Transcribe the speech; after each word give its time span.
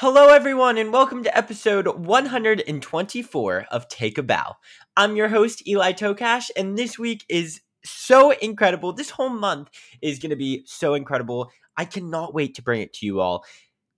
Hello, 0.00 0.28
everyone, 0.28 0.78
and 0.78 0.92
welcome 0.92 1.24
to 1.24 1.36
episode 1.36 1.88
124 1.88 3.66
of 3.68 3.88
Take 3.88 4.16
a 4.16 4.22
Bow. 4.22 4.54
I'm 4.96 5.16
your 5.16 5.26
host, 5.26 5.66
Eli 5.66 5.92
Tokash, 5.92 6.50
and 6.56 6.78
this 6.78 7.00
week 7.00 7.24
is 7.28 7.62
so 7.84 8.30
incredible. 8.30 8.92
This 8.92 9.10
whole 9.10 9.28
month 9.28 9.70
is 10.00 10.20
going 10.20 10.30
to 10.30 10.36
be 10.36 10.62
so 10.66 10.94
incredible. 10.94 11.50
I 11.76 11.84
cannot 11.84 12.32
wait 12.32 12.54
to 12.54 12.62
bring 12.62 12.80
it 12.80 12.92
to 12.92 13.06
you 13.06 13.18
all. 13.18 13.44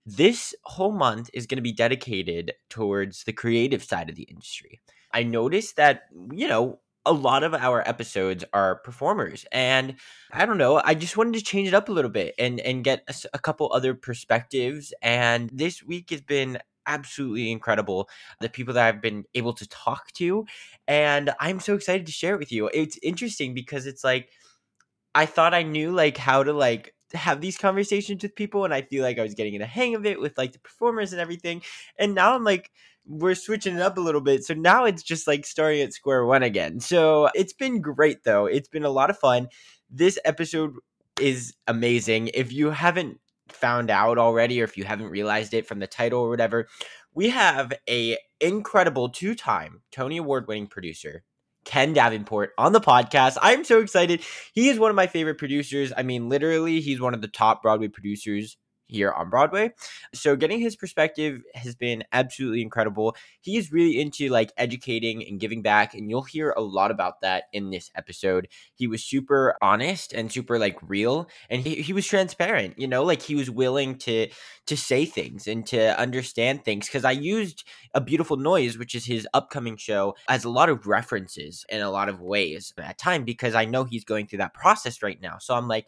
This 0.03 0.55
whole 0.63 0.91
month 0.91 1.29
is 1.35 1.45
going 1.45 1.59
to 1.59 1.61
be 1.61 1.71
dedicated 1.71 2.53
towards 2.67 3.25
the 3.25 3.33
creative 3.33 3.83
side 3.83 4.09
of 4.09 4.15
the 4.15 4.23
industry. 4.23 4.81
I 5.13 5.21
noticed 5.21 5.75
that, 5.75 6.05
you 6.31 6.47
know, 6.47 6.79
a 7.05 7.13
lot 7.13 7.43
of 7.43 7.53
our 7.53 7.87
episodes 7.87 8.43
are 8.53 8.77
performers 8.77 9.45
and 9.51 9.97
i 10.33 10.45
don't 10.45 10.57
know 10.57 10.81
i 10.83 10.93
just 10.93 11.17
wanted 11.17 11.33
to 11.33 11.41
change 11.41 11.67
it 11.67 11.73
up 11.73 11.89
a 11.89 11.91
little 11.91 12.11
bit 12.11 12.33
and 12.39 12.59
and 12.61 12.83
get 12.83 13.03
a, 13.07 13.15
a, 13.33 13.39
couple 13.39 13.71
other 13.73 13.93
perspectives 13.93 14.93
and 15.01 15.49
this 15.53 15.83
week 15.83 16.09
has 16.09 16.21
been 16.21 16.57
absolutely 16.87 17.51
incredible 17.51 18.09
the 18.39 18.49
people 18.49 18.73
that 18.73 18.87
i've 18.87 19.01
been 19.01 19.23
able 19.35 19.53
to 19.53 19.67
talk 19.69 20.11
to 20.13 20.45
and 20.87 21.31
i'm 21.39 21.59
so 21.59 21.75
excited 21.75 22.05
to 22.05 22.11
share 22.11 22.35
it 22.35 22.39
with 22.39 22.51
you. 22.51 22.69
It's 22.73 22.97
interesting 23.03 23.53
because 23.53 23.85
it's 23.85 24.03
like 24.03 24.29
i 25.13 25.25
thought 25.25 25.53
i 25.53 25.63
knew 25.63 25.91
like 25.91 26.17
how 26.17 26.43
to 26.43 26.53
like 26.53 26.95
have 27.13 27.41
these 27.41 27.57
conversations 27.57 28.23
with 28.23 28.35
people 28.35 28.65
and 28.65 28.73
i 28.73 28.81
feel 28.81 29.03
like 29.03 29.19
i 29.19 29.23
was 29.23 29.35
getting 29.35 29.53
in 29.53 29.61
the 29.61 29.67
hang 29.67 29.95
of 29.95 30.05
it 30.05 30.19
with 30.19 30.37
like 30.37 30.53
the 30.53 30.59
performers 30.59 31.11
and 31.11 31.21
everything 31.21 31.61
and 31.99 32.15
now 32.15 32.33
i'm 32.33 32.43
like 32.43 32.71
we're 33.11 33.35
switching 33.35 33.75
it 33.75 33.81
up 33.81 33.97
a 33.97 34.01
little 34.01 34.21
bit. 34.21 34.43
So 34.45 34.53
now 34.53 34.85
it's 34.85 35.03
just 35.03 35.27
like 35.27 35.45
starting 35.45 35.81
at 35.81 35.93
square 35.93 36.25
one 36.25 36.43
again. 36.43 36.79
So 36.79 37.29
it's 37.35 37.53
been 37.53 37.81
great 37.81 38.23
though. 38.23 38.45
It's 38.45 38.69
been 38.69 38.85
a 38.85 38.89
lot 38.89 39.09
of 39.09 39.19
fun. 39.19 39.49
This 39.89 40.17
episode 40.23 40.75
is 41.19 41.53
amazing. 41.67 42.31
If 42.33 42.53
you 42.53 42.71
haven't 42.71 43.19
found 43.49 43.91
out 43.91 44.17
already 44.17 44.61
or 44.61 44.63
if 44.63 44.77
you 44.77 44.85
haven't 44.85 45.09
realized 45.09 45.53
it 45.53 45.67
from 45.67 45.79
the 45.79 45.87
title 45.87 46.21
or 46.21 46.29
whatever, 46.29 46.67
we 47.13 47.29
have 47.29 47.73
a 47.89 48.17
incredible 48.39 49.09
two-time 49.09 49.81
Tony 49.91 50.17
Award 50.17 50.47
winning 50.47 50.67
producer 50.67 51.23
Ken 51.65 51.93
Davenport 51.93 52.51
on 52.57 52.71
the 52.71 52.79
podcast. 52.79 53.37
I'm 53.41 53.63
so 53.63 53.81
excited. 53.81 54.23
He 54.53 54.69
is 54.69 54.79
one 54.79 54.89
of 54.89 54.95
my 54.95 55.07
favorite 55.07 55.37
producers. 55.37 55.91
I 55.95 56.03
mean, 56.03 56.29
literally, 56.29 56.81
he's 56.81 57.01
one 57.01 57.13
of 57.13 57.21
the 57.21 57.27
top 57.27 57.61
Broadway 57.61 57.89
producers 57.89 58.57
here 58.91 59.11
on 59.11 59.29
Broadway. 59.29 59.71
So 60.13 60.35
getting 60.35 60.59
his 60.59 60.75
perspective 60.75 61.41
has 61.55 61.75
been 61.75 62.03
absolutely 62.11 62.61
incredible. 62.61 63.15
He 63.39 63.57
is 63.57 63.71
really 63.71 63.99
into 63.99 64.29
like 64.29 64.51
educating 64.57 65.25
and 65.27 65.39
giving 65.39 65.61
back 65.61 65.93
and 65.93 66.09
you'll 66.09 66.23
hear 66.23 66.51
a 66.51 66.61
lot 66.61 66.91
about 66.91 67.21
that 67.21 67.45
in 67.53 67.71
this 67.71 67.89
episode. 67.95 68.49
He 68.75 68.87
was 68.87 69.03
super 69.03 69.55
honest 69.61 70.13
and 70.13 70.31
super 70.31 70.59
like 70.59 70.77
real 70.81 71.29
and 71.49 71.61
he, 71.61 71.75
he 71.75 71.93
was 71.93 72.05
transparent, 72.05 72.77
you 72.77 72.87
know, 72.87 73.03
like 73.03 73.21
he 73.21 73.35
was 73.35 73.49
willing 73.49 73.97
to 73.99 74.27
to 74.67 74.77
say 74.77 75.05
things 75.05 75.47
and 75.47 75.65
to 75.67 75.99
understand 75.99 76.63
things 76.63 76.89
cuz 76.89 77.05
I 77.05 77.11
used 77.11 77.63
a 77.93 78.01
beautiful 78.01 78.37
noise 78.37 78.77
which 78.77 78.93
is 78.93 79.05
his 79.05 79.27
upcoming 79.33 79.77
show 79.77 80.15
as 80.27 80.43
a 80.43 80.49
lot 80.49 80.69
of 80.69 80.85
references 80.85 81.65
in 81.69 81.81
a 81.81 81.89
lot 81.89 82.09
of 82.09 82.19
ways 82.19 82.73
at 82.77 82.97
time 82.97 83.23
because 83.23 83.55
I 83.55 83.65
know 83.65 83.85
he's 83.85 84.03
going 84.03 84.27
through 84.27 84.39
that 84.39 84.53
process 84.53 85.01
right 85.01 85.19
now. 85.21 85.37
So 85.39 85.55
I'm 85.55 85.67
like 85.67 85.87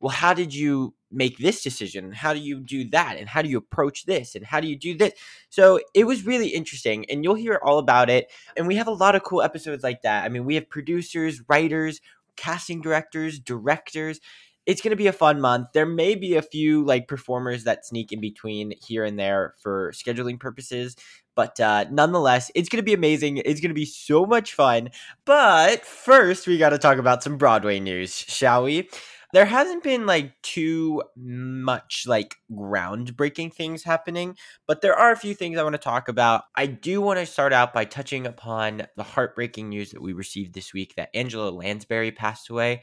well, 0.00 0.10
how 0.10 0.34
did 0.34 0.54
you 0.54 0.94
make 1.10 1.38
this 1.38 1.62
decision? 1.62 2.12
How 2.12 2.34
do 2.34 2.40
you 2.40 2.60
do 2.60 2.88
that? 2.90 3.16
And 3.18 3.28
how 3.28 3.42
do 3.42 3.48
you 3.48 3.58
approach 3.58 4.04
this? 4.04 4.34
And 4.34 4.44
how 4.44 4.60
do 4.60 4.68
you 4.68 4.76
do 4.76 4.96
this? 4.96 5.12
So 5.48 5.80
it 5.94 6.04
was 6.04 6.26
really 6.26 6.48
interesting, 6.48 7.06
and 7.10 7.24
you'll 7.24 7.34
hear 7.34 7.60
all 7.62 7.78
about 7.78 8.10
it. 8.10 8.30
And 8.56 8.66
we 8.66 8.76
have 8.76 8.86
a 8.86 8.92
lot 8.92 9.14
of 9.14 9.22
cool 9.22 9.42
episodes 9.42 9.82
like 9.82 10.02
that. 10.02 10.24
I 10.24 10.28
mean, 10.28 10.44
we 10.44 10.54
have 10.54 10.68
producers, 10.68 11.42
writers, 11.48 12.00
casting 12.36 12.80
directors, 12.80 13.38
directors. 13.38 14.20
It's 14.66 14.82
going 14.82 14.90
to 14.90 14.96
be 14.96 15.06
a 15.06 15.12
fun 15.12 15.40
month. 15.40 15.68
There 15.72 15.86
may 15.86 16.14
be 16.14 16.36
a 16.36 16.42
few 16.42 16.84
like 16.84 17.08
performers 17.08 17.64
that 17.64 17.86
sneak 17.86 18.12
in 18.12 18.20
between 18.20 18.74
here 18.86 19.02
and 19.02 19.18
there 19.18 19.54
for 19.62 19.92
scheduling 19.92 20.38
purposes, 20.38 20.94
but 21.34 21.58
uh, 21.58 21.86
nonetheless, 21.90 22.50
it's 22.54 22.68
going 22.68 22.82
to 22.82 22.84
be 22.84 22.92
amazing. 22.92 23.38
It's 23.38 23.60
going 23.60 23.70
to 23.70 23.74
be 23.74 23.86
so 23.86 24.26
much 24.26 24.52
fun. 24.54 24.90
But 25.24 25.86
first, 25.86 26.46
we 26.46 26.58
got 26.58 26.70
to 26.70 26.78
talk 26.78 26.98
about 26.98 27.22
some 27.22 27.38
Broadway 27.38 27.80
news, 27.80 28.14
shall 28.14 28.64
we? 28.64 28.90
There 29.32 29.44
hasn't 29.44 29.82
been 29.82 30.06
like 30.06 30.32
too 30.42 31.02
much 31.16 32.04
like 32.06 32.36
groundbreaking 32.50 33.52
things 33.52 33.82
happening, 33.84 34.36
but 34.66 34.80
there 34.80 34.94
are 34.94 35.12
a 35.12 35.16
few 35.16 35.34
things 35.34 35.58
I 35.58 35.62
want 35.62 35.74
to 35.74 35.78
talk 35.78 36.08
about. 36.08 36.44
I 36.56 36.66
do 36.66 37.00
want 37.00 37.18
to 37.18 37.26
start 37.26 37.52
out 37.52 37.74
by 37.74 37.84
touching 37.84 38.26
upon 38.26 38.86
the 38.96 39.02
heartbreaking 39.02 39.68
news 39.68 39.90
that 39.90 40.02
we 40.02 40.12
received 40.12 40.54
this 40.54 40.72
week 40.72 40.94
that 40.96 41.10
Angela 41.14 41.50
Lansbury 41.50 42.10
passed 42.10 42.48
away, 42.48 42.82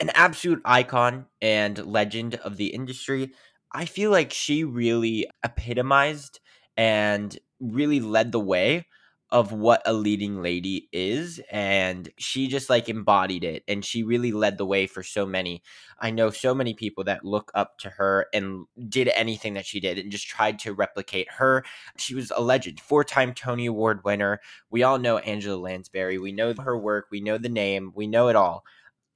an 0.00 0.10
absolute 0.14 0.62
icon 0.64 1.26
and 1.42 1.84
legend 1.86 2.36
of 2.36 2.56
the 2.56 2.68
industry. 2.68 3.32
I 3.72 3.84
feel 3.84 4.10
like 4.10 4.32
she 4.32 4.64
really 4.64 5.28
epitomized 5.44 6.40
and 6.76 7.38
really 7.60 8.00
led 8.00 8.32
the 8.32 8.40
way 8.40 8.86
of 9.32 9.50
what 9.50 9.80
a 9.86 9.94
leading 9.94 10.42
lady 10.42 10.90
is 10.92 11.40
and 11.50 12.10
she 12.18 12.46
just 12.48 12.68
like 12.68 12.90
embodied 12.90 13.42
it 13.42 13.64
and 13.66 13.82
she 13.82 14.02
really 14.02 14.30
led 14.30 14.58
the 14.58 14.66
way 14.66 14.86
for 14.86 15.02
so 15.02 15.24
many. 15.24 15.62
I 15.98 16.10
know 16.10 16.28
so 16.28 16.54
many 16.54 16.74
people 16.74 17.02
that 17.04 17.24
look 17.24 17.50
up 17.54 17.78
to 17.78 17.88
her 17.88 18.26
and 18.34 18.66
did 18.90 19.08
anything 19.08 19.54
that 19.54 19.64
she 19.64 19.80
did 19.80 19.98
and 19.98 20.12
just 20.12 20.28
tried 20.28 20.58
to 20.60 20.74
replicate 20.74 21.30
her. 21.30 21.64
She 21.96 22.14
was 22.14 22.30
a 22.30 22.42
legend 22.42 22.78
four-time 22.78 23.32
tony 23.32 23.64
award 23.64 24.04
winner. 24.04 24.38
We 24.68 24.82
all 24.82 24.98
know 24.98 25.16
angela 25.16 25.56
lansbury. 25.56 26.18
We 26.18 26.32
know 26.32 26.52
her 26.52 26.78
work. 26.78 27.06
We 27.10 27.22
know 27.22 27.38
the 27.38 27.48
name. 27.48 27.90
We 27.94 28.06
know 28.06 28.28
it 28.28 28.36
all. 28.36 28.64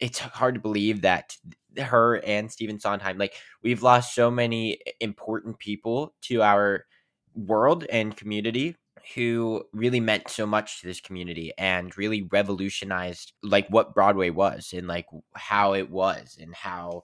It's 0.00 0.19
hard 0.19 0.54
to 0.54 0.60
believe 0.60 1.03
that 1.03 1.37
her 1.78 2.25
and 2.25 2.50
Stephen 2.50 2.81
Sondheim, 2.81 3.19
like 3.19 3.34
we've 3.62 3.83
lost 3.83 4.15
so 4.15 4.31
many 4.31 4.78
important 5.00 5.59
people 5.59 6.15
to 6.22 6.41
our 6.41 6.87
world 7.34 7.84
and 7.93 8.16
community 8.16 8.77
who 9.14 9.64
really 9.72 10.00
meant 10.00 10.28
so 10.28 10.46
much 10.46 10.80
to 10.80 10.86
this 10.86 11.00
community 11.00 11.52
and 11.58 11.96
really 11.96 12.22
revolutionized 12.22 13.32
like 13.42 13.68
what 13.68 13.94
Broadway 13.94 14.30
was 14.30 14.72
and 14.72 14.86
like 14.86 15.06
how 15.34 15.74
it 15.74 15.90
was 15.90 16.36
and 16.40 16.54
how 16.54 17.02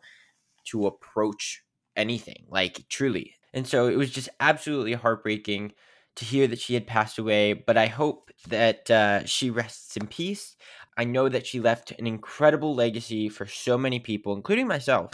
to 0.65 0.87
approach 0.87 1.63
anything 1.97 2.45
like 2.49 2.89
truly. 2.89 3.35
And 3.55 3.67
so 3.67 3.87
it 3.87 3.97
was 3.97 4.11
just 4.11 4.29
absolutely 4.41 4.95
heartbreaking 4.95 5.73
to 6.17 6.25
hear 6.25 6.47
that 6.47 6.61
she 6.61 6.75
had 6.75 6.87
passed 6.87 7.19
away, 7.19 7.53
but 7.53 7.77
I 7.77 7.87
hope 7.87 8.31
that 8.49 8.91
uh, 8.91 9.25
she 9.25 9.51
rests 9.51 9.97
in 9.97 10.07
peace. 10.07 10.57
I 10.97 11.05
know 11.05 11.29
that 11.29 11.47
she 11.47 11.61
left 11.61 11.93
an 11.93 12.07
incredible 12.07 12.75
legacy 12.75 13.29
for 13.29 13.47
so 13.47 13.79
many 13.79 13.99
people, 13.99 14.35
including 14.35 14.67
myself. 14.67 15.13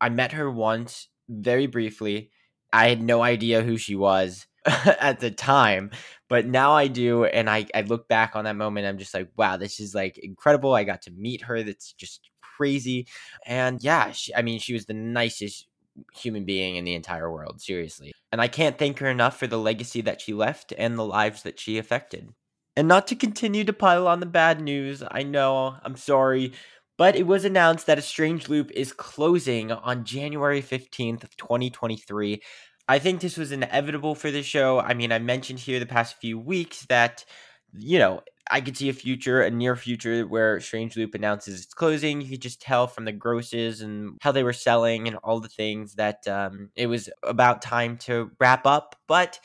I 0.00 0.08
met 0.08 0.32
her 0.32 0.50
once 0.50 1.08
very 1.28 1.66
briefly. 1.66 2.30
I 2.72 2.88
had 2.88 3.02
no 3.02 3.22
idea 3.22 3.62
who 3.62 3.76
she 3.76 3.94
was 3.94 4.46
at 5.00 5.20
the 5.20 5.30
time, 5.30 5.90
but 6.28 6.46
now 6.46 6.72
I 6.72 6.86
do. 6.86 7.24
And 7.24 7.48
I, 7.48 7.66
I 7.74 7.80
look 7.82 8.08
back 8.08 8.36
on 8.36 8.44
that 8.44 8.56
moment. 8.56 8.86
I'm 8.86 8.98
just 8.98 9.14
like, 9.14 9.28
wow, 9.36 9.56
this 9.56 9.80
is 9.80 9.94
like 9.94 10.18
incredible. 10.18 10.74
I 10.74 10.84
got 10.84 11.02
to 11.02 11.10
meet 11.12 11.42
her. 11.44 11.62
That's 11.62 11.92
just 11.92 12.30
crazy. 12.42 13.06
And 13.46 13.82
yeah, 13.82 14.12
she, 14.12 14.34
I 14.34 14.42
mean, 14.42 14.58
she 14.58 14.74
was 14.74 14.86
the 14.86 14.94
nicest 14.94 15.66
human 16.14 16.44
being 16.44 16.76
in 16.76 16.84
the 16.84 16.94
entire 16.94 17.30
world, 17.32 17.60
seriously. 17.60 18.12
And 18.32 18.40
I 18.40 18.48
can't 18.48 18.78
thank 18.78 18.98
her 18.98 19.08
enough 19.08 19.38
for 19.38 19.46
the 19.46 19.58
legacy 19.58 20.02
that 20.02 20.20
she 20.20 20.34
left 20.34 20.72
and 20.78 20.98
the 20.98 21.04
lives 21.04 21.42
that 21.42 21.58
she 21.58 21.78
affected. 21.78 22.28
And 22.76 22.86
not 22.86 23.06
to 23.08 23.16
continue 23.16 23.64
to 23.64 23.72
pile 23.72 24.06
on 24.06 24.20
the 24.20 24.26
bad 24.26 24.60
news, 24.60 25.02
I 25.10 25.22
know, 25.22 25.76
I'm 25.82 25.96
sorry, 25.96 26.52
But 26.98 27.16
it 27.16 27.26
was 27.26 27.46
announced 27.46 27.86
that 27.86 27.98
A 27.98 28.02
Strange 28.02 28.50
Loop 28.50 28.70
is 28.72 28.92
closing 28.92 29.72
on 29.72 30.04
January 30.04 30.60
15th 30.60 31.24
of 31.24 31.34
2023. 31.36 32.42
I 32.90 32.98
think 32.98 33.20
this 33.20 33.36
was 33.36 33.52
inevitable 33.52 34.16
for 34.16 34.32
the 34.32 34.42
show. 34.42 34.80
I 34.80 34.94
mean, 34.94 35.12
I 35.12 35.20
mentioned 35.20 35.60
here 35.60 35.78
the 35.78 35.86
past 35.86 36.16
few 36.20 36.40
weeks 36.40 36.86
that, 36.86 37.24
you 37.72 38.00
know, 38.00 38.22
I 38.50 38.60
could 38.60 38.76
see 38.76 38.88
a 38.88 38.92
future, 38.92 39.42
a 39.42 39.48
near 39.48 39.76
future, 39.76 40.26
where 40.26 40.58
Strange 40.58 40.96
Loop 40.96 41.14
announces 41.14 41.62
its 41.62 41.72
closing. 41.72 42.20
You 42.20 42.30
could 42.30 42.42
just 42.42 42.60
tell 42.60 42.88
from 42.88 43.04
the 43.04 43.12
grosses 43.12 43.80
and 43.80 44.18
how 44.22 44.32
they 44.32 44.42
were 44.42 44.52
selling 44.52 45.06
and 45.06 45.18
all 45.22 45.38
the 45.38 45.48
things 45.48 45.94
that 45.94 46.26
um, 46.26 46.70
it 46.74 46.88
was 46.88 47.08
about 47.22 47.62
time 47.62 47.96
to 47.98 48.32
wrap 48.40 48.66
up. 48.66 48.96
But 49.06 49.38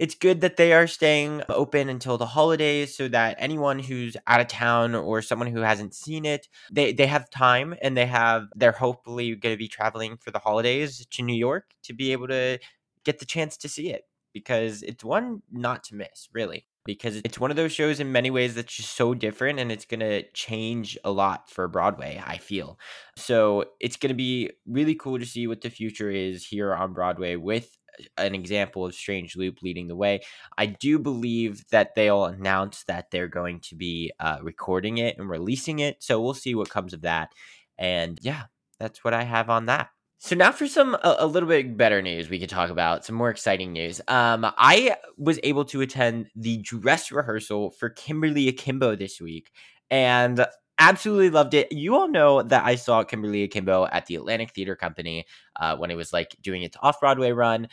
it's 0.00 0.16
good 0.16 0.40
that 0.40 0.56
they 0.56 0.72
are 0.72 0.86
staying 0.88 1.42
open 1.48 1.90
until 1.90 2.18
the 2.18 2.26
holidays 2.26 2.96
so 2.96 3.06
that 3.06 3.36
anyone 3.38 3.78
who's 3.78 4.16
out 4.26 4.40
of 4.40 4.48
town 4.48 4.96
or 4.96 5.22
someone 5.22 5.46
who 5.46 5.60
hasn't 5.60 5.94
seen 5.94 6.24
it, 6.24 6.48
they, 6.72 6.92
they 6.92 7.06
have 7.06 7.30
time 7.30 7.74
and 7.82 7.96
they 7.96 8.06
have, 8.06 8.48
they're 8.56 8.72
hopefully 8.72 9.36
going 9.36 9.54
to 9.54 9.58
be 9.58 9.68
traveling 9.68 10.16
for 10.16 10.30
the 10.30 10.38
holidays 10.40 11.06
to 11.10 11.22
New 11.22 11.34
York 11.34 11.66
to 11.84 11.92
be 11.92 12.12
able 12.12 12.26
to 12.28 12.58
get 13.04 13.18
the 13.18 13.26
chance 13.26 13.56
to 13.58 13.68
see 13.68 13.90
it 13.90 14.04
because 14.32 14.82
it's 14.82 15.04
one 15.04 15.42
not 15.50 15.84
to 15.84 15.94
miss, 15.94 16.28
really 16.32 16.66
because 16.84 17.20
it's 17.24 17.38
one 17.38 17.50
of 17.50 17.56
those 17.56 17.72
shows 17.72 18.00
in 18.00 18.10
many 18.10 18.30
ways 18.30 18.54
that's 18.54 18.74
just 18.74 18.96
so 18.96 19.14
different 19.14 19.58
and 19.58 19.70
it's 19.70 19.84
going 19.84 20.00
to 20.00 20.22
change 20.32 20.96
a 21.04 21.10
lot 21.10 21.48
for 21.50 21.68
Broadway, 21.68 22.22
I 22.24 22.38
feel. 22.38 22.78
So 23.16 23.64
it's 23.80 23.96
going 23.96 24.08
to 24.08 24.14
be 24.14 24.50
really 24.66 24.94
cool 24.94 25.18
to 25.18 25.26
see 25.26 25.46
what 25.46 25.60
the 25.60 25.70
future 25.70 26.10
is 26.10 26.46
here 26.46 26.74
on 26.74 26.92
Broadway 26.92 27.36
with 27.36 27.76
an 28.16 28.34
example 28.34 28.86
of 28.86 28.94
Strange 28.94 29.36
Loop 29.36 29.62
leading 29.62 29.88
the 29.88 29.96
way. 29.96 30.20
I 30.56 30.66
do 30.66 30.98
believe 30.98 31.64
that 31.70 31.94
they'll 31.94 32.24
announce 32.24 32.84
that 32.84 33.10
they're 33.10 33.28
going 33.28 33.60
to 33.60 33.74
be 33.74 34.10
uh, 34.18 34.38
recording 34.42 34.98
it 34.98 35.18
and 35.18 35.28
releasing 35.28 35.80
it. 35.80 36.02
So 36.02 36.20
we'll 36.20 36.34
see 36.34 36.54
what 36.54 36.70
comes 36.70 36.94
of 36.94 37.02
that. 37.02 37.32
And 37.78 38.18
yeah, 38.22 38.44
that's 38.78 39.04
what 39.04 39.12
I 39.12 39.24
have 39.24 39.50
on 39.50 39.66
that. 39.66 39.90
So 40.22 40.36
now 40.36 40.52
for 40.52 40.66
some 40.66 40.94
a, 40.96 41.16
a, 41.20 41.26
little 41.26 41.48
bit 41.48 41.78
better 41.78 42.02
news 42.02 42.28
we 42.28 42.38
could 42.38 42.50
talk 42.50 42.68
about, 42.68 43.06
some 43.06 43.16
more 43.16 43.30
exciting 43.30 43.72
news. 43.72 44.02
Um, 44.06 44.44
I 44.58 44.96
was 45.16 45.40
able 45.42 45.64
to 45.64 45.80
attend 45.80 46.26
the 46.36 46.58
dress 46.58 47.10
rehearsal 47.10 47.70
for 47.70 47.88
Kimberly 47.88 48.46
Akimbo 48.46 48.96
this 48.96 49.18
week, 49.18 49.50
and 49.90 50.46
absolutely 50.78 51.30
loved 51.30 51.54
it. 51.54 51.72
You 51.72 51.96
all 51.96 52.06
know 52.06 52.42
that 52.42 52.66
I 52.66 52.74
saw 52.74 53.02
Kimberly 53.02 53.44
Akimbo 53.44 53.86
at 53.90 54.04
the 54.04 54.16
Atlantic 54.16 54.50
Theater 54.50 54.76
Company 54.76 55.24
uh, 55.56 55.78
when 55.78 55.90
it 55.90 55.96
was 55.96 56.12
like 56.12 56.36
doing 56.42 56.60
its 56.60 56.76
off 56.82 57.00
Broadway 57.00 57.32
run. 57.32 57.68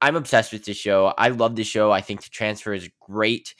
I'm 0.00 0.16
obsessed 0.16 0.52
with 0.52 0.64
this 0.64 0.76
show. 0.76 1.14
I 1.16 1.28
love 1.28 1.54
the 1.54 1.62
show. 1.62 1.92
I 1.92 2.00
think 2.00 2.24
the 2.24 2.30
transfer 2.30 2.74
is 2.74 2.90
great. 3.00 3.54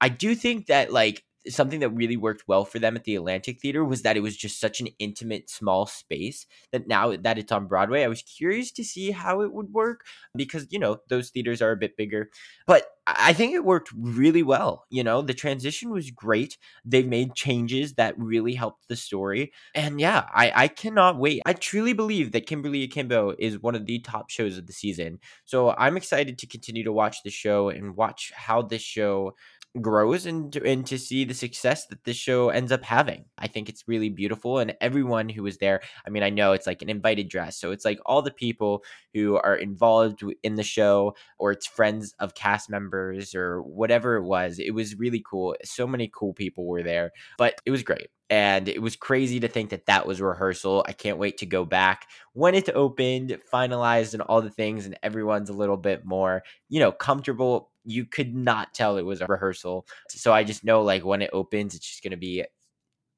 I 0.00 0.08
do 0.08 0.34
think 0.34 0.66
that 0.66 0.92
like 0.92 1.24
something 1.48 1.80
that 1.80 1.90
really 1.90 2.16
worked 2.16 2.44
well 2.46 2.64
for 2.64 2.78
them 2.78 2.96
at 2.96 3.04
the 3.04 3.16
Atlantic 3.16 3.60
Theater 3.60 3.84
was 3.84 4.02
that 4.02 4.16
it 4.16 4.20
was 4.20 4.36
just 4.36 4.60
such 4.60 4.80
an 4.80 4.88
intimate, 4.98 5.50
small 5.50 5.86
space 5.86 6.46
that 6.72 6.88
now 6.88 7.16
that 7.16 7.38
it's 7.38 7.52
on 7.52 7.66
Broadway, 7.66 8.02
I 8.02 8.08
was 8.08 8.22
curious 8.22 8.72
to 8.72 8.84
see 8.84 9.10
how 9.10 9.42
it 9.42 9.52
would 9.52 9.72
work 9.72 10.04
because, 10.34 10.66
you 10.70 10.78
know, 10.78 10.98
those 11.08 11.30
theaters 11.30 11.60
are 11.60 11.72
a 11.72 11.76
bit 11.76 11.96
bigger. 11.96 12.30
But 12.66 12.86
I 13.06 13.34
think 13.34 13.52
it 13.52 13.64
worked 13.64 13.90
really 13.94 14.42
well. 14.42 14.86
You 14.88 15.04
know, 15.04 15.20
the 15.20 15.34
transition 15.34 15.90
was 15.90 16.10
great. 16.10 16.56
They've 16.86 17.06
made 17.06 17.34
changes 17.34 17.94
that 17.94 18.18
really 18.18 18.54
helped 18.54 18.88
the 18.88 18.96
story. 18.96 19.52
And 19.74 20.00
yeah, 20.00 20.24
I, 20.32 20.52
I 20.54 20.68
cannot 20.68 21.18
wait. 21.18 21.42
I 21.44 21.52
truly 21.52 21.92
believe 21.92 22.32
that 22.32 22.46
Kimberly 22.46 22.82
Akimbo 22.82 23.34
is 23.38 23.58
one 23.58 23.74
of 23.74 23.84
the 23.84 23.98
top 23.98 24.30
shows 24.30 24.56
of 24.56 24.66
the 24.66 24.72
season. 24.72 25.18
So 25.44 25.74
I'm 25.76 25.98
excited 25.98 26.38
to 26.38 26.46
continue 26.46 26.82
to 26.84 26.92
watch 26.92 27.18
the 27.22 27.30
show 27.30 27.68
and 27.68 27.94
watch 27.94 28.32
how 28.34 28.62
this 28.62 28.82
show 28.82 29.34
grows 29.80 30.24
and 30.26 30.54
and 30.56 30.86
to 30.86 30.98
see 30.98 31.24
the 31.24 31.34
success 31.34 31.86
that 31.86 32.04
this 32.04 32.16
show 32.16 32.48
ends 32.48 32.70
up 32.70 32.84
having. 32.84 33.24
I 33.38 33.48
think 33.48 33.68
it's 33.68 33.88
really 33.88 34.08
beautiful 34.08 34.58
and 34.58 34.76
everyone 34.80 35.28
who 35.28 35.42
was 35.42 35.58
there, 35.58 35.80
I 36.06 36.10
mean 36.10 36.22
I 36.22 36.30
know 36.30 36.52
it's 36.52 36.66
like 36.66 36.82
an 36.82 36.88
invited 36.88 37.28
dress. 37.28 37.58
So 37.58 37.72
it's 37.72 37.84
like 37.84 37.98
all 38.06 38.22
the 38.22 38.30
people 38.30 38.84
who 39.14 39.36
are 39.36 39.56
involved 39.56 40.22
in 40.42 40.54
the 40.54 40.62
show 40.62 41.16
or 41.38 41.52
it's 41.52 41.66
friends 41.66 42.14
of 42.20 42.34
cast 42.34 42.70
members 42.70 43.34
or 43.34 43.62
whatever 43.62 44.16
it 44.16 44.24
was. 44.24 44.58
It 44.58 44.74
was 44.74 44.96
really 44.98 45.22
cool. 45.28 45.56
So 45.64 45.86
many 45.86 46.10
cool 46.14 46.34
people 46.34 46.66
were 46.66 46.82
there, 46.82 47.10
but 47.38 47.60
it 47.66 47.70
was 47.70 47.82
great 47.82 48.08
and 48.30 48.68
it 48.68 48.80
was 48.80 48.96
crazy 48.96 49.40
to 49.40 49.48
think 49.48 49.70
that 49.70 49.86
that 49.86 50.06
was 50.06 50.20
rehearsal. 50.20 50.84
I 50.88 50.92
can't 50.92 51.18
wait 51.18 51.38
to 51.38 51.46
go 51.46 51.64
back 51.64 52.08
when 52.32 52.54
it's 52.54 52.70
opened, 52.74 53.38
finalized, 53.52 54.14
and 54.14 54.22
all 54.22 54.42
the 54.42 54.50
things, 54.50 54.86
and 54.86 54.98
everyone's 55.02 55.50
a 55.50 55.54
little 55.54 55.76
bit 55.76 56.04
more, 56.04 56.42
you 56.68 56.80
know, 56.80 56.92
comfortable. 56.92 57.70
You 57.84 58.06
could 58.06 58.34
not 58.34 58.72
tell 58.72 58.96
it 58.96 59.02
was 59.04 59.20
a 59.20 59.26
rehearsal. 59.26 59.86
So 60.08 60.32
I 60.32 60.42
just 60.44 60.64
know, 60.64 60.82
like, 60.82 61.04
when 61.04 61.22
it 61.22 61.30
opens, 61.32 61.74
it's 61.74 61.86
just 61.86 62.02
going 62.02 62.12
to 62.12 62.16
be 62.16 62.44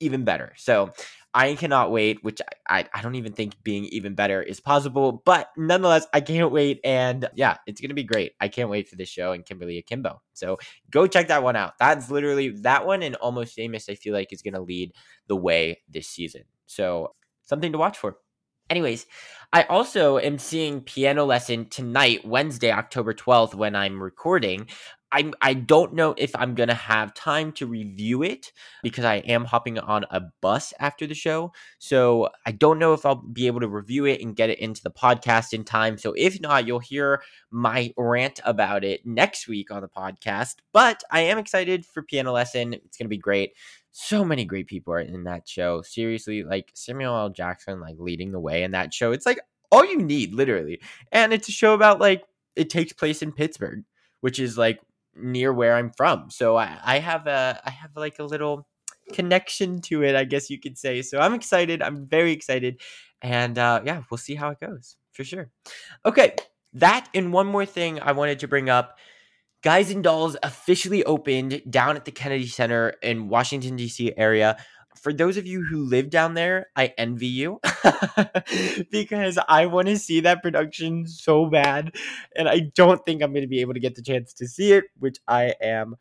even 0.00 0.24
better. 0.24 0.52
So 0.56 0.92
I 1.36 1.54
cannot 1.54 1.92
wait, 1.92 2.24
which 2.24 2.40
I, 2.66 2.86
I, 2.94 3.02
don't 3.02 3.16
even 3.16 3.34
think 3.34 3.62
being 3.62 3.84
even 3.86 4.14
better 4.14 4.42
is 4.42 4.58
possible. 4.58 5.22
But 5.26 5.50
nonetheless, 5.54 6.06
I 6.14 6.22
can't 6.22 6.50
wait. 6.50 6.80
And 6.82 7.28
yeah, 7.34 7.58
it's 7.66 7.78
going 7.78 7.90
to 7.90 7.94
be 7.94 8.04
great. 8.04 8.32
I 8.40 8.48
can't 8.48 8.70
wait 8.70 8.88
for 8.88 8.96
this 8.96 9.10
show 9.10 9.32
and 9.32 9.44
Kimberly 9.44 9.76
Akimbo. 9.76 10.22
So 10.32 10.56
go 10.90 11.06
check 11.06 11.28
that 11.28 11.42
one 11.42 11.54
out. 11.54 11.74
That's 11.78 12.10
literally 12.10 12.48
that 12.62 12.86
one 12.86 13.02
and 13.02 13.16
Almost 13.16 13.54
Famous, 13.54 13.90
I 13.90 13.96
feel 13.96 14.14
like, 14.14 14.32
is 14.32 14.40
going 14.40 14.54
to 14.54 14.62
lead 14.62 14.92
the 15.26 15.36
way 15.36 15.82
this 15.90 16.08
season. 16.08 16.44
So 16.64 17.14
something 17.42 17.70
to 17.72 17.78
watch 17.78 17.98
for. 17.98 18.16
Anyways, 18.70 19.06
I 19.52 19.64
also 19.64 20.18
am 20.18 20.38
seeing 20.38 20.80
piano 20.80 21.26
lesson 21.26 21.68
tonight, 21.68 22.26
Wednesday, 22.26 22.72
October 22.72 23.12
12th, 23.12 23.54
when 23.54 23.76
I'm 23.76 24.02
recording. 24.02 24.68
I 25.16 25.32
I 25.40 25.54
don't 25.54 25.94
know 25.94 26.14
if 26.18 26.36
I'm 26.36 26.54
gonna 26.54 26.74
have 26.74 27.14
time 27.14 27.50
to 27.52 27.66
review 27.66 28.22
it 28.22 28.52
because 28.82 29.06
I 29.06 29.16
am 29.16 29.46
hopping 29.46 29.78
on 29.78 30.04
a 30.10 30.20
bus 30.42 30.74
after 30.78 31.06
the 31.06 31.14
show. 31.14 31.52
So 31.78 32.28
I 32.44 32.52
don't 32.52 32.78
know 32.78 32.92
if 32.92 33.06
I'll 33.06 33.14
be 33.14 33.46
able 33.46 33.60
to 33.60 33.68
review 33.68 34.04
it 34.04 34.20
and 34.20 34.36
get 34.36 34.50
it 34.50 34.58
into 34.58 34.82
the 34.82 34.90
podcast 34.90 35.54
in 35.54 35.64
time. 35.64 35.96
So 35.96 36.12
if 36.18 36.38
not, 36.38 36.66
you'll 36.66 36.80
hear 36.80 37.22
my 37.50 37.94
rant 37.96 38.40
about 38.44 38.84
it 38.84 39.06
next 39.06 39.48
week 39.48 39.70
on 39.70 39.80
the 39.80 39.88
podcast. 39.88 40.56
But 40.74 41.02
I 41.10 41.20
am 41.20 41.38
excited 41.38 41.86
for 41.86 42.02
piano 42.02 42.32
lesson. 42.32 42.74
It's 42.74 42.98
gonna 42.98 43.08
be 43.08 43.16
great. 43.16 43.52
So 43.92 44.22
many 44.22 44.44
great 44.44 44.66
people 44.66 44.92
are 44.92 45.00
in 45.00 45.24
that 45.24 45.48
show. 45.48 45.80
Seriously, 45.80 46.44
like 46.44 46.70
Samuel 46.74 47.16
L. 47.16 47.30
Jackson, 47.30 47.80
like 47.80 47.96
leading 47.98 48.32
the 48.32 48.40
way 48.40 48.64
in 48.64 48.72
that 48.72 48.92
show. 48.92 49.12
It's 49.12 49.24
like 49.24 49.40
all 49.72 49.86
you 49.86 49.96
need, 50.02 50.34
literally. 50.34 50.82
And 51.10 51.32
it's 51.32 51.48
a 51.48 51.52
show 51.52 51.72
about 51.72 52.00
like 52.00 52.24
it 52.54 52.68
takes 52.68 52.92
place 52.92 53.22
in 53.22 53.32
Pittsburgh, 53.32 53.84
which 54.20 54.38
is 54.38 54.58
like 54.58 54.80
near 55.18 55.52
where 55.52 55.76
I'm 55.76 55.90
from. 55.90 56.30
So 56.30 56.56
I, 56.56 56.78
I 56.84 56.98
have 56.98 57.26
a 57.26 57.60
I 57.64 57.70
have 57.70 57.90
like 57.96 58.18
a 58.18 58.24
little 58.24 58.66
connection 59.12 59.80
to 59.80 60.02
it, 60.02 60.16
I 60.16 60.24
guess 60.24 60.50
you 60.50 60.58
could 60.58 60.78
say. 60.78 61.02
So 61.02 61.18
I'm 61.18 61.34
excited. 61.34 61.82
I'm 61.82 62.06
very 62.06 62.32
excited. 62.32 62.80
And 63.22 63.58
uh, 63.58 63.82
yeah, 63.84 64.02
we'll 64.10 64.18
see 64.18 64.34
how 64.34 64.50
it 64.50 64.60
goes 64.60 64.96
for 65.12 65.24
sure. 65.24 65.50
Okay, 66.04 66.34
that 66.74 67.08
and 67.14 67.32
one 67.32 67.46
more 67.46 67.66
thing 67.66 68.00
I 68.00 68.12
wanted 68.12 68.40
to 68.40 68.48
bring 68.48 68.68
up. 68.68 68.98
Guys 69.62 69.90
and 69.90 70.04
Dolls 70.04 70.36
officially 70.42 71.02
opened 71.04 71.62
down 71.68 71.96
at 71.96 72.04
the 72.04 72.12
Kennedy 72.12 72.46
Center 72.46 72.90
in 73.02 73.28
Washington, 73.28 73.74
D.C. 73.74 74.12
area 74.16 74.58
for 74.98 75.12
those 75.12 75.36
of 75.36 75.46
you 75.46 75.62
who 75.62 75.84
live 75.84 76.10
down 76.10 76.34
there, 76.34 76.66
I 76.76 76.92
envy 76.98 77.26
you 77.26 77.60
because 78.90 79.38
I 79.48 79.66
want 79.66 79.88
to 79.88 79.98
see 79.98 80.20
that 80.20 80.42
production 80.42 81.06
so 81.06 81.46
bad. 81.46 81.94
And 82.34 82.48
I 82.48 82.70
don't 82.74 83.04
think 83.04 83.22
I'm 83.22 83.32
going 83.32 83.42
to 83.42 83.48
be 83.48 83.60
able 83.60 83.74
to 83.74 83.80
get 83.80 83.94
the 83.94 84.02
chance 84.02 84.32
to 84.34 84.46
see 84.46 84.72
it, 84.72 84.84
which 84.98 85.18
I 85.28 85.54
am 85.60 85.96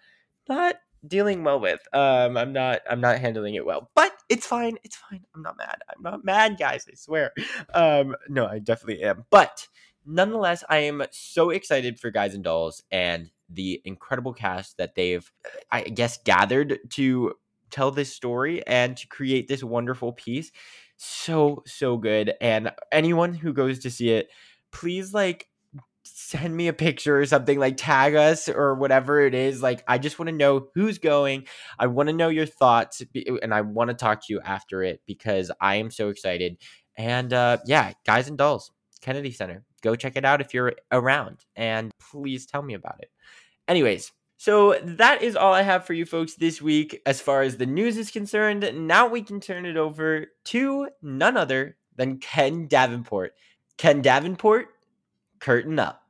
not 0.47 0.75
dealing 1.07 1.43
well 1.43 1.59
with. 1.59 1.81
Um, 1.93 2.37
I'm 2.37 2.53
not, 2.53 2.81
I'm 2.89 3.01
not 3.01 3.19
handling 3.19 3.55
it 3.55 3.65
well, 3.65 3.91
but 3.95 4.11
it's 4.29 4.45
fine. 4.45 4.77
It's 4.83 4.95
fine. 4.95 5.23
I'm 5.35 5.41
not 5.41 5.57
mad. 5.57 5.77
I'm 5.95 6.01
not 6.01 6.25
mad, 6.25 6.57
guys. 6.57 6.85
I 6.89 6.95
swear. 6.95 7.31
Um, 7.73 8.15
no, 8.29 8.47
I 8.47 8.59
definitely 8.59 9.03
am. 9.03 9.25
But 9.29 9.67
nonetheless, 10.05 10.63
I 10.69 10.77
am 10.77 11.03
so 11.11 11.49
excited 11.49 11.99
for 11.99 12.11
Guys 12.11 12.33
and 12.33 12.43
Dolls 12.43 12.83
and 12.91 13.29
the 13.49 13.81
incredible 13.85 14.33
cast 14.33 14.77
that 14.77 14.95
they've, 14.95 15.31
I 15.71 15.83
guess, 15.83 16.17
gathered 16.23 16.79
to 16.91 17.33
tell 17.71 17.91
this 17.91 18.13
story 18.13 18.65
and 18.67 18.95
to 18.97 19.07
create 19.07 19.47
this 19.47 19.63
wonderful 19.63 20.13
piece. 20.13 20.51
So, 20.97 21.63
so 21.65 21.97
good. 21.97 22.33
And 22.39 22.71
anyone 22.91 23.33
who 23.33 23.53
goes 23.53 23.79
to 23.79 23.91
see 23.91 24.11
it, 24.11 24.29
please 24.71 25.13
like 25.13 25.47
send 26.03 26.55
me 26.55 26.67
a 26.67 26.73
picture 26.73 27.19
or 27.19 27.25
something 27.25 27.59
like 27.59 27.77
tag 27.77 28.15
us 28.15 28.47
or 28.47 28.75
whatever 28.75 29.21
it 29.21 29.33
is 29.33 29.61
like 29.61 29.83
i 29.87 29.97
just 29.97 30.19
want 30.19 30.29
to 30.29 30.35
know 30.35 30.67
who's 30.75 30.99
going 30.99 31.45
i 31.79 31.87
want 31.87 32.07
to 32.07 32.13
know 32.13 32.29
your 32.29 32.45
thoughts 32.45 33.01
and 33.41 33.53
i 33.53 33.61
want 33.61 33.89
to 33.89 33.95
talk 33.95 34.21
to 34.21 34.31
you 34.31 34.39
after 34.41 34.83
it 34.83 35.01
because 35.07 35.51
i 35.61 35.75
am 35.75 35.89
so 35.89 36.09
excited 36.09 36.57
and 36.95 37.33
uh 37.33 37.57
yeah 37.65 37.91
guys 38.05 38.27
and 38.27 38.37
dolls 38.37 38.71
kennedy 39.01 39.31
center 39.31 39.63
go 39.81 39.95
check 39.95 40.15
it 40.15 40.25
out 40.25 40.41
if 40.41 40.53
you're 40.53 40.73
around 40.91 41.43
and 41.55 41.91
please 41.99 42.45
tell 42.45 42.61
me 42.61 42.75
about 42.75 42.99
it 42.99 43.09
anyways 43.67 44.11
so 44.37 44.77
that 44.83 45.21
is 45.21 45.35
all 45.35 45.53
I 45.53 45.61
have 45.61 45.85
for 45.85 45.93
you 45.93 46.05
folks 46.05 46.35
this 46.35 46.61
week 46.61 47.01
as 47.05 47.21
far 47.21 47.41
as 47.41 47.57
the 47.57 47.65
news 47.65 47.97
is 47.97 48.11
concerned. 48.11 48.69
Now 48.75 49.07
we 49.07 49.21
can 49.21 49.39
turn 49.39 49.65
it 49.65 49.77
over 49.77 50.27
to 50.45 50.89
none 51.01 51.37
other 51.37 51.77
than 51.95 52.19
Ken 52.19 52.67
Davenport. 52.67 53.33
Ken 53.77 54.01
Davenport, 54.01 54.67
curtain 55.39 55.79
up. 55.79 56.01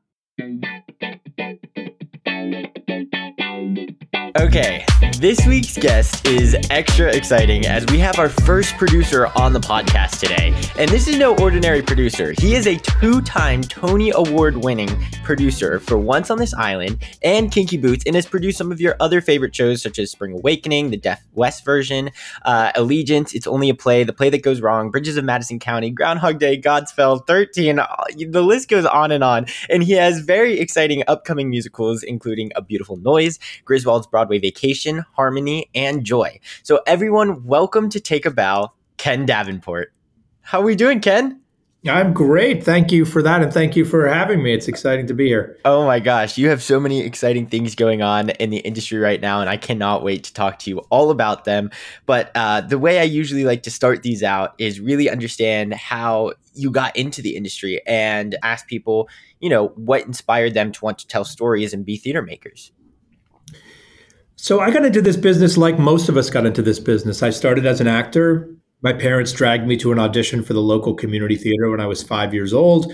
Okay, 4.45 4.85
this 5.19 5.43
week's 5.47 5.75
guest 5.75 6.27
is 6.27 6.55
extra 6.69 7.11
exciting 7.11 7.65
as 7.65 7.83
we 7.87 7.97
have 7.97 8.19
our 8.19 8.29
first 8.29 8.77
producer 8.77 9.25
on 9.35 9.53
the 9.53 9.59
podcast 9.59 10.19
today. 10.19 10.53
And 10.77 10.87
this 10.91 11.07
is 11.07 11.17
no 11.17 11.35
ordinary 11.37 11.81
producer. 11.81 12.35
He 12.37 12.53
is 12.53 12.67
a 12.67 12.75
two 12.75 13.23
time 13.23 13.63
Tony 13.63 14.11
Award 14.13 14.57
winning 14.57 14.89
producer 15.23 15.79
for 15.79 15.97
Once 15.97 16.29
on 16.29 16.37
This 16.37 16.53
Island 16.53 17.03
and 17.23 17.51
Kinky 17.51 17.77
Boots 17.77 18.03
and 18.05 18.13
has 18.13 18.27
produced 18.27 18.59
some 18.59 18.71
of 18.71 18.79
your 18.79 18.95
other 18.99 19.19
favorite 19.19 19.55
shows 19.55 19.81
such 19.81 19.97
as 19.97 20.11
Spring 20.11 20.33
Awakening, 20.33 20.91
the 20.91 20.97
Deaf 20.97 21.23
West 21.33 21.65
version, 21.65 22.11
uh, 22.43 22.71
Allegiance, 22.75 23.33
It's 23.33 23.47
Only 23.47 23.69
a 23.69 23.75
Play, 23.75 24.03
The 24.03 24.13
Play 24.13 24.29
That 24.29 24.43
Goes 24.43 24.61
Wrong, 24.61 24.91
Bridges 24.91 25.17
of 25.17 25.25
Madison 25.25 25.57
County, 25.57 25.89
Groundhog 25.89 26.37
Day, 26.37 26.61
Godspell, 26.61 27.25
13. 27.25 27.79
Uh, 27.79 27.87
the 28.29 28.43
list 28.43 28.69
goes 28.69 28.85
on 28.85 29.11
and 29.11 29.23
on. 29.23 29.47
And 29.71 29.83
he 29.83 29.93
has 29.93 30.19
very 30.19 30.59
exciting 30.59 31.03
upcoming 31.07 31.49
musicals, 31.49 32.03
including 32.03 32.51
A 32.55 32.61
Beautiful 32.61 32.97
Noise, 32.97 33.39
Griswold's 33.65 34.05
Broadway. 34.05 34.34
Broadway 34.35 34.49
Vacation, 34.49 35.05
Harmony, 35.13 35.69
and 35.73 36.03
Joy. 36.03 36.39
So, 36.63 36.81
everyone, 36.85 37.45
welcome 37.45 37.89
to 37.89 37.99
Take 37.99 38.25
a 38.25 38.31
Bow, 38.31 38.73
Ken 38.97 39.25
Davenport. 39.25 39.93
How 40.41 40.61
are 40.61 40.65
we 40.65 40.75
doing, 40.75 40.99
Ken? 40.99 41.41
I'm 41.87 42.13
great. 42.13 42.63
Thank 42.63 42.91
you 42.91 43.05
for 43.05 43.21
that. 43.21 43.43
And 43.43 43.53
thank 43.53 43.75
you 43.75 43.85
for 43.85 44.07
having 44.07 44.41
me. 44.41 44.55
It's 44.55 44.67
exciting 44.67 45.05
to 45.05 45.13
be 45.13 45.27
here. 45.27 45.59
Oh 45.65 45.85
my 45.85 45.99
gosh. 45.99 46.35
You 46.35 46.49
have 46.49 46.63
so 46.63 46.79
many 46.79 47.01
exciting 47.01 47.45
things 47.45 47.75
going 47.75 48.01
on 48.01 48.31
in 48.31 48.49
the 48.49 48.57
industry 48.57 48.97
right 48.97 49.21
now. 49.21 49.39
And 49.39 49.49
I 49.49 49.57
cannot 49.57 50.03
wait 50.03 50.23
to 50.23 50.33
talk 50.33 50.57
to 50.59 50.69
you 50.71 50.79
all 50.89 51.11
about 51.11 51.45
them. 51.45 51.69
But 52.07 52.31
uh, 52.33 52.61
the 52.61 52.79
way 52.79 52.99
I 52.99 53.03
usually 53.03 53.43
like 53.43 53.61
to 53.63 53.71
start 53.71 54.01
these 54.01 54.23
out 54.23 54.55
is 54.57 54.79
really 54.79 55.11
understand 55.11 55.75
how 55.75 56.33
you 56.55 56.71
got 56.71 56.95
into 56.95 57.21
the 57.21 57.35
industry 57.35 57.79
and 57.85 58.35
ask 58.41 58.67
people, 58.67 59.07
you 59.39 59.49
know, 59.49 59.67
what 59.75 60.07
inspired 60.07 60.55
them 60.55 60.71
to 60.71 60.83
want 60.83 60.97
to 60.99 61.07
tell 61.07 61.23
stories 61.23 61.71
and 61.71 61.85
be 61.85 61.97
theater 61.97 62.23
makers. 62.23 62.71
So 64.35 64.59
I 64.59 64.71
got 64.71 64.85
into 64.85 65.01
this 65.01 65.17
business 65.17 65.57
like 65.57 65.79
most 65.79 66.09
of 66.09 66.17
us 66.17 66.29
got 66.29 66.45
into 66.45 66.61
this 66.61 66.79
business. 66.79 67.23
I 67.23 67.29
started 67.29 67.65
as 67.65 67.81
an 67.81 67.87
actor. 67.87 68.49
My 68.81 68.93
parents 68.93 69.31
dragged 69.31 69.65
me 69.65 69.77
to 69.77 69.91
an 69.91 69.99
audition 69.99 70.43
for 70.43 70.53
the 70.53 70.61
local 70.61 70.93
community 70.93 71.35
theater 71.35 71.71
when 71.71 71.79
I 71.79 71.87
was 71.87 72.03
five 72.03 72.33
years 72.33 72.53
old. 72.53 72.93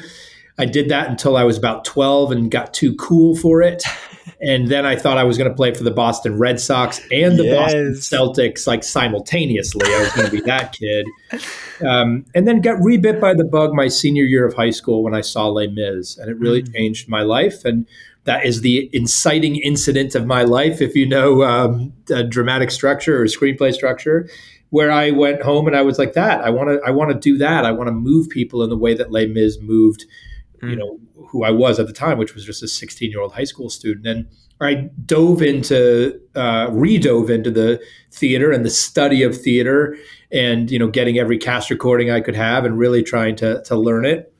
I 0.57 0.65
did 0.65 0.89
that 0.89 1.09
until 1.09 1.35
I 1.35 1.43
was 1.43 1.57
about 1.57 1.85
12 1.85 2.31
and 2.31 2.51
got 2.51 2.73
too 2.73 2.95
cool 2.95 3.35
for 3.35 3.61
it. 3.61 3.83
And 4.39 4.69
then 4.69 4.85
I 4.85 4.95
thought 4.95 5.17
I 5.17 5.23
was 5.23 5.37
going 5.37 5.49
to 5.49 5.55
play 5.55 5.73
for 5.73 5.83
the 5.83 5.91
Boston 5.91 6.37
Red 6.37 6.59
Sox 6.59 6.99
and 7.11 7.37
the 7.37 7.45
yes. 7.45 7.57
Boston 7.57 7.93
Celtics 7.93 8.65
like 8.65 8.83
simultaneously. 8.83 9.85
I 9.85 9.99
was 9.99 10.11
going 10.13 10.25
to 10.25 10.31
be 10.31 10.41
that 10.41 10.73
kid. 10.73 11.05
Um, 11.87 12.25
and 12.33 12.47
then 12.47 12.61
got 12.61 12.77
rebit 12.77 13.19
by 13.19 13.33
the 13.33 13.43
bug 13.43 13.73
my 13.73 13.87
senior 13.87 14.23
year 14.23 14.45
of 14.45 14.55
high 14.55 14.71
school 14.71 15.03
when 15.03 15.13
I 15.13 15.21
saw 15.21 15.47
Les 15.47 15.67
Mis. 15.67 16.17
And 16.17 16.29
it 16.29 16.39
really 16.39 16.63
mm. 16.63 16.73
changed 16.73 17.07
my 17.07 17.21
life. 17.21 17.65
And 17.65 17.87
that 18.25 18.45
is 18.45 18.61
the 18.61 18.89
inciting 18.93 19.55
incident 19.55 20.13
of 20.15 20.25
my 20.25 20.43
life, 20.43 20.81
if 20.81 20.95
you 20.95 21.07
know 21.07 21.43
um, 21.43 21.93
dramatic 22.29 22.69
structure 22.69 23.21
or 23.21 23.25
screenplay 23.25 23.73
structure, 23.73 24.29
where 24.69 24.91
I 24.91 25.11
went 25.11 25.41
home 25.41 25.67
and 25.67 25.75
I 25.75 25.81
was 25.81 25.97
like, 25.97 26.13
that 26.13 26.41
I 26.41 26.49
want 26.49 26.69
to, 26.69 26.79
I 26.85 26.91
want 26.91 27.11
to 27.11 27.17
do 27.17 27.37
that. 27.39 27.65
I 27.65 27.71
want 27.71 27.87
to 27.87 27.91
move 27.91 28.29
people 28.29 28.63
in 28.63 28.69
the 28.69 28.77
way 28.77 28.93
that 28.93 29.11
Les 29.11 29.25
Mis 29.25 29.59
moved, 29.59 30.05
mm. 30.61 30.69
you 30.69 30.75
hmm. 30.75 30.79
know, 30.79 30.99
who 31.27 31.43
I 31.43 31.51
was 31.51 31.79
at 31.79 31.87
the 31.87 31.93
time, 31.93 32.17
which 32.17 32.35
was 32.35 32.45
just 32.45 32.63
a 32.63 32.67
16 32.67 33.09
year 33.09 33.21
old 33.21 33.33
high 33.33 33.43
school 33.43 33.69
student. 33.69 34.05
And 34.05 34.27
I 34.59 34.89
dove 35.05 35.41
into, 35.41 36.19
uh, 36.35 36.67
redove 36.67 37.29
into 37.29 37.49
the 37.49 37.81
theater 38.11 38.51
and 38.51 38.63
the 38.63 38.69
study 38.69 39.23
of 39.23 39.35
theater, 39.35 39.97
and 40.31 40.69
you 40.69 40.77
know, 40.77 40.87
getting 40.87 41.17
every 41.17 41.37
cast 41.37 41.69
recording 41.71 42.11
I 42.11 42.21
could 42.21 42.35
have, 42.35 42.63
and 42.63 42.77
really 42.77 43.01
trying 43.01 43.35
to 43.37 43.63
to 43.63 43.75
learn 43.75 44.05
it. 44.05 44.30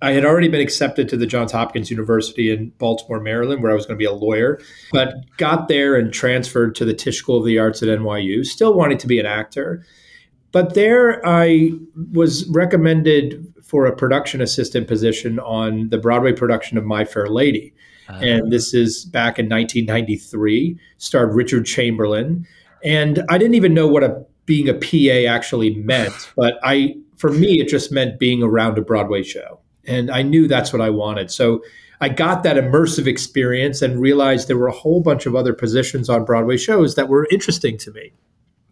I 0.00 0.12
had 0.12 0.24
already 0.24 0.48
been 0.48 0.60
accepted 0.60 1.08
to 1.08 1.16
the 1.16 1.26
Johns 1.26 1.52
Hopkins 1.52 1.90
University 1.90 2.50
in 2.50 2.70
Baltimore, 2.78 3.20
Maryland, 3.20 3.62
where 3.62 3.72
I 3.72 3.74
was 3.74 3.84
going 3.84 3.96
to 3.96 3.98
be 3.98 4.04
a 4.04 4.12
lawyer, 4.12 4.60
but 4.92 5.14
got 5.38 5.68
there 5.68 5.96
and 5.96 6.12
transferred 6.12 6.74
to 6.76 6.84
the 6.84 6.94
Tisch 6.94 7.18
School 7.18 7.38
of 7.38 7.44
the 7.44 7.58
Arts 7.58 7.82
at 7.82 7.88
NYU, 7.88 8.44
still 8.44 8.74
wanting 8.74 8.98
to 8.98 9.06
be 9.06 9.18
an 9.18 9.26
actor. 9.26 9.84
But 10.52 10.74
there 10.74 11.24
I 11.26 11.72
was 12.12 12.48
recommended 12.48 13.52
for 13.62 13.86
a 13.86 13.94
production 13.94 14.40
assistant 14.40 14.88
position 14.88 15.38
on 15.40 15.90
the 15.90 15.98
Broadway 15.98 16.32
production 16.32 16.78
of 16.78 16.84
My 16.84 17.04
Fair 17.04 17.26
Lady. 17.26 17.74
Uh-huh. 18.08 18.24
And 18.24 18.52
this 18.52 18.72
is 18.72 19.04
back 19.04 19.38
in 19.38 19.46
1993, 19.46 20.78
starred 20.96 21.34
Richard 21.34 21.66
Chamberlain. 21.66 22.46
And 22.82 23.22
I 23.28 23.36
didn't 23.36 23.54
even 23.54 23.74
know 23.74 23.86
what 23.86 24.02
a 24.02 24.24
being 24.46 24.68
a 24.68 24.74
PA 24.74 25.30
actually 25.30 25.74
meant, 25.74 26.32
but 26.34 26.54
I 26.62 26.94
for 27.18 27.30
me 27.30 27.60
it 27.60 27.68
just 27.68 27.92
meant 27.92 28.18
being 28.18 28.42
around 28.42 28.78
a 28.78 28.80
Broadway 28.80 29.22
show. 29.22 29.60
And 29.88 30.10
I 30.10 30.22
knew 30.22 30.46
that's 30.46 30.72
what 30.72 30.82
I 30.82 30.90
wanted. 30.90 31.30
So 31.30 31.62
I 32.00 32.08
got 32.08 32.42
that 32.44 32.56
immersive 32.56 33.06
experience 33.06 33.82
and 33.82 34.00
realized 34.00 34.48
there 34.48 34.56
were 34.56 34.68
a 34.68 34.72
whole 34.72 35.00
bunch 35.00 35.26
of 35.26 35.34
other 35.34 35.52
positions 35.52 36.08
on 36.08 36.24
Broadway 36.24 36.56
shows 36.56 36.94
that 36.94 37.08
were 37.08 37.26
interesting 37.30 37.76
to 37.78 37.90
me. 37.90 38.12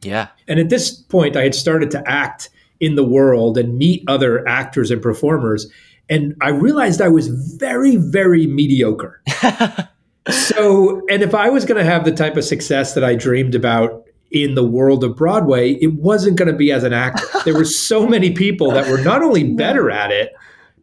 Yeah. 0.02 0.28
And 0.46 0.60
at 0.60 0.68
this 0.68 0.90
point, 0.90 1.36
I 1.36 1.42
had 1.42 1.54
started 1.54 1.90
to 1.92 2.08
act 2.08 2.50
in 2.78 2.94
the 2.94 3.04
world 3.04 3.58
and 3.58 3.78
meet 3.78 4.04
other 4.06 4.46
actors 4.46 4.90
and 4.90 5.02
performers. 5.02 5.66
And 6.08 6.36
I 6.40 6.50
realized 6.50 7.00
I 7.00 7.08
was 7.08 7.28
very, 7.28 7.96
very 7.96 8.46
mediocre. 8.46 9.22
so, 10.30 11.02
and 11.10 11.22
if 11.22 11.34
I 11.34 11.48
was 11.48 11.64
going 11.64 11.78
to 11.78 11.90
have 11.90 12.04
the 12.04 12.12
type 12.12 12.36
of 12.36 12.44
success 12.44 12.94
that 12.94 13.02
I 13.02 13.14
dreamed 13.14 13.54
about 13.54 14.04
in 14.30 14.54
the 14.54 14.66
world 14.66 15.02
of 15.02 15.16
Broadway, 15.16 15.72
it 15.74 15.94
wasn't 15.94 16.36
going 16.36 16.50
to 16.50 16.56
be 16.56 16.70
as 16.70 16.84
an 16.84 16.92
actor. 16.92 17.26
There 17.44 17.54
were 17.54 17.64
so 17.64 18.06
many 18.06 18.32
people 18.32 18.70
that 18.72 18.88
were 18.88 19.00
not 19.00 19.22
only 19.22 19.44
better 19.54 19.90
at 19.90 20.10
it, 20.10 20.32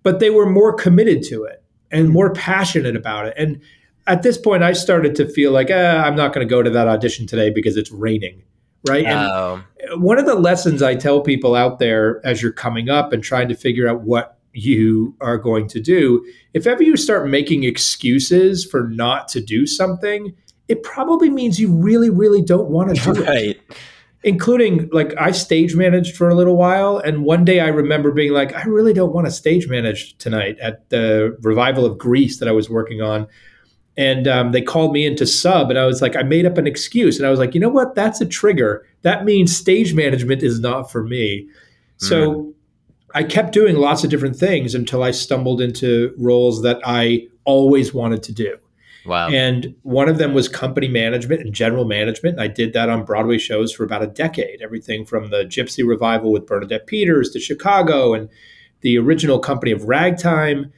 but 0.04 0.20
they 0.20 0.30
were 0.30 0.46
more 0.46 0.74
committed 0.74 1.24
to 1.24 1.46
it 1.46 1.64
and 1.92 2.10
more 2.10 2.34
passionate 2.34 2.96
about 2.96 3.26
it. 3.26 3.34
And 3.38 3.62
at 4.06 4.24
this 4.24 4.38
point, 4.38 4.64
I 4.64 4.74
started 4.74 5.16
to 5.16 5.28
feel 5.28 5.52
like 5.52 5.70
eh, 5.70 5.98
I'm 5.98 6.16
not 6.16 6.34
going 6.34 6.46
to 6.46 6.50
go 6.50 6.62
to 6.62 6.70
that 6.70 6.88
audition 6.88 7.26
today 7.26 7.50
because 7.50 7.78
it's 7.78 7.92
raining, 7.92 8.44
right? 8.88 9.06
Oh. 9.08 9.64
And 9.80 10.02
one 10.04 10.20
of 10.20 10.26
the 10.26 10.36
lessons 10.36 10.82
I 10.82 10.96
tell 10.96 11.22
people 11.22 11.56
out 11.56 11.80
there 11.80 12.22
as 12.26 12.42
you're 12.42 12.52
coming 12.52 12.90
up 12.90 13.14
and 13.14 13.24
trying 13.24 13.48
to 13.48 13.56
figure 13.56 13.88
out 13.88 14.02
what 14.02 14.38
you 14.52 15.16
are 15.22 15.38
going 15.38 15.68
to 15.70 15.80
do, 15.80 16.26
if 16.54 16.68
ever 16.68 16.84
you 16.84 16.98
start 16.98 17.30
making 17.30 17.64
excuses 17.64 18.66
for 18.66 18.90
not 18.90 19.28
to 19.30 19.42
do 19.42 19.66
something, 19.66 20.36
it 20.68 20.84
probably 20.84 21.30
means 21.30 21.60
you 21.60 21.72
really, 21.72 22.10
really 22.10 22.42
don't 22.42 22.70
want 22.70 22.96
to 22.96 23.14
do 23.14 23.24
right. 23.26 23.58
it 23.58 23.76
including 24.24 24.90
like 24.92 25.14
I 25.20 25.32
stage 25.32 25.76
managed 25.76 26.16
for 26.16 26.30
a 26.30 26.36
little 26.36 26.56
while. 26.56 26.98
And 26.98 27.24
one 27.24 27.44
day 27.44 27.60
I 27.60 27.68
remember 27.68 28.12
being 28.12 28.32
like, 28.32 28.56
I 28.56 28.64
really 28.64 28.94
don't 28.94 29.14
want 29.14 29.28
to 29.28 29.32
stage 29.32 29.68
manage 29.68 30.18
tonight 30.18 30.58
at 30.62 30.90
the 30.90 31.38
revival 31.42 31.86
of 31.86 31.98
Grease 31.98 32.40
that 32.40 32.48
I 32.48 32.54
was 32.54 32.70
working 32.70 33.02
on. 33.02 33.28
And 33.96 34.28
um, 34.28 34.54
they 34.54 34.62
called 34.62 34.92
me 34.92 35.06
into 35.06 35.28
sub, 35.28 35.70
and 35.70 35.78
I 35.78 35.86
was 35.86 36.02
like, 36.02 36.16
I 36.16 36.24
made 36.24 36.48
up 36.48 36.58
an 36.58 36.66
excuse. 36.66 37.20
And 37.20 37.28
I 37.28 37.30
was 37.30 37.38
like, 37.38 37.54
you 37.54 37.60
know 37.60 37.70
what? 37.70 37.94
That's 37.94 38.20
a 38.22 38.26
trigger. 38.26 38.88
That 39.04 39.24
means 39.24 39.56
stage 39.56 39.94
management 39.94 40.42
is 40.42 40.60
not 40.60 40.92
for 40.92 41.04
me. 41.04 41.48
Mm. 42.00 42.10
So 42.10 42.54
I 43.14 43.24
kept 43.24 43.52
doing 43.52 43.76
lots 43.76 44.04
of 44.04 44.10
different 44.10 44.36
things 44.36 44.74
until 44.74 45.04
I 45.04 45.12
stumbled 45.12 45.62
into 45.62 46.12
roles 46.18 46.64
that 46.64 46.80
I 46.84 47.28
always 47.44 47.94
wanted 47.94 48.24
to 48.24 48.32
do. 48.32 48.58
Wow. 49.06 49.30
And 49.30 49.76
one 49.84 50.08
of 50.08 50.18
them 50.18 50.34
was 50.34 50.48
company 50.48 50.88
management 50.88 51.42
and 51.42 51.54
general 51.54 51.86
management. 51.86 52.36
And 52.36 52.42
I 52.42 52.48
did 52.48 52.74
that 52.74 52.90
on 52.90 53.04
Broadway 53.04 53.38
shows 53.38 53.74
for 53.74 53.84
about 53.84 54.02
a 54.02 54.08
decade, 54.08 54.62
everything 54.62 55.06
from 55.06 55.30
the 55.30 55.44
Gypsy 55.44 55.86
Revival 55.86 56.32
with 56.32 56.48
Bernadette 56.48 56.88
Peters 56.88 57.30
to 57.32 57.40
Chicago 57.40 58.14
and 58.14 58.30
the 58.82 58.98
original 58.98 59.40
company 59.40 59.72
of 59.72 59.84
Ragtime. 59.84 60.72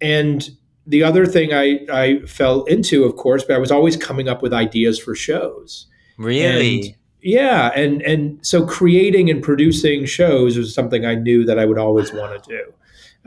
And 0.00 0.48
the 0.86 1.02
other 1.02 1.26
thing 1.26 1.52
I, 1.52 1.80
I 1.92 2.20
fell 2.20 2.64
into, 2.64 3.04
of 3.04 3.16
course, 3.16 3.42
but 3.42 3.56
I 3.56 3.58
was 3.58 3.72
always 3.72 3.96
coming 3.96 4.28
up 4.28 4.42
with 4.42 4.52
ideas 4.52 4.98
for 4.98 5.14
shows. 5.14 5.86
Really? 6.18 6.82
And, 6.82 6.96
yeah. 7.20 7.72
And, 7.74 8.02
and 8.02 8.46
so 8.46 8.64
creating 8.64 9.28
and 9.28 9.42
producing 9.42 10.06
shows 10.06 10.56
was 10.56 10.72
something 10.72 11.04
I 11.04 11.16
knew 11.16 11.44
that 11.44 11.58
I 11.58 11.64
would 11.64 11.78
always 11.78 12.12
want 12.12 12.42
to 12.44 12.48
do. 12.48 12.72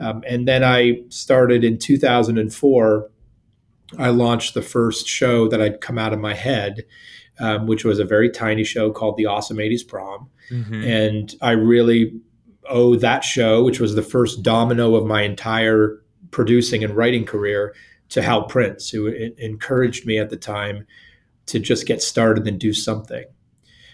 Um, 0.02 0.24
and 0.26 0.48
then 0.48 0.64
I 0.64 1.02
started 1.10 1.62
in 1.62 1.76
2004 1.76 3.10
I 3.98 4.10
launched 4.10 4.54
the 4.54 4.62
first 4.62 5.06
show 5.06 5.48
that 5.48 5.60
I'd 5.60 5.80
come 5.80 5.98
out 5.98 6.12
of 6.12 6.18
my 6.18 6.34
head, 6.34 6.84
um, 7.38 7.66
which 7.66 7.84
was 7.84 7.98
a 7.98 8.04
very 8.04 8.30
tiny 8.30 8.64
show 8.64 8.90
called 8.90 9.16
The 9.16 9.26
Awesome 9.26 9.56
80s 9.56 9.86
Prom. 9.86 10.28
Mm-hmm. 10.50 10.84
And 10.84 11.34
I 11.42 11.52
really 11.52 12.20
owe 12.68 12.94
that 12.96 13.24
show, 13.24 13.64
which 13.64 13.80
was 13.80 13.94
the 13.94 14.02
first 14.02 14.42
domino 14.42 14.94
of 14.94 15.06
my 15.06 15.22
entire 15.22 16.02
producing 16.30 16.84
and 16.84 16.96
writing 16.96 17.24
career, 17.24 17.74
to 18.10 18.22
Hal 18.22 18.44
Prince, 18.44 18.90
who 18.90 19.06
encouraged 19.38 20.04
me 20.04 20.18
at 20.18 20.30
the 20.30 20.36
time 20.36 20.86
to 21.46 21.58
just 21.58 21.86
get 21.86 22.02
started 22.02 22.46
and 22.46 22.58
do 22.58 22.72
something. 22.72 23.24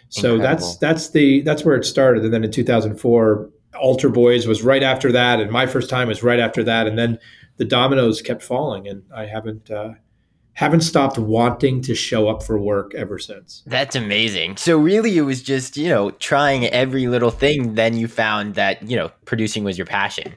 So 0.09 0.35
Incredible. 0.35 0.67
that's 0.67 0.77
that's 0.79 1.11
the 1.11 1.43
that's 1.43 1.65
where 1.65 1.77
it 1.77 1.85
started. 1.85 2.25
And 2.25 2.33
then 2.33 2.45
in 2.45 2.51
2004, 2.51 3.51
Altar 3.79 4.09
Boyz 4.09 4.47
was 4.47 4.63
right 4.63 4.83
after 4.83 5.13
that, 5.13 5.41
and 5.41 5.51
my 5.51 5.67
first 5.67 5.91
time 5.91 6.09
was 6.09 6.23
right 6.23 6.41
after 6.41 6.65
that, 6.65 6.87
and 6.87 6.99
then 6.99 7.19
the 7.57 7.65
dominoes 7.65 8.23
kept 8.23 8.43
falling, 8.43 8.87
and 8.87 9.03
I 9.15 9.27
haven't 9.27 9.71
uh, 9.71 9.95
haven't 10.55 10.81
stopped 10.81 11.19
wanting 11.19 11.83
to 11.83 11.95
show 11.95 12.29
up 12.29 12.43
for 12.43 12.59
work 12.59 12.95
ever 12.95 13.19
since. 13.19 13.63
That's 13.67 13.95
amazing. 13.95 14.57
So 14.57 14.79
really, 14.79 15.17
it 15.19 15.23
was 15.23 15.43
just 15.43 15.77
you 15.77 15.89
know 15.89 16.11
trying 16.13 16.67
every 16.67 17.07
little 17.07 17.31
thing. 17.31 17.75
Then 17.75 17.97
you 17.97 18.09
found 18.09 18.55
that 18.55 18.83
you 18.89 18.97
know 18.97 19.11
producing 19.25 19.65
was 19.65 19.79
your 19.79 19.87
passion. 19.87 20.35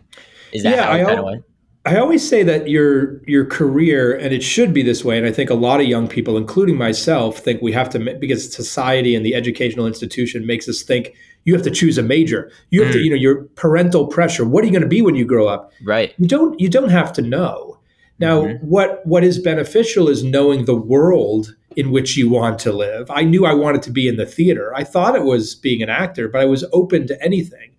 Is 0.51 0.63
that 0.63 0.75
yeah, 0.75 0.85
how 0.85 0.93
it 0.93 1.05
kind 1.05 1.19
of 1.19 1.25
went? 1.25 1.45
I 1.85 1.97
always 1.97 2.27
say 2.27 2.43
that 2.43 2.69
your 2.69 3.25
your 3.25 3.45
career, 3.45 4.15
and 4.15 4.33
it 4.33 4.43
should 4.43 4.73
be 4.73 4.83
this 4.83 5.05
way, 5.05 5.17
and 5.17 5.25
I 5.25 5.31
think 5.31 5.49
a 5.49 5.55
lot 5.55 5.79
of 5.79 5.87
young 5.87 6.07
people, 6.07 6.37
including 6.37 6.77
myself, 6.77 7.39
think 7.39 7.61
we 7.61 7.71
have 7.71 7.89
to 7.91 8.17
because 8.19 8.53
society 8.53 9.15
and 9.15 9.25
the 9.25 9.33
educational 9.33 9.87
institution 9.87 10.45
makes 10.45 10.67
us 10.67 10.83
think 10.83 11.15
you 11.49 11.55
have 11.55 11.63
to 11.63 11.71
choose 11.71 11.97
a 11.97 12.03
major. 12.03 12.51
You 12.69 12.83
have 12.83 12.91
mm. 12.91 12.93
to, 12.93 12.99
you 12.99 13.09
know, 13.09 13.15
your 13.15 13.45
parental 13.55 14.05
pressure. 14.05 14.45
What 14.45 14.63
are 14.63 14.67
you 14.67 14.71
going 14.71 14.83
to 14.83 14.87
be 14.87 15.01
when 15.01 15.15
you 15.15 15.25
grow 15.25 15.47
up? 15.47 15.71
Right. 15.83 16.13
You 16.19 16.27
don't. 16.27 16.59
You 16.59 16.69
don't 16.69 16.89
have 16.89 17.11
to 17.13 17.23
know. 17.23 17.79
Now, 18.19 18.43
mm-hmm. 18.43 18.63
what 18.67 19.03
what 19.03 19.23
is 19.23 19.39
beneficial 19.39 20.09
is 20.09 20.23
knowing 20.23 20.65
the 20.65 20.75
world 20.75 21.55
in 21.75 21.89
which 21.89 22.15
you 22.15 22.29
want 22.29 22.59
to 22.59 22.71
live. 22.71 23.09
I 23.09 23.23
knew 23.23 23.47
I 23.47 23.53
wanted 23.53 23.81
to 23.83 23.91
be 23.91 24.07
in 24.07 24.17
the 24.17 24.27
theater. 24.27 24.71
I 24.75 24.83
thought 24.83 25.15
it 25.15 25.23
was 25.23 25.55
being 25.55 25.81
an 25.81 25.89
actor, 25.89 26.27
but 26.27 26.39
I 26.39 26.45
was 26.45 26.63
open 26.71 27.07
to 27.07 27.19
anything. 27.23 27.71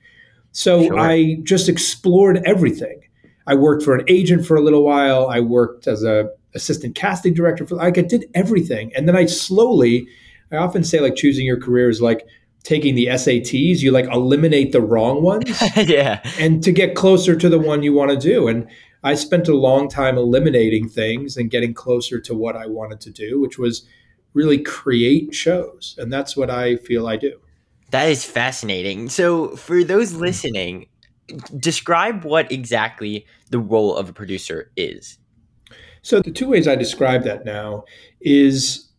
So 0.50 0.82
sure. 0.82 0.98
I 0.98 1.36
just 1.44 1.68
explored 1.68 2.42
everything. 2.44 3.02
I 3.46 3.54
worked 3.54 3.84
for 3.84 3.94
an 3.94 4.04
agent 4.08 4.46
for 4.46 4.56
a 4.56 4.60
little 4.60 4.82
while. 4.82 5.28
I 5.28 5.38
worked 5.38 5.86
as 5.86 6.02
a 6.02 6.30
assistant 6.56 6.96
casting 6.96 7.34
director 7.34 7.64
for 7.64 7.76
like 7.76 7.98
I 7.98 8.02
did 8.02 8.24
everything. 8.34 8.92
And 8.96 9.06
then 9.06 9.14
I 9.14 9.26
slowly 9.26 10.08
I 10.52 10.56
often 10.56 10.82
say 10.82 11.00
like 11.00 11.14
choosing 11.14 11.46
your 11.46 11.60
career 11.60 11.88
is 11.88 12.02
like 12.02 12.26
taking 12.62 12.94
the 12.94 13.06
SATs, 13.06 13.80
you 13.80 13.90
like 13.90 14.06
eliminate 14.06 14.72
the 14.72 14.80
wrong 14.80 15.22
ones. 15.22 15.62
yeah. 15.76 16.20
And 16.38 16.62
to 16.62 16.72
get 16.72 16.94
closer 16.94 17.36
to 17.36 17.48
the 17.48 17.58
one 17.58 17.82
you 17.82 17.92
want 17.92 18.10
to 18.10 18.16
do. 18.16 18.48
And 18.48 18.68
I 19.02 19.14
spent 19.14 19.48
a 19.48 19.56
long 19.56 19.88
time 19.88 20.18
eliminating 20.18 20.88
things 20.88 21.36
and 21.36 21.50
getting 21.50 21.72
closer 21.72 22.20
to 22.20 22.34
what 22.34 22.56
I 22.56 22.66
wanted 22.66 23.00
to 23.02 23.10
do, 23.10 23.40
which 23.40 23.58
was 23.58 23.86
really 24.34 24.58
create 24.58 25.34
shows. 25.34 25.94
And 25.98 26.12
that's 26.12 26.36
what 26.36 26.50
I 26.50 26.76
feel 26.76 27.06
I 27.06 27.16
do. 27.16 27.40
That 27.90 28.08
is 28.08 28.24
fascinating. 28.24 29.08
So, 29.08 29.56
for 29.56 29.82
those 29.82 30.12
mm. 30.12 30.20
listening, 30.20 30.86
describe 31.58 32.24
what 32.24 32.50
exactly 32.52 33.26
the 33.50 33.58
role 33.58 33.96
of 33.96 34.08
a 34.08 34.12
producer 34.12 34.70
is. 34.76 35.18
So, 36.02 36.20
the 36.20 36.30
two 36.30 36.48
ways 36.48 36.68
I 36.68 36.76
describe 36.76 37.24
that 37.24 37.44
now 37.44 37.84
is 38.20 38.89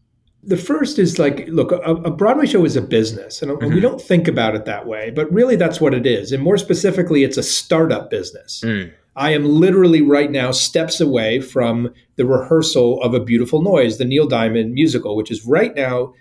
the 0.44 0.58
first 0.58 0.98
is 0.98 1.20
like, 1.20 1.46
look, 1.48 1.72
a, 1.72 1.76
a 1.76 2.12
Broadway 2.12 2.46
show 2.46 2.66
is 2.66 2.76
a 2.76 2.82
business, 2.82 3.42
and, 3.42 3.52
mm-hmm. 3.52 3.74
we 3.74 3.80
don't 3.80 4.02
think 4.02 4.28
about 4.28 4.56
it 4.56 4.66
that 4.66 4.88
way, 4.88 5.12
but 5.12 5.32
really 5.32 5.56
that's 5.56 5.80
what 5.80 5.94
it 5.94 6.06
is. 6.06 6.32
And 6.32 6.42
more 6.44 6.58
specifically, 6.58 7.24
it's 7.24 7.38
a 7.38 7.44
startup 7.44 8.10
business. 8.10 8.62
Mm. 8.66 8.92
I 9.16 9.32
am 9.32 9.46
literally 9.46 10.02
right 10.02 10.32
now 10.32 10.52
steps 10.52 11.02
away 11.02 11.42
from 11.42 11.94
the 12.16 12.26
rehearsal 12.26 13.02
of 13.04 13.14
A 13.14 13.20
Beautiful 13.20 13.62
Noise, 13.62 13.98
the 13.98 14.06
Neil 14.06 14.28
Diamond 14.28 14.74
musical, 14.74 15.16
which 15.16 15.30
is 15.30 15.46
right 15.46 15.76
now 15.76 16.14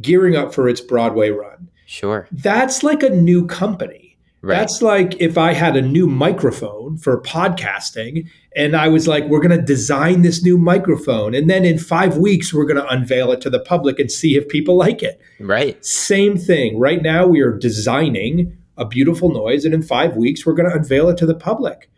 gearing 0.00 0.36
up 0.36 0.54
for 0.54 0.68
its 0.68 0.80
Broadway 0.80 1.30
run. 1.30 1.68
Sure. 1.86 2.28
That's 2.30 2.82
like 2.82 3.02
a 3.02 3.10
new 3.10 3.46
company. 3.46 4.05
Right. 4.46 4.58
That's 4.58 4.80
like 4.80 5.20
if 5.20 5.36
I 5.36 5.54
had 5.54 5.76
a 5.76 5.82
new 5.82 6.06
microphone 6.06 6.98
for 6.98 7.20
podcasting 7.20 8.28
and 8.54 8.76
I 8.76 8.86
was 8.86 9.08
like, 9.08 9.24
we're 9.24 9.40
going 9.40 9.58
to 9.58 9.64
design 9.64 10.22
this 10.22 10.40
new 10.44 10.56
microphone. 10.56 11.34
And 11.34 11.50
then 11.50 11.64
in 11.64 11.80
five 11.80 12.16
weeks, 12.16 12.54
we're 12.54 12.64
going 12.64 12.80
to 12.80 12.88
unveil 12.88 13.32
it 13.32 13.40
to 13.40 13.50
the 13.50 13.58
public 13.58 13.98
and 13.98 14.08
see 14.08 14.36
if 14.36 14.46
people 14.46 14.76
like 14.76 15.02
it. 15.02 15.20
Right. 15.40 15.84
Same 15.84 16.38
thing. 16.38 16.78
Right 16.78 17.02
now, 17.02 17.26
we 17.26 17.40
are 17.40 17.58
designing 17.58 18.56
a 18.76 18.84
beautiful 18.84 19.32
noise. 19.32 19.64
And 19.64 19.74
in 19.74 19.82
five 19.82 20.16
weeks, 20.16 20.46
we're 20.46 20.54
going 20.54 20.70
to 20.70 20.76
unveil 20.76 21.08
it 21.08 21.16
to 21.16 21.26
the 21.26 21.34
public. 21.34 21.90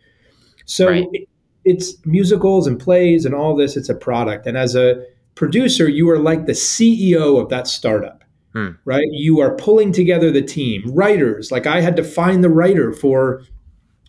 So 0.65 0.87
right. 0.87 1.07
it, 1.13 1.29
it's 1.65 2.03
musicals 2.03 2.65
and 2.65 2.79
plays 2.79 3.25
and 3.25 3.35
all 3.35 3.55
this, 3.55 3.77
it's 3.77 3.89
a 3.89 3.95
product. 3.95 4.47
And 4.47 4.57
as 4.57 4.75
a 4.75 5.05
producer, 5.35 5.87
you 5.87 6.09
are 6.09 6.17
like 6.17 6.47
the 6.47 6.53
CEO 6.53 7.39
of 7.39 7.49
that 7.49 7.67
startup. 7.67 8.23
Hmm. 8.53 8.69
Right? 8.83 9.05
You 9.11 9.39
are 9.41 9.55
pulling 9.55 9.91
together 9.91 10.31
the 10.31 10.41
team, 10.41 10.83
writers. 10.87 11.51
Like 11.51 11.67
I 11.67 11.81
had 11.81 11.95
to 11.97 12.03
find 12.03 12.43
the 12.43 12.49
writer 12.49 12.91
for 12.91 13.43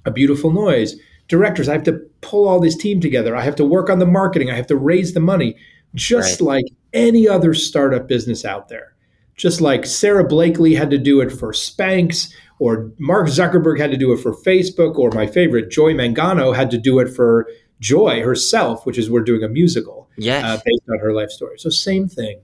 a 0.04 0.11
beautiful 0.11 0.50
noise. 0.50 0.97
Directors, 1.28 1.68
I 1.68 1.75
have 1.75 1.85
to 1.85 2.00
pull 2.23 2.49
all 2.49 2.59
this 2.59 2.76
team 2.76 3.00
together. 3.00 3.37
I 3.37 3.42
have 3.42 3.56
to 3.56 3.64
work 3.64 3.90
on 3.90 3.99
the 3.99 4.06
marketing. 4.06 4.50
I 4.50 4.56
have 4.56 4.66
to 4.68 4.76
raise 4.76 5.14
the 5.14 5.20
money, 5.20 5.56
just 5.94 6.40
right. 6.40 6.47
like 6.47 6.64
any 6.92 7.28
other 7.28 7.54
startup 7.54 8.09
business 8.09 8.44
out 8.44 8.68
there. 8.68 8.94
Just 9.37 9.61
like 9.61 9.87
Sara 9.87 10.25
Blakely 10.25 10.75
had 10.75 10.90
to 10.90 10.99
do 10.99 11.20
it 11.20 11.30
for 11.30 11.52
Spanx, 11.52 12.32
or 12.59 12.90
Mark 12.99 13.28
Zuckerberg 13.28 13.78
had 13.78 13.90
to 13.90 13.97
do 13.97 14.12
it 14.12 14.18
for 14.18 14.35
Facebook, 14.35 14.99
or 14.99 15.11
my 15.12 15.26
favorite, 15.26 15.70
Joy 15.70 15.94
Mangano, 15.94 16.54
had 16.54 16.70
to 16.73 16.78
do 16.78 16.99
it 16.99 17.09
for 17.09 17.47
Joy 17.80 18.23
herself, 18.23 18.85
which 18.85 18.99
is 18.99 19.11
we're 19.11 19.23
doing 19.23 19.42
a 19.42 19.49
musical 19.49 20.11
yes. 20.18 20.44
uh, 20.44 20.56
based 20.56 20.82
on 20.90 20.99
her 20.99 21.14
life 21.14 21.31
story. 21.31 21.59
So, 21.59 21.70
same 21.70 22.09
thing. 22.09 22.40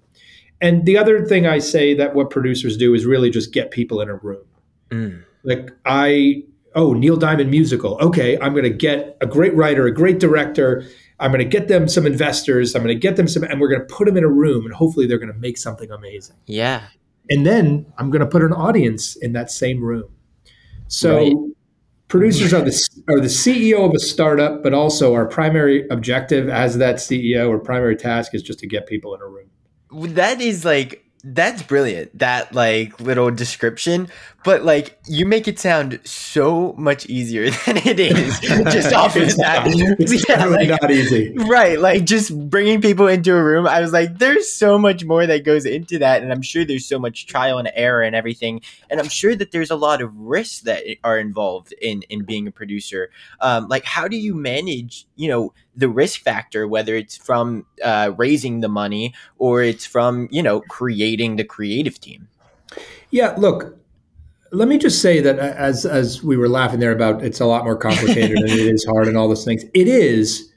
And 0.61 0.87
the 0.87 0.97
other 0.97 1.25
thing 1.27 1.47
I 1.47 1.59
say 1.59 1.95
that 1.95 2.15
what 2.15 2.31
producers 2.31 2.77
do 2.77 2.95
is 2.95 3.05
really 3.05 3.31
just 3.31 3.53
get 3.53 3.71
people 3.71 4.01
in 4.01 4.09
a 4.09 4.17
room. 4.17 4.45
Mm. 4.91 5.25
Like, 5.45 5.71
I, 5.85 6.45
oh, 6.75 6.93
Neil 6.93 7.17
Diamond 7.17 7.51
musical. 7.51 7.99
Okay, 8.01 8.39
I'm 8.41 8.53
going 8.53 8.65
to 8.65 8.71
get 8.71 9.17
a 9.21 9.27
great 9.27 9.55
writer, 9.55 9.87
a 9.87 9.93
great 9.93 10.19
director. 10.19 10.85
I'm 11.21 11.31
going 11.31 11.45
to 11.45 11.49
get 11.49 11.69
them 11.69 11.89
some 11.89 12.07
investors. 12.07 12.75
I'm 12.75 12.83
going 12.83 12.95
to 12.95 13.01
get 13.01 13.17
them 13.17 13.29
some, 13.29 13.43
and 13.45 13.61
we're 13.61 13.69
going 13.69 13.87
to 13.87 13.95
put 13.95 14.07
them 14.07 14.17
in 14.17 14.25
a 14.25 14.29
room, 14.29 14.65
and 14.65 14.75
hopefully 14.75 15.07
they're 15.07 15.19
going 15.19 15.33
to 15.33 15.39
make 15.39 15.59
something 15.59 15.91
amazing. 15.91 16.37
Yeah. 16.47 16.87
And 17.29 17.47
then 17.47 17.87
I'm 17.99 18.11
going 18.11 18.21
to 18.21 18.27
put 18.27 18.43
an 18.43 18.53
audience 18.53 19.17
in 19.17 19.33
that 19.33 19.51
same 19.51 19.83
room. 19.83 20.11
So 20.89 21.19
right. 21.19 21.33
producers 22.09 22.53
are 22.53 22.63
the 22.63 22.89
are 23.09 23.21
the 23.21 23.27
CEO 23.27 23.85
of 23.85 23.93
a 23.95 23.99
startup, 23.99 24.63
but 24.63 24.73
also 24.73 25.15
our 25.15 25.27
primary 25.27 25.89
objective 25.89 26.49
as 26.49 26.79
that 26.79 26.97
CEO 26.97 27.49
or 27.49 27.59
primary 27.59 27.97
task 27.97 28.35
is 28.35 28.43
just 28.43 28.61
to 28.61 28.67
get 28.67 28.87
people 28.87 29.15
in 29.15 29.21
a 29.21 29.27
room. 29.27 29.51
That 29.91 30.41
is 30.41 30.65
like 30.65 31.03
that's 31.35 31.61
brilliant 31.63 32.17
that 32.17 32.55
like 32.55 33.01
little 33.01 33.33
description 33.33 34.07
but 34.45 34.63
like 34.63 34.97
you 35.09 35.27
make 35.27 35.49
it 35.49 35.59
sound 35.59 35.99
so 36.05 36.73
much 36.79 37.05
easier 37.07 37.51
than 37.67 37.79
it 37.79 37.99
is 37.99 38.39
just 38.39 38.93
off 38.93 39.17
of 39.17 39.37
that. 39.37 39.65
it's 39.99 40.29
yeah, 40.29 40.45
like, 40.45 40.69
not 40.69 40.89
easy. 40.89 41.35
right 41.49 41.81
like 41.81 42.05
just 42.05 42.49
bringing 42.49 42.81
people 42.81 43.09
into 43.09 43.35
a 43.35 43.43
room 43.43 43.67
i 43.67 43.81
was 43.81 43.93
like 43.93 44.19
there's 44.19 44.49
so 44.49 44.79
much 44.79 45.05
more 45.05 45.27
that 45.27 45.45
goes 45.45 45.67
into 45.67 45.99
that 45.99 46.23
and 46.23 46.33
i'm 46.33 46.43
sure 46.43 46.65
there's 46.65 46.87
so 46.87 46.99
much 46.99 47.27
trial 47.27 47.59
and 47.59 47.73
error 47.75 48.03
and 48.03 48.15
everything 48.15 48.61
and 48.89 49.01
i'm 49.01 49.09
sure 49.09 49.35
that 49.35 49.51
there's 49.51 49.71
a 49.73 49.77
lot 49.77 50.01
of 50.01 50.17
risks 50.17 50.61
that 50.61 50.85
are 51.03 51.19
involved 51.19 51.75
in 51.83 52.03
in 52.03 52.25
being 52.25 52.47
a 52.47 52.53
producer. 52.53 53.11
Um, 53.41 53.69
like 53.69 53.85
how 53.85 54.09
do 54.09 54.17
you 54.17 54.35
manage 54.35 55.07
you 55.17 55.29
know 55.29 55.53
the 55.77 55.89
risk 55.89 56.23
factor 56.23 56.67
whether 56.67 56.95
it's 56.95 57.17
from 57.17 57.67
uh, 57.85 58.13
raising 58.17 58.61
the 58.61 58.69
money 58.69 59.15
or 59.39 59.63
it's 59.63 59.87
from 59.87 60.29
you 60.31 60.43
know 60.43 60.61
creating 60.63 61.37
the 61.37 61.45
creative 61.45 62.01
team 62.01 62.29
yeah 63.11 63.35
look 63.37 63.77
let 64.53 64.69
me 64.69 64.79
just 64.79 65.03
say 65.03 65.21
that 65.21 65.39
as 65.39 65.85
as 65.85 66.23
we 66.23 66.37
were 66.37 66.49
laughing 66.49 66.81
there 66.81 66.93
about 66.93 67.23
it's 67.23 67.41
a 67.41 67.47
lot 67.47 67.65
more 67.65 67.77
complicated 67.77 68.39
and 68.39 68.49
it 68.49 68.75
is 68.75 68.85
hard 68.85 69.09
and 69.09 69.17
all 69.17 69.29
those 69.29 69.45
things. 69.45 69.65
It 69.75 69.89
is, 69.89 70.51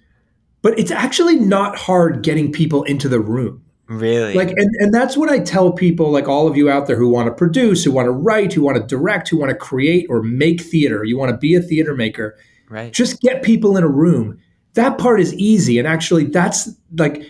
but 0.62 0.78
it's 0.78 0.92
actually 0.92 1.36
not 1.36 1.78
hard 1.78 2.24
getting 2.24 2.52
people 2.52 2.84
into 2.84 3.10
the 3.10 3.20
room. 3.20 3.64
Really? 3.88 4.36
Like 4.36 4.50
and, 4.50 4.70
and 4.80 4.94
that's 4.94 5.18
what 5.18 5.30
I 5.30 5.40
tell 5.40 5.72
people, 5.72 6.12
like 6.12 6.28
all 6.28 6.48
of 6.48 6.56
you 6.56 6.70
out 6.70 6.88
there 6.88 6.96
who 6.96 7.10
want 7.10 7.28
to 7.28 7.34
produce, 7.34 7.84
who 7.84 7.92
want 7.92 8.06
to 8.06 8.12
write, 8.12 8.54
who 8.54 8.62
want 8.62 8.78
to 8.78 8.84
direct, 8.84 9.30
who 9.30 9.38
want 9.38 9.50
to 9.50 9.56
create 9.58 10.06
or 10.10 10.22
make 10.22 10.62
theater, 10.62 11.04
you 11.04 11.18
want 11.18 11.32
to 11.32 11.38
be 11.38 11.56
a 11.56 11.62
theater 11.62 11.96
maker. 11.96 12.38
Right. 12.70 12.94
Just 12.94 13.20
get 13.20 13.42
people 13.42 13.78
in 13.78 13.84
a 13.84 13.90
room. 13.90 14.40
That 14.80 14.98
part 14.98 15.20
is 15.20 15.34
easy. 15.34 15.78
And 15.78 15.86
actually 15.86 16.24
that's 16.24 16.70
like 16.98 17.24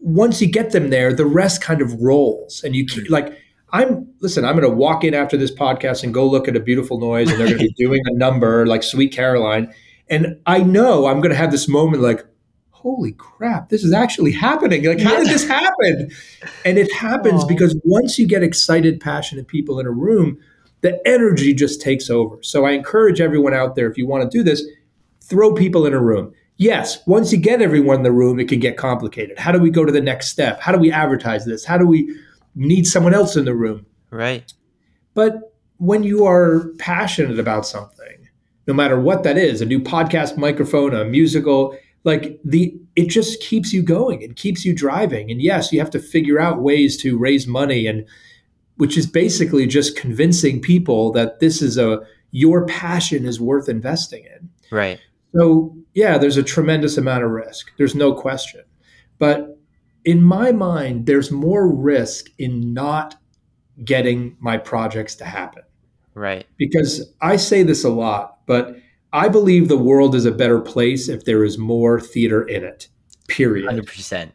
once 0.00 0.40
you 0.40 0.50
get 0.50 0.72
them 0.72 0.90
there, 0.90 1.14
the 1.14 1.26
rest 1.26 1.62
kind 1.62 1.80
of 1.80 1.94
rolls. 2.00 2.62
And 2.64 2.74
you 2.74 2.84
keep 2.84 3.08
like 3.08 3.38
I'm 3.70 4.08
listen, 4.20 4.44
I'm 4.44 4.56
going 4.56 4.68
to 4.68 4.76
walk 4.76 5.04
in 5.04 5.14
after 5.14 5.36
this 5.36 5.54
podcast 5.54 6.02
and 6.02 6.12
go 6.12 6.26
look 6.26 6.48
at 6.48 6.56
a 6.56 6.60
beautiful 6.60 6.98
noise 6.98 7.30
and 7.30 7.38
they're 7.38 7.46
going 7.46 7.58
to 7.60 7.64
be 7.68 7.74
doing 7.84 8.00
a 8.06 8.14
number 8.14 8.66
like 8.66 8.82
Sweet 8.82 9.12
Caroline. 9.12 9.72
And 10.10 10.40
I 10.44 10.58
know 10.58 11.06
I'm 11.06 11.20
going 11.20 11.30
to 11.30 11.36
have 11.36 11.52
this 11.52 11.68
moment 11.68 12.02
like, 12.02 12.24
holy 12.70 13.12
crap, 13.12 13.68
this 13.68 13.84
is 13.84 13.92
actually 13.92 14.32
happening. 14.32 14.84
Like, 14.84 15.00
how 15.00 15.16
did 15.18 15.28
this 15.28 15.46
happen? 15.46 16.10
And 16.64 16.78
it 16.78 16.92
happens 16.92 17.44
Aww. 17.44 17.48
because 17.48 17.78
once 17.84 18.18
you 18.18 18.26
get 18.26 18.42
excited, 18.42 19.00
passionate 19.00 19.46
people 19.46 19.78
in 19.78 19.86
a 19.86 19.90
room, 19.92 20.38
the 20.80 21.00
energy 21.06 21.52
just 21.52 21.80
takes 21.80 22.08
over. 22.08 22.38
So 22.42 22.64
I 22.64 22.70
encourage 22.70 23.20
everyone 23.20 23.54
out 23.54 23.74
there, 23.74 23.90
if 23.90 23.98
you 23.98 24.06
want 24.06 24.28
to 24.28 24.38
do 24.38 24.42
this, 24.42 24.64
throw 25.20 25.54
people 25.54 25.86
in 25.86 25.92
a 25.92 26.00
room. 26.00 26.32
Yes, 26.58 26.98
once 27.06 27.32
you 27.32 27.38
get 27.38 27.62
everyone 27.62 27.98
in 27.98 28.02
the 28.02 28.12
room, 28.12 28.38
it 28.38 28.48
can 28.48 28.60
get 28.60 28.76
complicated. 28.76 29.38
How 29.38 29.52
do 29.52 29.58
we 29.58 29.70
go 29.70 29.84
to 29.84 29.92
the 29.92 30.00
next 30.00 30.28
step? 30.28 30.60
How 30.60 30.72
do 30.72 30.78
we 30.78 30.92
advertise 30.92 31.44
this? 31.44 31.64
How 31.64 31.78
do 31.78 31.86
we 31.86 32.14
need 32.58 32.86
someone 32.86 33.14
else 33.14 33.36
in 33.36 33.44
the 33.44 33.54
room. 33.54 33.86
Right. 34.10 34.52
But 35.14 35.54
when 35.78 36.02
you 36.02 36.26
are 36.26 36.70
passionate 36.78 37.38
about 37.38 37.66
something, 37.66 38.28
no 38.66 38.74
matter 38.74 39.00
what 39.00 39.22
that 39.22 39.38
is, 39.38 39.62
a 39.62 39.66
new 39.66 39.80
podcast 39.80 40.36
microphone, 40.36 40.92
a 40.92 41.04
musical, 41.04 41.76
like 42.04 42.38
the 42.44 42.78
it 42.96 43.08
just 43.08 43.40
keeps 43.40 43.72
you 43.72 43.82
going 43.82 44.22
and 44.22 44.36
keeps 44.36 44.64
you 44.64 44.74
driving. 44.74 45.30
And 45.30 45.40
yes, 45.40 45.72
you 45.72 45.78
have 45.78 45.90
to 45.90 46.00
figure 46.00 46.40
out 46.40 46.60
ways 46.60 46.96
to 46.98 47.16
raise 47.16 47.46
money 47.46 47.86
and 47.86 48.04
which 48.76 48.96
is 48.96 49.06
basically 49.06 49.66
just 49.66 49.96
convincing 49.96 50.60
people 50.60 51.12
that 51.12 51.40
this 51.40 51.62
is 51.62 51.78
a 51.78 52.00
your 52.30 52.66
passion 52.66 53.24
is 53.24 53.40
worth 53.40 53.68
investing 53.68 54.24
in. 54.24 54.50
Right. 54.70 55.00
So, 55.34 55.76
yeah, 55.98 56.16
there's 56.16 56.36
a 56.36 56.44
tremendous 56.44 56.96
amount 56.96 57.24
of 57.24 57.30
risk. 57.32 57.72
There's 57.76 57.96
no 57.96 58.14
question. 58.14 58.62
But 59.18 59.58
in 60.04 60.22
my 60.22 60.52
mind, 60.52 61.06
there's 61.06 61.32
more 61.32 61.66
risk 61.68 62.26
in 62.38 62.72
not 62.72 63.16
getting 63.84 64.36
my 64.38 64.58
projects 64.58 65.16
to 65.16 65.24
happen. 65.24 65.64
Right. 66.14 66.46
Because 66.56 67.12
I 67.20 67.34
say 67.34 67.64
this 67.64 67.82
a 67.82 67.88
lot, 67.88 68.38
but 68.46 68.76
I 69.12 69.26
believe 69.28 69.66
the 69.66 69.76
world 69.76 70.14
is 70.14 70.24
a 70.24 70.30
better 70.30 70.60
place 70.60 71.08
if 71.08 71.24
there 71.24 71.42
is 71.42 71.58
more 71.58 72.00
theater 72.00 72.44
in 72.44 72.62
it. 72.62 72.86
Period. 73.26 73.68
100%. 73.68 74.30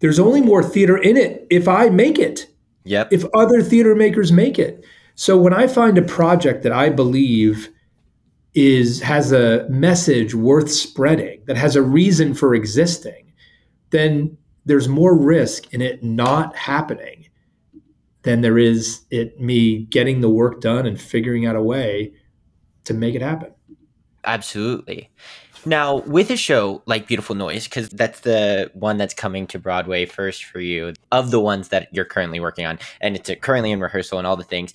There's 0.00 0.18
only 0.18 0.40
more 0.40 0.64
theater 0.64 0.96
in 0.96 1.16
it 1.16 1.46
if 1.50 1.68
I 1.68 1.88
make 1.88 2.18
it. 2.18 2.48
Yep. 2.82 3.12
If 3.12 3.24
other 3.32 3.62
theater 3.62 3.94
makers 3.94 4.32
make 4.32 4.58
it. 4.58 4.84
So 5.14 5.36
when 5.36 5.54
I 5.54 5.68
find 5.68 5.96
a 5.98 6.02
project 6.02 6.64
that 6.64 6.72
I 6.72 6.88
believe 6.88 7.68
is 8.54 9.00
has 9.00 9.32
a 9.32 9.68
message 9.68 10.34
worth 10.34 10.70
spreading, 10.70 11.42
that 11.46 11.56
has 11.56 11.76
a 11.76 11.82
reason 11.82 12.34
for 12.34 12.54
existing, 12.54 13.32
then 13.90 14.36
there's 14.64 14.88
more 14.88 15.16
risk 15.16 15.72
in 15.72 15.80
it 15.80 16.02
not 16.02 16.54
happening 16.56 17.28
than 18.22 18.40
there 18.40 18.58
is 18.58 19.00
it 19.10 19.40
me 19.40 19.84
getting 19.84 20.20
the 20.20 20.28
work 20.28 20.60
done 20.60 20.86
and 20.86 21.00
figuring 21.00 21.46
out 21.46 21.56
a 21.56 21.62
way 21.62 22.12
to 22.84 22.94
make 22.94 23.14
it 23.14 23.22
happen. 23.22 23.52
Absolutely. 24.24 25.10
Now, 25.66 25.96
with 25.98 26.30
a 26.30 26.36
show 26.36 26.82
like 26.86 27.06
Beautiful 27.06 27.34
Noise, 27.34 27.64
because 27.64 27.90
that's 27.90 28.20
the 28.20 28.70
one 28.74 28.96
that's 28.96 29.12
coming 29.12 29.46
to 29.48 29.58
Broadway 29.58 30.06
first 30.06 30.44
for 30.44 30.58
you, 30.58 30.94
of 31.12 31.30
the 31.30 31.40
ones 31.40 31.68
that 31.68 31.88
you're 31.92 32.06
currently 32.06 32.40
working 32.40 32.64
on, 32.64 32.78
and 33.00 33.14
it's 33.14 33.30
currently 33.42 33.70
in 33.70 33.80
rehearsal 33.80 34.18
and 34.18 34.26
all 34.26 34.36
the 34.36 34.44
things. 34.44 34.72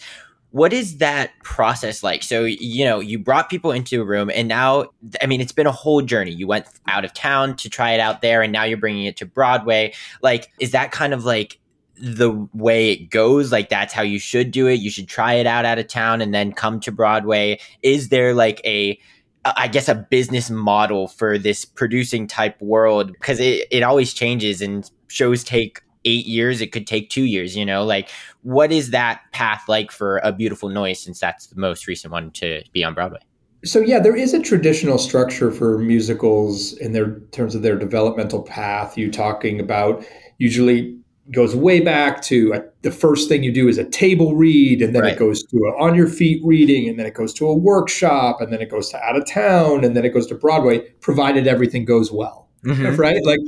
What 0.56 0.72
is 0.72 1.00
that 1.00 1.32
process 1.44 2.02
like? 2.02 2.24
So, 2.24 2.46
you 2.46 2.86
know, 2.86 3.02
you 3.02 3.20
brought 3.20 3.50
people 3.50 3.74
into 3.74 4.02
a 4.02 4.06
room, 4.06 4.32
and 4.34 4.48
now, 4.48 4.86
I 5.22 5.26
mean, 5.26 5.42
it's 5.42 5.52
been 5.52 5.68
a 5.68 5.72
whole 5.74 6.02
journey. 6.02 6.32
You 6.32 6.48
went 6.48 6.66
out 6.88 7.04
of 7.04 7.14
town 7.14 7.58
to 7.58 7.70
try 7.70 7.92
it 7.92 8.00
out 8.00 8.22
there, 8.22 8.42
and 8.42 8.54
now 8.54 8.64
you're 8.64 8.78
bringing 8.78 9.04
it 9.04 9.18
to 9.18 9.26
Broadway. 9.26 9.94
Like, 10.22 10.50
is 10.62 10.72
that 10.72 10.94
kind 10.94 11.14
of 11.14 11.26
like 11.26 11.60
the 11.98 12.48
way 12.54 12.92
it 12.92 13.10
goes 13.10 13.54
like 13.54 13.70
that's 13.70 13.94
how 13.94 14.02
you 14.02 14.20
should 14.20 14.52
do 14.52 14.68
it 14.68 14.82
you 14.82 14.90
should 14.90 15.08
try 15.08 15.36
it 15.36 15.48
out 15.48 15.64
out 15.64 15.80
of 15.80 15.88
town 15.88 16.20
and 16.20 16.34
then 16.34 16.52
come 16.52 16.78
to 16.78 16.92
broadway 16.92 17.58
is 17.84 18.10
there 18.10 18.34
like 18.34 18.60
a 18.66 19.00
I 19.46 19.70
guess 19.70 19.88
a 19.88 19.96
business 19.96 20.50
model 20.50 21.08
for 21.08 21.38
this 21.38 21.64
producing 21.64 22.28
type 22.28 22.60
world 22.62 23.14
because 23.14 23.40
it, 23.40 23.68
it 23.72 23.84
always 23.84 24.14
changes 24.14 24.62
and 24.62 24.90
shows 25.08 25.44
take 25.44 25.82
eight 26.06 26.26
years 26.26 26.62
it 26.62 26.72
could 26.72 26.88
take 26.88 27.10
two 27.10 27.26
years 27.26 27.56
you 27.56 27.66
know 27.66 27.84
like 27.84 28.10
what 28.44 28.72
is 28.72 28.92
that 28.92 29.22
path 29.32 29.64
like 29.68 29.92
for 29.92 30.18
a 30.20 30.32
beautiful 30.32 30.70
noise 30.70 31.00
since 31.00 31.20
that's 31.20 31.48
the 31.48 31.60
most 31.60 31.88
recent 31.88 32.12
one 32.12 32.32
to 32.32 32.62
be 32.72 32.84
on 32.84 32.94
broadway 32.94 33.20
so 33.64 33.80
yeah 33.80 34.00
there 34.00 34.16
is 34.16 34.34
a 34.34 34.42
traditional 34.42 34.98
structure 34.98 35.52
for 35.52 35.78
musicals 35.80 36.74
in 36.74 36.92
their 36.92 37.20
terms 37.32 37.56
of 37.56 37.62
their 37.62 37.78
developmental 37.78 38.42
path 38.42 38.98
you 38.98 39.12
talking 39.12 39.60
about 39.60 40.06
usually 40.38 40.98
goes 41.32 41.56
way 41.56 41.80
back 41.80 42.22
to 42.22 42.54
a, 42.54 42.64
the 42.84 42.92
first 42.92 43.28
thing 43.28 43.44
you 43.44 43.52
do 43.52 43.68
is 43.68 43.78
a 43.78 43.84
table 43.84 44.36
read, 44.36 44.82
and 44.82 44.94
then 44.94 45.02
right. 45.04 45.14
it 45.14 45.20
goes 45.20 45.44
to 45.44 45.58
a 45.58 45.82
on 45.82 45.96
your 45.96 46.08
feet 46.08 46.42
reading, 46.46 46.88
and 46.88 47.00
then 47.00 47.06
it 47.06 47.14
goes 47.14 47.34
to 47.34 47.48
a 47.48 47.56
workshop, 47.56 48.42
and 48.42 48.54
then 48.54 48.62
it 48.62 48.70
goes 48.70 48.90
to 48.90 48.98
out 49.04 49.16
of 49.16 49.28
town, 49.28 49.84
and 49.84 49.96
then 49.96 50.06
it 50.06 50.10
goes 50.10 50.28
to 50.28 50.36
Broadway, 50.36 50.80
provided 51.02 51.48
everything 51.48 51.86
goes 51.86 52.12
well. 52.12 52.50
Mm-hmm. 52.64 52.96
Right? 52.96 53.24
Like 53.24 53.40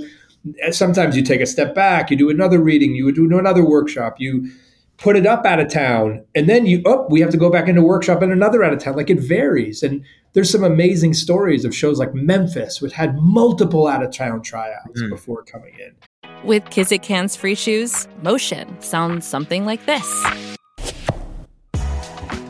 sometimes 0.72 1.16
you 1.16 1.24
take 1.24 1.42
a 1.42 1.46
step 1.46 1.76
back, 1.76 2.10
you 2.10 2.18
do 2.18 2.30
another 2.30 2.60
reading, 2.60 2.96
you 2.96 3.06
would 3.06 3.16
do 3.16 3.38
another 3.38 3.68
workshop, 3.68 4.16
you 4.20 4.50
put 4.98 5.16
it 5.16 5.26
up 5.26 5.46
out 5.46 5.60
of 5.60 5.70
town, 5.70 6.26
and 6.36 6.50
then 6.50 6.66
you 6.66 6.82
oh, 6.86 7.06
we 7.10 7.22
have 7.22 7.30
to 7.32 7.38
go 7.38 7.50
back 7.50 7.68
into 7.68 7.82
workshop 7.82 8.22
and 8.22 8.32
another 8.32 8.64
out 8.64 8.74
of 8.74 8.80
town. 8.80 8.96
Like 8.96 9.10
it 9.10 9.20
varies. 9.20 9.84
And 9.84 10.04
there's 10.34 10.50
some 10.50 10.64
amazing 10.64 11.14
stories 11.14 11.66
of 11.66 11.76
shows 11.76 12.00
like 12.00 12.14
Memphis, 12.14 12.82
which 12.82 12.94
had 12.94 13.18
multiple 13.18 13.88
out 13.88 14.04
of 14.04 14.12
town 14.12 14.42
tryouts 14.42 15.02
mm. 15.02 15.10
before 15.10 15.44
coming 15.44 15.74
in. 15.80 15.96
With 16.44 16.66
Kizik 16.66 17.06
hands 17.06 17.36
free 17.36 17.56
shoes, 17.56 18.08
motion 18.22 18.80
sounds 18.82 19.26
something 19.26 19.66
like 19.66 19.86
this. 19.86 20.57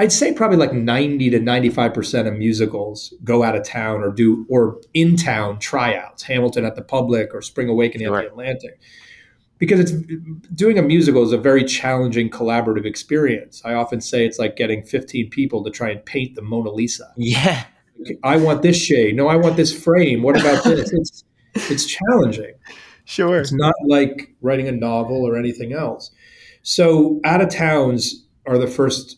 I'd 0.00 0.12
say 0.12 0.32
probably 0.32 0.56
like 0.56 0.72
90 0.72 1.30
to 1.30 1.40
95% 1.40 2.28
of 2.28 2.34
musicals 2.34 3.12
go 3.24 3.42
out 3.42 3.56
of 3.56 3.64
town 3.64 4.00
or 4.02 4.12
do 4.12 4.46
or 4.48 4.80
in 4.94 5.16
town 5.16 5.58
tryouts, 5.58 6.22
Hamilton 6.22 6.64
at 6.64 6.76
the 6.76 6.82
Public 6.82 7.34
or 7.34 7.42
Spring 7.42 7.68
Awakening 7.68 8.06
at 8.06 8.12
the 8.12 8.26
Atlantic. 8.28 8.80
Because 9.58 9.80
it's 9.80 9.92
doing 10.54 10.78
a 10.78 10.82
musical 10.82 11.24
is 11.24 11.32
a 11.32 11.38
very 11.38 11.64
challenging 11.64 12.30
collaborative 12.30 12.84
experience. 12.84 13.60
I 13.64 13.74
often 13.74 14.00
say 14.00 14.24
it's 14.24 14.38
like 14.38 14.54
getting 14.54 14.84
15 14.84 15.30
people 15.30 15.64
to 15.64 15.70
try 15.70 15.90
and 15.90 16.04
paint 16.04 16.36
the 16.36 16.42
Mona 16.42 16.70
Lisa. 16.70 17.12
Yeah. 17.16 17.64
I 18.22 18.36
want 18.36 18.62
this 18.62 18.80
shade. 18.80 19.16
No, 19.16 19.26
I 19.26 19.34
want 19.34 19.56
this 19.56 19.76
frame. 19.76 20.22
What 20.22 20.40
about 20.40 20.62
this? 20.64 20.92
It's 21.54 21.70
it's 21.70 21.86
challenging. 21.86 22.52
Sure. 23.04 23.40
It's 23.40 23.52
not 23.52 23.74
like 23.88 24.34
writing 24.42 24.68
a 24.68 24.72
novel 24.72 25.26
or 25.26 25.36
anything 25.36 25.72
else. 25.72 26.12
So 26.62 27.20
out 27.24 27.40
of 27.40 27.48
towns 27.48 28.26
are 28.46 28.58
the 28.58 28.68
first 28.68 29.16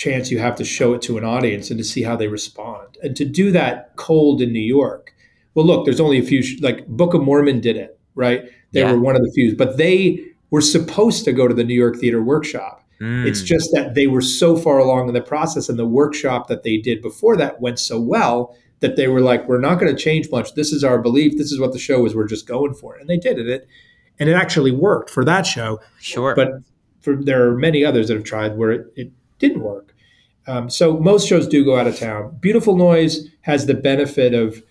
chance 0.00 0.30
you 0.30 0.38
have 0.38 0.56
to 0.56 0.64
show 0.64 0.94
it 0.94 1.02
to 1.02 1.18
an 1.18 1.24
audience 1.24 1.70
and 1.70 1.78
to 1.78 1.84
see 1.84 2.02
how 2.02 2.16
they 2.16 2.26
respond. 2.26 2.96
And 3.02 3.14
to 3.16 3.24
do 3.26 3.52
that 3.52 3.94
cold 3.96 4.40
in 4.40 4.50
New 4.50 4.58
York, 4.58 5.14
well, 5.54 5.66
look, 5.66 5.84
there's 5.84 6.00
only 6.00 6.18
a 6.18 6.22
few, 6.22 6.42
like 6.60 6.86
Book 6.86 7.12
of 7.12 7.22
Mormon 7.22 7.60
did 7.60 7.76
it, 7.76 8.00
right? 8.14 8.48
They 8.72 8.80
yeah. 8.80 8.92
were 8.92 8.98
one 8.98 9.14
of 9.14 9.22
the 9.22 9.30
few, 9.32 9.54
but 9.56 9.76
they 9.76 10.24
were 10.50 10.62
supposed 10.62 11.24
to 11.26 11.32
go 11.32 11.46
to 11.46 11.54
the 11.54 11.64
New 11.64 11.74
York 11.74 11.96
Theater 11.98 12.22
Workshop. 12.22 12.82
Mm. 12.98 13.26
It's 13.26 13.42
just 13.42 13.70
that 13.74 13.94
they 13.94 14.06
were 14.06 14.22
so 14.22 14.56
far 14.56 14.78
along 14.78 15.08
in 15.08 15.14
the 15.14 15.20
process, 15.20 15.68
and 15.68 15.78
the 15.78 15.86
workshop 15.86 16.48
that 16.48 16.62
they 16.62 16.78
did 16.78 17.02
before 17.02 17.36
that 17.36 17.60
went 17.60 17.78
so 17.78 18.00
well 18.00 18.56
that 18.80 18.96
they 18.96 19.08
were 19.08 19.20
like, 19.20 19.48
"We're 19.48 19.60
not 19.60 19.78
going 19.78 19.94
to 19.94 20.02
change 20.02 20.30
much. 20.30 20.54
This 20.54 20.72
is 20.72 20.84
our 20.84 20.98
belief. 20.98 21.36
This 21.36 21.50
is 21.50 21.58
what 21.58 21.72
the 21.72 21.78
show 21.78 22.04
is. 22.06 22.14
We're 22.14 22.26
just 22.26 22.46
going 22.46 22.74
for 22.74 22.96
it." 22.96 23.00
And 23.00 23.08
they 23.08 23.16
did 23.16 23.38
it, 23.38 23.66
and 24.18 24.28
it 24.28 24.34
actually 24.34 24.70
worked 24.70 25.08
for 25.08 25.24
that 25.24 25.46
show. 25.46 25.80
Sure, 25.98 26.34
but 26.34 26.48
for 27.00 27.16
there 27.16 27.48
are 27.48 27.56
many 27.56 27.84
others 27.84 28.08
that 28.08 28.14
have 28.14 28.24
tried 28.24 28.58
where 28.58 28.70
it, 28.72 28.92
it 28.96 29.12
didn't 29.38 29.62
work. 29.62 29.89
Um, 30.46 30.70
so 30.70 30.98
most 30.98 31.28
shows 31.28 31.46
do 31.46 31.64
go 31.64 31.76
out 31.76 31.86
of 31.86 31.98
town. 31.98 32.36
Beautiful 32.40 32.76
Noise 32.76 33.28
has 33.42 33.66
the 33.66 33.74
benefit 33.74 34.34
of 34.34 34.62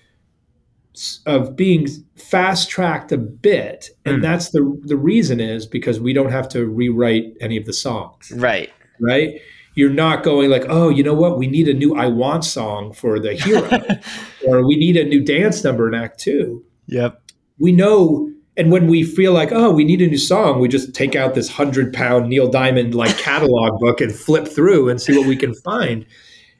of 1.25 1.55
being 1.55 1.87
fast 2.15 2.69
tracked 2.69 3.11
a 3.11 3.17
bit, 3.17 3.89
and 4.05 4.17
mm. 4.17 4.21
that's 4.21 4.49
the 4.49 4.79
the 4.83 4.97
reason 4.97 5.39
is 5.39 5.65
because 5.65 5.99
we 5.99 6.13
don't 6.13 6.31
have 6.31 6.49
to 6.49 6.65
rewrite 6.65 7.35
any 7.39 7.57
of 7.57 7.65
the 7.65 7.73
songs. 7.73 8.31
Right. 8.35 8.71
Right. 8.99 9.39
You're 9.75 9.91
not 9.91 10.23
going 10.23 10.49
like, 10.49 10.65
oh, 10.67 10.89
you 10.89 11.03
know 11.03 11.13
what? 11.13 11.37
We 11.37 11.47
need 11.47 11.69
a 11.69 11.73
new 11.73 11.95
"I 11.95 12.07
Want" 12.07 12.43
song 12.43 12.91
for 12.91 13.19
the 13.19 13.33
hero, 13.33 13.69
or 14.47 14.67
we 14.67 14.75
need 14.75 14.97
a 14.97 15.05
new 15.05 15.23
dance 15.23 15.63
number 15.63 15.87
in 15.87 15.93
Act 15.93 16.19
Two. 16.19 16.65
Yep. 16.87 17.21
We 17.59 17.71
know 17.71 18.31
and 18.57 18.71
when 18.71 18.87
we 18.87 19.03
feel 19.03 19.33
like, 19.33 19.51
oh, 19.51 19.71
we 19.71 19.83
need 19.83 20.01
a 20.01 20.07
new 20.07 20.17
song, 20.17 20.59
we 20.59 20.67
just 20.67 20.93
take 20.93 21.15
out 21.15 21.35
this 21.35 21.49
hundred 21.49 21.93
pound 21.93 22.29
Neil 22.29 22.49
Diamond 22.49 22.95
like 22.95 23.17
catalog 23.19 23.79
book 23.79 24.01
and 24.01 24.13
flip 24.13 24.47
through 24.47 24.89
and 24.89 25.01
see 25.01 25.17
what 25.17 25.27
we 25.27 25.35
can 25.35 25.53
find. 25.53 26.05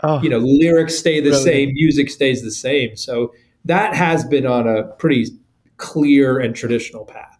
Oh, 0.01 0.21
you 0.21 0.29
know, 0.29 0.37
lyrics 0.37 0.97
stay 0.97 1.19
the 1.19 1.35
same, 1.35 1.73
music 1.73 2.09
stays 2.09 2.41
the 2.41 2.51
same. 2.51 2.95
So 2.95 3.33
that 3.65 3.93
has 3.95 4.23
been 4.23 4.45
on 4.45 4.67
a 4.67 4.83
pretty 4.83 5.25
clear 5.77 6.39
and 6.39 6.55
traditional 6.55 7.05
path. 7.05 7.37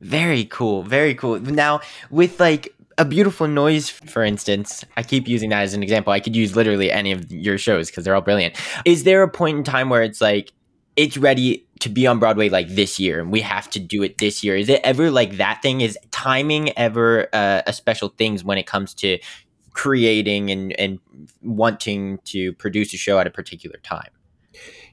Very 0.00 0.46
cool. 0.46 0.82
Very 0.82 1.14
cool. 1.14 1.38
Now, 1.38 1.80
with 2.10 2.40
like 2.40 2.74
a 2.98 3.04
beautiful 3.04 3.46
noise, 3.46 3.88
for 3.88 4.24
instance, 4.24 4.84
I 4.96 5.02
keep 5.02 5.28
using 5.28 5.50
that 5.50 5.62
as 5.62 5.74
an 5.74 5.82
example. 5.82 6.12
I 6.12 6.20
could 6.20 6.34
use 6.34 6.56
literally 6.56 6.90
any 6.90 7.12
of 7.12 7.30
your 7.30 7.56
shows 7.56 7.88
because 7.88 8.04
they're 8.04 8.14
all 8.14 8.20
brilliant. 8.20 8.56
Is 8.84 9.04
there 9.04 9.22
a 9.22 9.28
point 9.28 9.58
in 9.58 9.64
time 9.64 9.88
where 9.88 10.02
it's 10.02 10.20
like, 10.20 10.52
it's 10.96 11.16
ready 11.16 11.66
to 11.80 11.88
be 11.88 12.06
on 12.06 12.18
Broadway 12.18 12.48
like 12.48 12.68
this 12.68 13.00
year 13.00 13.20
and 13.20 13.32
we 13.32 13.40
have 13.40 13.68
to 13.70 13.80
do 13.80 14.02
it 14.02 14.18
this 14.18 14.44
year. 14.44 14.56
Is 14.56 14.68
it 14.68 14.80
ever 14.84 15.10
like 15.10 15.38
that 15.38 15.62
thing? 15.62 15.80
Is 15.80 15.98
timing 16.10 16.76
ever 16.78 17.28
uh, 17.32 17.62
a 17.66 17.72
special 17.72 18.10
things 18.10 18.44
when 18.44 18.58
it 18.58 18.66
comes 18.66 18.94
to 18.94 19.18
creating 19.72 20.50
and, 20.50 20.72
and 20.78 20.98
wanting 21.40 22.18
to 22.24 22.52
produce 22.54 22.94
a 22.94 22.96
show 22.96 23.18
at 23.18 23.26
a 23.26 23.30
particular 23.30 23.78
time? 23.82 24.10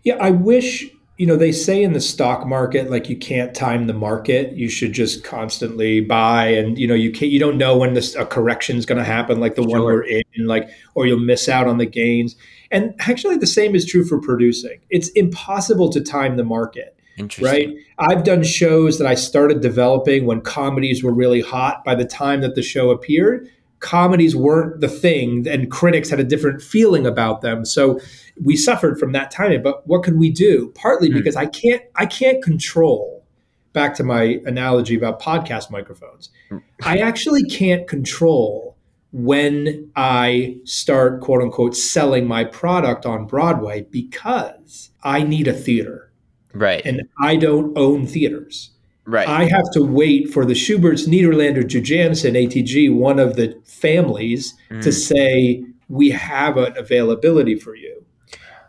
Yeah, 0.03 0.15
I 0.15 0.31
wish 0.31 0.89
you 1.19 1.25
know, 1.25 1.35
they 1.35 1.51
say 1.51 1.83
in 1.83 1.91
the 1.91 1.99
stock 1.99 2.47
market, 2.47 2.89
like 2.89 3.09
you 3.09 3.17
can't 3.17 3.53
time 3.53 3.87
the 3.87 3.93
market. 3.93 4.53
You 4.53 4.69
should 4.69 4.93
just 4.93 5.21
constantly 5.21 5.99
buy, 5.99 6.45
and 6.45 6.79
you 6.79 6.87
know, 6.87 6.93
you 6.95 7.11
can't. 7.11 7.29
You 7.29 7.39
don't 7.39 7.57
know 7.57 7.77
when 7.77 7.93
this 7.93 8.15
a 8.15 8.25
correction 8.25 8.77
is 8.77 8.85
going 8.85 8.99
to 8.99 9.03
happen, 9.03 9.41
like 9.41 9.55
the 9.55 9.63
sure. 9.63 9.71
one 9.71 9.83
we're 9.83 10.03
in, 10.03 10.23
like, 10.37 10.69
or 10.95 11.05
you'll 11.05 11.19
miss 11.19 11.49
out 11.49 11.67
on 11.67 11.77
the 11.77 11.85
gains. 11.85 12.37
And 12.71 12.95
actually, 12.99 13.35
the 13.35 13.47
same 13.47 13.75
is 13.75 13.85
true 13.85 14.05
for 14.05 14.17
producing. 14.21 14.79
It's 14.89 15.09
impossible 15.09 15.89
to 15.89 15.99
time 15.99 16.37
the 16.37 16.45
market. 16.45 16.95
Right. 17.41 17.75
I've 17.97 18.23
done 18.23 18.43
shows 18.43 18.97
that 18.97 19.05
I 19.05 19.15
started 19.15 19.59
developing 19.59 20.25
when 20.25 20.39
comedies 20.39 21.03
were 21.03 21.13
really 21.13 21.41
hot. 21.41 21.83
By 21.83 21.95
the 21.95 22.05
time 22.05 22.39
that 22.39 22.55
the 22.55 22.63
show 22.63 22.91
appeared, 22.91 23.49
comedies 23.79 24.35
weren't 24.35 24.81
the 24.81 24.89
thing 24.89 25.47
and 25.47 25.71
critics 25.71 26.09
had 26.09 26.19
a 26.19 26.23
different 26.23 26.61
feeling 26.61 27.05
about 27.05 27.41
them 27.41 27.63
so 27.63 27.99
we 28.43 28.55
suffered 28.55 28.99
from 28.99 29.13
that 29.13 29.31
timing 29.31 29.61
but 29.61 29.85
what 29.87 30.03
could 30.03 30.17
we 30.17 30.29
do 30.29 30.71
partly 30.75 31.09
mm. 31.09 31.13
because 31.13 31.35
i 31.35 31.45
can't 31.45 31.81
i 31.95 32.05
can't 32.05 32.43
control 32.43 33.25
back 33.71 33.93
to 33.93 34.03
my 34.03 34.39
analogy 34.45 34.95
about 34.95 35.21
podcast 35.21 35.71
microphones 35.71 36.29
mm. 36.49 36.61
i 36.83 36.97
actually 36.97 37.43
can't 37.43 37.87
control 37.87 38.75
when 39.13 39.89
i 39.95 40.57
start 40.65 41.21
quote 41.21 41.41
unquote 41.41 41.75
selling 41.75 42.27
my 42.27 42.43
product 42.43 43.05
on 43.05 43.25
broadway 43.25 43.81
because 43.89 44.89
i 45.03 45.23
need 45.23 45.47
a 45.47 45.53
theater 45.53 46.11
right 46.53 46.85
and 46.85 47.01
i 47.21 47.37
don't 47.37 47.77
own 47.77 48.05
theaters 48.05 48.71
Right. 49.09 49.27
I 49.27 49.45
have 49.45 49.71
to 49.73 49.81
wait 49.81 50.31
for 50.31 50.45
the 50.45 50.53
Shuberts, 50.53 51.07
Nederlander, 51.07 51.63
Jujamcyn, 51.63 52.33
ATG, 52.33 52.93
one 52.93 53.17
of 53.17 53.35
the 53.35 53.59
families, 53.65 54.53
mm. 54.69 54.83
to 54.83 54.91
say, 54.91 55.65
we 55.87 56.11
have 56.11 56.57
an 56.57 56.77
availability 56.77 57.55
for 57.55 57.75
you. 57.75 58.05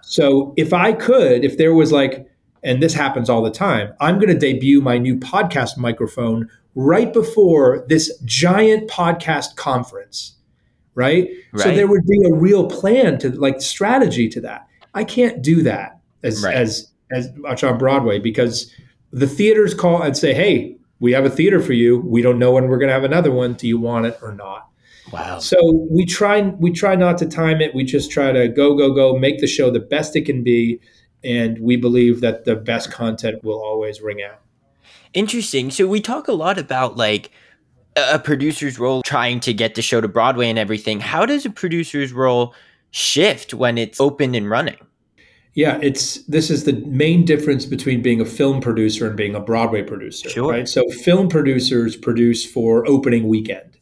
So 0.01 0.55
if 0.57 0.73
I 0.73 0.95
could, 0.95 1.45
if 1.45 1.59
there 1.59 1.75
was 1.75 1.93
like, 1.93 2.27
and 2.63 2.83
this 2.83 2.95
happens 2.95 3.29
all 3.29 3.43
the 3.43 3.51
time, 3.51 3.93
I'm 4.01 4.15
going 4.17 4.29
to 4.29 4.39
debut 4.39 4.81
my 4.81 4.97
new 4.97 5.17
podcast 5.19 5.77
microphone 5.77 6.49
right 6.75 7.13
before 7.13 7.85
this 7.89 8.19
giant 8.25 8.91
podcast 8.91 9.57
conference, 9.57 10.37
right? 10.95 11.29
right? 11.53 11.63
So 11.63 11.75
there 11.75 11.87
would 11.87 12.07
be 12.07 12.23
a 12.31 12.35
real 12.35 12.67
plan 12.67 13.19
to 13.19 13.31
like 13.31 13.61
strategy 13.61 14.27
to 14.31 14.41
that. 14.41 14.67
I 14.95 15.05
can't 15.05 15.43
do 15.43 15.63
that 15.65 16.01
as 16.23 16.43
right. 16.43 16.55
as 16.55 16.91
as 17.13 17.29
much 17.37 17.63
on 17.63 17.77
Broadway 17.77 18.19
because 18.19 18.75
the 19.13 19.27
theaters 19.27 19.75
call 19.75 20.03
and 20.03 20.17
say, 20.17 20.35
"Hey, 20.35 20.77
we 20.99 21.13
have 21.13 21.25
a 21.25 21.31
theater 21.31 21.61
for 21.61 21.73
you. 21.73 22.01
We 22.01 22.23
don't 22.23 22.39
know 22.39 22.53
when 22.53 22.69
we're 22.69 22.79
going 22.79 22.89
to 22.89 22.95
have 22.95 23.05
another 23.05 23.31
one. 23.31 23.55
Do 23.55 23.67
you 23.67 23.79
want 23.79 24.07
it 24.07 24.19
or 24.23 24.33
not?" 24.33 24.69
Wow. 25.13 25.39
So 25.39 25.87
we 25.91 26.05
try 26.05 26.43
we 26.43 26.73
try 26.73 26.95
not 26.95 27.19
to 27.19 27.27
time 27.27 27.61
it. 27.61 27.75
We 27.75 27.85
just 27.85 28.11
try 28.11 28.33
to 28.33 28.49
go 28.49 28.75
go 28.77 28.95
go, 28.95 29.17
make 29.17 29.39
the 29.39 29.47
show 29.47 29.71
the 29.71 29.81
best 29.81 30.15
it 30.17 30.23
can 30.23 30.43
be, 30.43 30.81
and 31.25 31.59
we 31.59 31.77
believe 31.77 32.21
that 32.21 32.45
the 32.45 32.57
best 32.57 32.93
content 32.93 33.43
will 33.43 33.63
always 33.63 34.01
ring 34.01 34.23
out. 34.23 34.41
Interesting. 35.13 35.71
So 35.71 35.87
we 35.87 36.01
talk 36.01 36.29
a 36.29 36.33
lot 36.33 36.59
about 36.59 36.97
like 36.97 37.31
a 37.97 38.19
producer's 38.19 38.79
role 38.79 39.03
trying 39.03 39.41
to 39.41 39.53
get 39.53 39.75
the 39.75 39.83
show 39.83 40.01
to 40.01 40.09
Broadway 40.09 40.49
and 40.49 40.59
everything. 40.59 41.01
How 41.01 41.27
does 41.27 41.45
a 41.45 41.51
producer's 41.51 42.13
role 42.13 42.55
shift 42.91 43.53
when 43.53 43.79
it's 43.79 44.01
open 44.01 44.35
and 44.35 44.49
running? 44.49 44.79
Yeah, 45.55 45.79
it's 45.83 46.25
this 46.27 46.51
is 46.51 46.65
the 46.65 46.75
main 46.87 47.25
difference 47.25 47.67
between 47.67 48.03
being 48.03 48.21
a 48.21 48.25
film 48.25 48.61
producer 48.61 49.07
and 49.07 49.17
being 49.17 49.35
a 49.35 49.41
Broadway 49.41 49.83
producer. 49.83 50.29
Sure. 50.29 50.53
Right. 50.53 50.69
So 50.69 50.89
film 51.03 51.29
producers 51.29 51.97
produce 51.97 52.45
for 52.47 52.87
opening 52.89 53.27
weekend. 53.27 53.79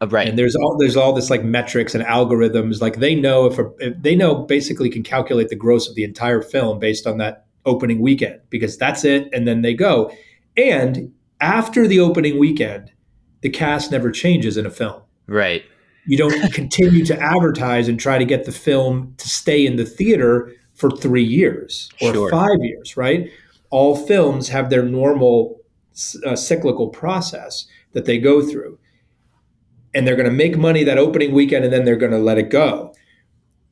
Uh, 0.00 0.06
right. 0.08 0.28
And 0.28 0.38
there's 0.38 0.54
all 0.54 0.76
there's 0.78 0.96
all 0.96 1.12
this 1.12 1.28
like 1.28 1.42
metrics 1.42 1.94
and 1.94 2.04
algorithms. 2.04 2.80
Like 2.80 2.98
they 2.98 3.14
know 3.14 3.46
if, 3.46 3.58
a, 3.58 3.70
if 3.78 4.00
they 4.00 4.14
know 4.14 4.36
basically 4.36 4.90
can 4.90 5.02
calculate 5.02 5.48
the 5.48 5.56
gross 5.56 5.88
of 5.88 5.96
the 5.96 6.04
entire 6.04 6.40
film 6.40 6.78
based 6.78 7.06
on 7.06 7.18
that 7.18 7.46
opening 7.66 8.00
weekend 8.00 8.40
because 8.48 8.78
that's 8.78 9.04
it, 9.04 9.28
and 9.32 9.46
then 9.46 9.62
they 9.62 9.74
go. 9.74 10.12
And 10.56 11.12
after 11.40 11.88
the 11.88 11.98
opening 12.00 12.38
weekend, 12.38 12.92
the 13.40 13.50
cast 13.50 13.90
never 13.90 14.10
changes 14.10 14.56
in 14.56 14.66
a 14.66 14.70
film. 14.70 15.02
Right. 15.26 15.64
You 16.06 16.16
don't 16.16 16.52
continue 16.52 17.04
to 17.06 17.20
advertise 17.20 17.88
and 17.88 17.98
try 17.98 18.18
to 18.18 18.24
get 18.24 18.44
the 18.44 18.52
film 18.52 19.14
to 19.18 19.28
stay 19.28 19.66
in 19.66 19.76
the 19.76 19.84
theater 19.84 20.52
for 20.78 20.90
three 20.90 21.24
years 21.24 21.90
or 22.00 22.14
sure. 22.14 22.30
five 22.30 22.62
years, 22.62 22.96
right? 22.96 23.30
All 23.70 23.96
films 23.96 24.48
have 24.48 24.70
their 24.70 24.84
normal 24.84 25.60
uh, 26.24 26.36
cyclical 26.36 26.88
process 26.88 27.66
that 27.92 28.04
they 28.04 28.18
go 28.18 28.40
through. 28.40 28.78
And 29.92 30.06
they're 30.06 30.16
going 30.16 30.28
to 30.28 30.34
make 30.34 30.56
money 30.56 30.84
that 30.84 30.96
opening 30.96 31.32
weekend 31.32 31.64
and 31.64 31.72
then 31.72 31.84
they're 31.84 31.96
going 31.96 32.12
to 32.12 32.18
let 32.18 32.38
it 32.38 32.50
go. 32.50 32.94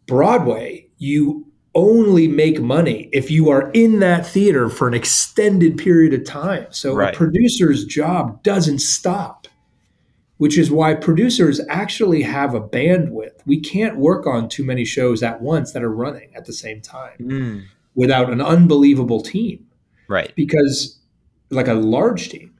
Broadway, 0.07 0.89
you 0.99 1.47
only 1.75 2.27
make 2.27 2.61
money 2.61 3.09
if 3.13 3.31
you 3.31 3.51
are 3.51 3.71
in 3.73 4.01
that 4.01 4.27
theater 4.27 4.69
for 4.69 4.89
an 4.89 4.95
extended 4.95 5.79
period 5.79 6.13
of 6.13 6.25
time. 6.25 6.67
So 6.71 6.95
right. 6.95 7.15
a 7.15 7.17
producer's 7.17 7.85
job 7.85 8.43
doesn't 8.43 8.81
stop 8.81 9.47
which 10.39 10.59
is 10.59 10.71
why 10.71 10.95
producers 10.95 11.61
actually 11.69 12.23
have 12.23 12.55
a 12.55 12.61
bandwidth. 12.61 13.41
We 13.47 13.61
can't 13.61 13.97
work 13.97 14.27
on 14.27 14.49
too 14.49 14.65
many 14.65 14.85
shows 14.85 15.23
at 15.23 15.41
once 15.41 15.73
that 15.73 15.83
are 15.83 15.93
running 15.93 16.35
at 16.35 16.45
the 16.45 16.53
same 16.53 16.81
time 16.81 17.19
mm. 17.19 17.65
without 17.95 18.31
an 18.31 18.41
unbelievable 18.41 19.23
team. 19.23 19.67
Right. 20.09 20.35
Because, 20.37 20.99
like 21.51 21.69
a 21.69 21.75
large 21.75 22.29
team, 22.29 22.55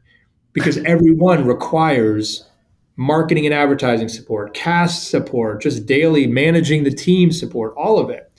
because 0.53 0.79
everyone 0.79 1.47
requires 1.47 2.49
marketing 2.97 3.45
and 3.45 3.55
advertising 3.55 4.09
support, 4.09 4.55
cast 4.55 5.11
support, 5.11 5.61
just 5.61 5.85
daily 5.85 6.27
managing 6.27 6.85
the 6.85 6.91
team 6.91 7.31
support, 7.31 7.75
all 7.77 7.99
of 7.99 8.09
it. 8.09 8.33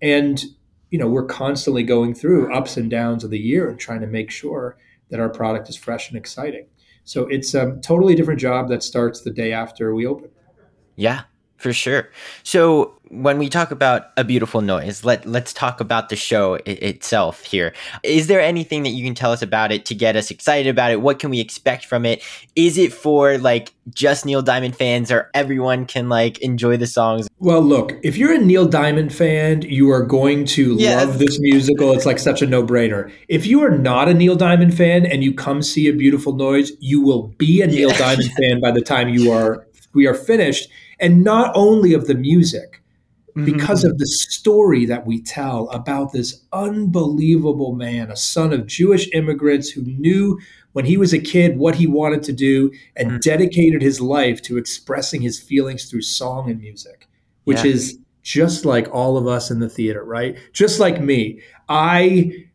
And, 0.00 0.42
you 0.90 0.98
know, 0.98 1.08
we're 1.08 1.26
constantly 1.26 1.82
going 1.82 2.14
through 2.14 2.54
ups 2.54 2.76
and 2.76 2.88
downs 2.88 3.24
of 3.24 3.30
the 3.30 3.38
year 3.38 3.68
and 3.68 3.78
trying 3.78 4.00
to 4.00 4.06
make 4.06 4.30
sure 4.30 4.78
that 5.10 5.18
our 5.18 5.28
product 5.28 5.68
is 5.68 5.76
fresh 5.76 6.08
and 6.08 6.16
exciting. 6.16 6.66
So 7.06 7.22
it's 7.28 7.54
a 7.54 7.78
totally 7.82 8.16
different 8.16 8.40
job 8.40 8.68
that 8.68 8.82
starts 8.82 9.20
the 9.20 9.30
day 9.30 9.52
after 9.52 9.94
we 9.94 10.06
open. 10.06 10.28
Yeah, 10.96 11.22
for 11.56 11.72
sure. 11.72 12.10
So 12.42 12.95
when 13.08 13.38
we 13.38 13.48
talk 13.48 13.70
about 13.70 14.10
a 14.16 14.24
beautiful 14.24 14.60
noise, 14.60 15.04
let 15.04 15.26
let's 15.26 15.52
talk 15.52 15.80
about 15.80 16.08
the 16.08 16.16
show 16.16 16.54
itself 16.66 17.44
here. 17.44 17.72
Is 18.02 18.26
there 18.26 18.40
anything 18.40 18.82
that 18.82 18.90
you 18.90 19.04
can 19.04 19.14
tell 19.14 19.32
us 19.32 19.42
about 19.42 19.70
it 19.70 19.84
to 19.86 19.94
get 19.94 20.16
us 20.16 20.30
excited 20.30 20.68
about 20.68 20.90
it? 20.90 21.00
What 21.00 21.18
can 21.18 21.30
we 21.30 21.38
expect 21.40 21.84
from 21.84 22.04
it? 22.04 22.22
Is 22.56 22.78
it 22.78 22.92
for 22.92 23.38
like 23.38 23.72
just 23.94 24.26
Neil 24.26 24.42
Diamond 24.42 24.76
fans 24.76 25.12
or 25.12 25.30
everyone 25.34 25.86
can 25.86 26.08
like 26.08 26.38
enjoy 26.38 26.76
the 26.76 26.86
songs? 26.86 27.28
Well, 27.38 27.62
look, 27.62 27.92
if 28.02 28.16
you're 28.16 28.32
a 28.32 28.38
Neil 28.38 28.66
Diamond 28.66 29.14
fan, 29.14 29.62
you 29.62 29.90
are 29.90 30.02
going 30.02 30.44
to 30.46 30.74
yes. 30.74 31.06
love 31.06 31.18
this 31.18 31.38
musical. 31.38 31.92
It's 31.92 32.06
like 32.06 32.18
such 32.18 32.42
a 32.42 32.46
no-brainer. 32.46 33.12
If 33.28 33.46
you 33.46 33.62
are 33.62 33.76
not 33.76 34.08
a 34.08 34.14
Neil 34.14 34.34
Diamond 34.34 34.76
fan 34.76 35.06
and 35.06 35.22
you 35.22 35.32
come 35.32 35.62
see 35.62 35.86
a 35.86 35.92
beautiful 35.92 36.34
noise, 36.34 36.72
you 36.80 37.00
will 37.00 37.28
be 37.38 37.62
a 37.62 37.66
Neil 37.66 37.90
yeah. 37.90 37.98
Diamond 37.98 38.30
fan 38.32 38.60
by 38.60 38.72
the 38.72 38.82
time 38.82 39.08
you 39.08 39.30
are 39.30 39.66
we 39.94 40.06
are 40.06 40.14
finished 40.14 40.68
and 40.98 41.24
not 41.24 41.52
only 41.54 41.94
of 41.94 42.06
the 42.06 42.14
music 42.14 42.82
because 43.44 43.80
mm-hmm. 43.80 43.90
of 43.90 43.98
the 43.98 44.06
story 44.06 44.86
that 44.86 45.06
we 45.06 45.20
tell 45.20 45.68
about 45.68 46.12
this 46.12 46.42
unbelievable 46.52 47.74
man, 47.74 48.10
a 48.10 48.16
son 48.16 48.52
of 48.52 48.66
Jewish 48.66 49.08
immigrants 49.12 49.68
who 49.68 49.82
knew 49.82 50.38
when 50.72 50.86
he 50.86 50.96
was 50.96 51.12
a 51.12 51.18
kid 51.18 51.58
what 51.58 51.74
he 51.74 51.86
wanted 51.86 52.22
to 52.22 52.32
do 52.32 52.70
and 52.96 53.08
mm-hmm. 53.08 53.18
dedicated 53.18 53.82
his 53.82 54.00
life 54.00 54.40
to 54.42 54.56
expressing 54.56 55.20
his 55.20 55.38
feelings 55.40 55.90
through 55.90 56.02
song 56.02 56.50
and 56.50 56.60
music, 56.60 57.08
which 57.44 57.64
yeah. 57.64 57.72
is 57.72 57.98
just 58.22 58.64
like 58.64 58.88
all 58.92 59.16
of 59.16 59.26
us 59.26 59.50
in 59.50 59.60
the 59.60 59.68
theater, 59.68 60.02
right? 60.02 60.36
Just 60.52 60.80
like 60.80 61.00
me. 61.00 61.40
I 61.68 62.45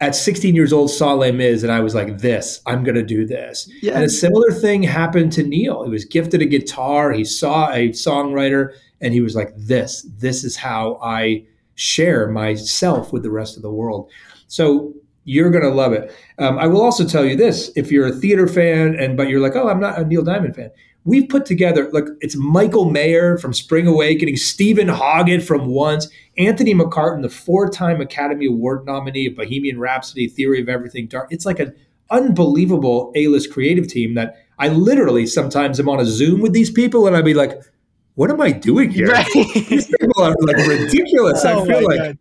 at 0.00 0.14
16 0.14 0.54
years 0.54 0.72
old 0.72 0.90
saw 0.90 1.14
Les 1.14 1.32
Mis 1.32 1.62
and 1.62 1.72
I 1.72 1.80
was 1.80 1.94
like, 1.94 2.18
this, 2.18 2.60
I'm 2.66 2.82
going 2.84 2.96
to 2.96 3.02
do 3.02 3.26
this. 3.26 3.70
Yes. 3.80 3.94
And 3.94 4.04
a 4.04 4.08
similar 4.08 4.50
thing 4.50 4.82
happened 4.82 5.32
to 5.32 5.42
Neil. 5.42 5.84
He 5.84 5.90
was 5.90 6.04
gifted 6.04 6.42
a 6.42 6.46
guitar. 6.46 7.12
He 7.12 7.24
saw 7.24 7.70
a 7.70 7.90
songwriter 7.90 8.74
and 9.00 9.14
he 9.14 9.20
was 9.20 9.34
like, 9.34 9.52
this, 9.56 10.06
this 10.18 10.44
is 10.44 10.56
how 10.56 10.98
I 11.02 11.46
share 11.74 12.28
myself 12.28 13.12
with 13.12 13.22
the 13.22 13.30
rest 13.30 13.56
of 13.56 13.62
the 13.62 13.70
world. 13.70 14.10
So 14.48 14.92
you're 15.24 15.50
going 15.50 15.64
to 15.64 15.70
love 15.70 15.92
it. 15.92 16.14
Um, 16.38 16.58
I 16.58 16.66
will 16.66 16.82
also 16.82 17.06
tell 17.06 17.24
you 17.24 17.36
this: 17.36 17.70
if 17.76 17.90
you're 17.90 18.06
a 18.06 18.12
theater 18.12 18.46
fan, 18.46 18.94
and 18.94 19.16
but 19.16 19.28
you're 19.28 19.40
like, 19.40 19.56
oh, 19.56 19.68
I'm 19.68 19.80
not 19.80 19.98
a 19.98 20.04
Neil 20.04 20.22
Diamond 20.22 20.54
fan, 20.54 20.70
we've 21.04 21.28
put 21.28 21.46
together 21.46 21.90
look 21.92 22.08
it's 22.20 22.36
Michael 22.36 22.90
Mayer 22.90 23.38
from 23.38 23.52
Spring 23.52 23.86
Awakening, 23.86 24.36
Steven 24.36 24.88
Hoggett 24.88 25.42
from 25.42 25.66
Once, 25.66 26.08
Anthony 26.38 26.74
McCarten, 26.74 27.22
the 27.22 27.28
four-time 27.28 28.00
Academy 28.00 28.46
Award 28.46 28.86
nominee 28.86 29.26
of 29.26 29.36
Bohemian 29.36 29.78
Rhapsody, 29.78 30.26
Theory 30.28 30.60
of 30.60 30.68
Everything, 30.68 31.06
Dark. 31.06 31.28
It's 31.30 31.46
like 31.46 31.58
an 31.58 31.74
unbelievable 32.10 33.12
A-list 33.14 33.52
creative 33.52 33.88
team 33.88 34.14
that 34.14 34.36
I 34.58 34.68
literally 34.68 35.26
sometimes 35.26 35.80
am 35.80 35.88
on 35.88 36.00
a 36.00 36.06
Zoom 36.06 36.40
with 36.40 36.52
these 36.52 36.70
people, 36.70 37.06
and 37.06 37.16
I'd 37.16 37.24
be 37.24 37.34
like, 37.34 37.60
"What 38.14 38.30
am 38.30 38.40
I 38.40 38.52
doing 38.52 38.90
here? 38.90 39.08
Right. 39.08 39.26
these 39.34 39.86
people 39.86 40.22
are 40.22 40.34
like 40.40 40.56
ridiculous." 40.56 41.44
oh 41.44 41.62
I 41.62 41.66
feel 41.66 41.84
like. 41.84 41.98
God. 41.98 42.18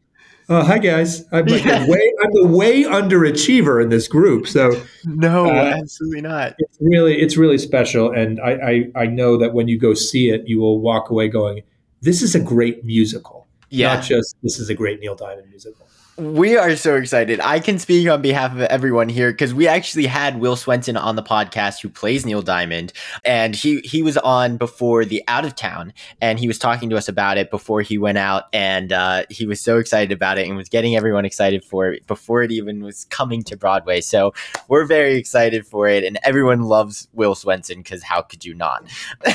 Oh, 0.50 0.64
hi 0.64 0.78
guys. 0.78 1.26
I'm 1.32 1.46
like 1.46 1.64
yeah. 1.64 1.88
way 1.88 2.14
I'm 2.22 2.32
the 2.34 2.48
way 2.48 2.84
underachiever 2.84 3.82
in 3.82 3.90
this 3.90 4.08
group. 4.08 4.48
So 4.48 4.82
no, 5.06 5.48
uh, 5.48 5.74
absolutely 5.78 6.22
not. 6.22 6.56
It's 6.58 6.78
really 6.82 7.22
it's 7.22 7.38
really 7.38 7.58
special, 7.58 8.12
and 8.12 8.40
I, 8.42 8.52
I 8.52 9.04
I 9.04 9.06
know 9.06 9.38
that 9.38 9.54
when 9.54 9.68
you 9.68 9.78
go 9.80 9.94
see 9.94 10.30
it, 10.30 10.48
you 10.48 10.60
will 10.60 10.80
walk 10.82 11.10
away 11.10 11.30
going, 11.30 11.64
"This 12.02 12.22
is 12.22 12.36
a 12.36 12.40
great 12.40 12.84
musical." 12.84 13.48
Yeah. 13.70 13.96
Not 13.96 14.04
just 14.04 14.36
this 14.44 14.60
is 14.60 14.70
a 14.70 14.76
great 14.76 15.00
Neil 15.00 15.16
Diamond 15.16 15.50
musical. 15.50 15.88
We 16.16 16.58
are 16.58 16.76
so 16.76 16.96
excited. 16.96 17.40
I 17.40 17.60
can 17.60 17.80
speak 17.80 18.08
on 18.08 18.22
behalf 18.22 18.52
of 18.52 18.62
everyone 18.62 19.10
here 19.10 19.32
because 19.32 19.52
we 19.52 19.68
actually 19.68 20.06
had 20.06 20.40
Will 20.40 20.56
Swenson 20.56 20.96
on 20.96 21.16
the 21.16 21.24
podcast 21.24 21.82
who 21.82 21.90
plays 21.90 22.24
Neil 22.24 22.44
Diamond, 22.44 22.94
and 23.26 23.56
he 23.56 23.80
he 23.80 24.04
was 24.04 24.16
on 24.18 24.58
before 24.58 25.06
the 25.06 25.24
Out 25.28 25.44
of 25.44 25.56
Town, 25.56 25.92
and 26.22 26.38
he 26.40 26.48
was 26.48 26.60
talking 26.60 26.92
to 26.92 26.98
us 26.98 27.08
about 27.10 27.38
it 27.40 27.50
before 27.50 27.82
he 27.82 27.98
went 27.98 28.20
out, 28.20 28.44
and 28.54 28.94
uh, 28.94 29.24
he 29.32 29.48
was 29.48 29.60
so 29.60 29.80
excited 29.80 30.12
about 30.12 30.38
it 30.38 30.48
and 30.48 30.56
was 30.56 30.70
getting 30.70 30.96
everyone 30.96 31.26
excited 31.26 31.66
for 31.66 31.92
it 31.92 32.06
before 32.06 32.44
it 32.44 32.52
even 32.52 32.84
was 32.84 33.06
coming 33.06 33.42
to 33.46 33.58
Broadway. 33.58 34.00
So 34.00 34.36
we're 34.68 34.86
very 34.86 35.16
excited 35.16 35.66
for 35.66 35.88
it, 35.88 36.04
and 36.04 36.20
everyone 36.22 36.62
loves 36.62 37.08
Will 37.14 37.34
Swenson 37.34 37.78
because 37.80 38.04
how 38.04 38.22
could 38.22 38.46
you 38.46 38.54
not? 38.54 38.88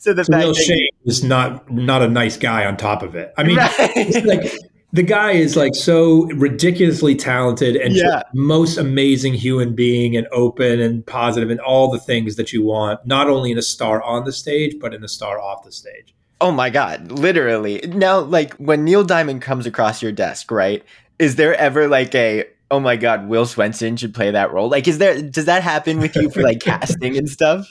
so 0.00 0.12
the 0.12 0.22
It's 0.22 0.28
fact 0.28 0.42
real 0.44 0.52
that 0.54 0.64
shame 0.66 0.88
is 1.04 1.22
not 1.22 1.70
not 1.70 2.02
a 2.02 2.08
nice 2.08 2.36
guy 2.36 2.66
on 2.66 2.76
top 2.76 3.04
of 3.04 3.14
it. 3.14 3.32
I 3.38 3.44
mean, 3.44 3.56
Right. 3.58 3.72
it's 3.94 4.26
like 4.26 4.52
the 4.94 5.02
guy 5.02 5.32
is 5.32 5.56
like 5.56 5.74
so 5.74 6.26
ridiculously 6.34 7.14
talented 7.14 7.76
and 7.76 7.94
Yeah. 7.96 8.22
most 8.34 8.76
amazing 8.76 9.32
human 9.34 9.74
being 9.74 10.16
and 10.16 10.26
open 10.32 10.80
and 10.80 11.04
positive 11.06 11.50
and 11.50 11.60
all 11.60 11.90
the 11.90 11.98
things 11.98 12.36
that 12.36 12.52
you 12.52 12.62
want, 12.62 13.04
not 13.06 13.28
only 13.30 13.50
in 13.50 13.56
a 13.58 13.62
star 13.62 14.02
on 14.02 14.24
the 14.24 14.32
stage, 14.32 14.74
but 14.80 14.92
in 14.92 15.02
a 15.02 15.08
star 15.08 15.40
off 15.40 15.64
the 15.64 15.72
stage. 15.72 16.14
Oh 16.42 16.50
my 16.52 16.68
god, 16.70 17.10
literally. 17.10 17.80
Now, 17.88 18.18
like 18.20 18.52
when 18.54 18.84
Neil 18.84 19.02
Diamond 19.04 19.40
comes 19.42 19.64
across 19.64 20.02
your 20.02 20.12
desk, 20.12 20.50
right? 20.50 20.84
Is 21.18 21.36
there 21.36 21.54
ever 21.54 21.88
like 21.88 22.14
a 22.14 22.44
oh 22.70 22.80
my 22.80 22.96
god, 22.96 23.28
Will 23.28 23.46
Swenson 23.46 23.96
should 23.96 24.12
play 24.14 24.30
that 24.30 24.52
role? 24.52 24.68
Like, 24.68 24.88
is 24.88 24.98
there 24.98 25.22
does 25.22 25.44
that 25.46 25.62
happen 25.62 26.00
with 26.00 26.16
you 26.16 26.30
for 26.30 26.42
like 26.42 26.60
casting 26.64 27.16
and 27.16 27.28
stuff? 27.28 27.66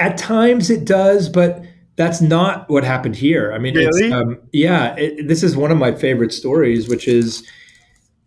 At 0.00 0.16
times 0.16 0.70
it 0.70 0.84
does, 0.84 1.28
but 1.28 1.62
that's 2.00 2.22
not 2.22 2.66
what 2.70 2.82
happened 2.82 3.14
here. 3.14 3.52
I 3.52 3.58
mean, 3.58 3.74
Really? 3.74 4.04
it's, 4.06 4.14
um, 4.14 4.38
yeah, 4.54 4.94
it, 4.96 5.28
this 5.28 5.42
is 5.42 5.54
one 5.54 5.70
of 5.70 5.76
my 5.76 5.92
favorite 5.92 6.32
stories, 6.32 6.88
which 6.88 7.06
is 7.06 7.46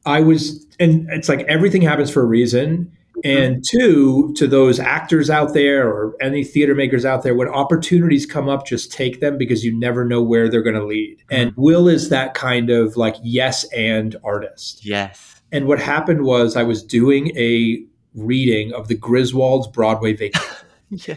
I 0.05 0.19
was, 0.21 0.63
and 0.79 1.07
it's 1.09 1.27
like 1.27 1.39
everything 1.49 1.81
happens 1.81 2.12
for 2.12 2.21
a 2.21 2.25
reason. 2.25 2.95
And 3.23 3.63
two, 3.67 4.31
to 4.38 4.45
those 4.45 4.79
actors 4.79 5.31
out 5.31 5.55
there 5.55 5.88
or 5.89 6.13
any 6.21 6.43
theater 6.43 6.75
makers 6.75 7.03
out 7.03 7.23
there, 7.23 7.33
when 7.33 7.47
opportunities 7.47 8.27
come 8.27 8.47
up, 8.47 8.67
just 8.67 8.91
take 8.91 9.21
them 9.21 9.39
because 9.39 9.63
you 9.63 9.75
never 9.75 10.05
know 10.05 10.21
where 10.21 10.49
they're 10.49 10.62
going 10.62 10.75
to 10.75 10.86
lead. 10.86 11.17
And 11.31 11.51
Will 11.55 11.88
is 11.88 12.09
that 12.09 12.36
kind 12.36 12.69
of 12.69 12.95
like 12.95 13.15
yes 13.23 13.63
and 13.73 14.15
artist. 14.23 14.86
Yes. 14.86 15.41
And 15.51 15.65
what 15.65 15.79
happened 15.79 16.25
was 16.25 16.55
I 16.55 16.63
was 16.63 16.83
doing 16.83 17.36
a 17.36 17.83
reading 18.13 18.71
of 18.73 18.88
the 18.88 18.95
Griswold's 18.95 19.67
Broadway 19.67 20.13
Vacation 20.13 20.47
Yeah. 20.91 21.15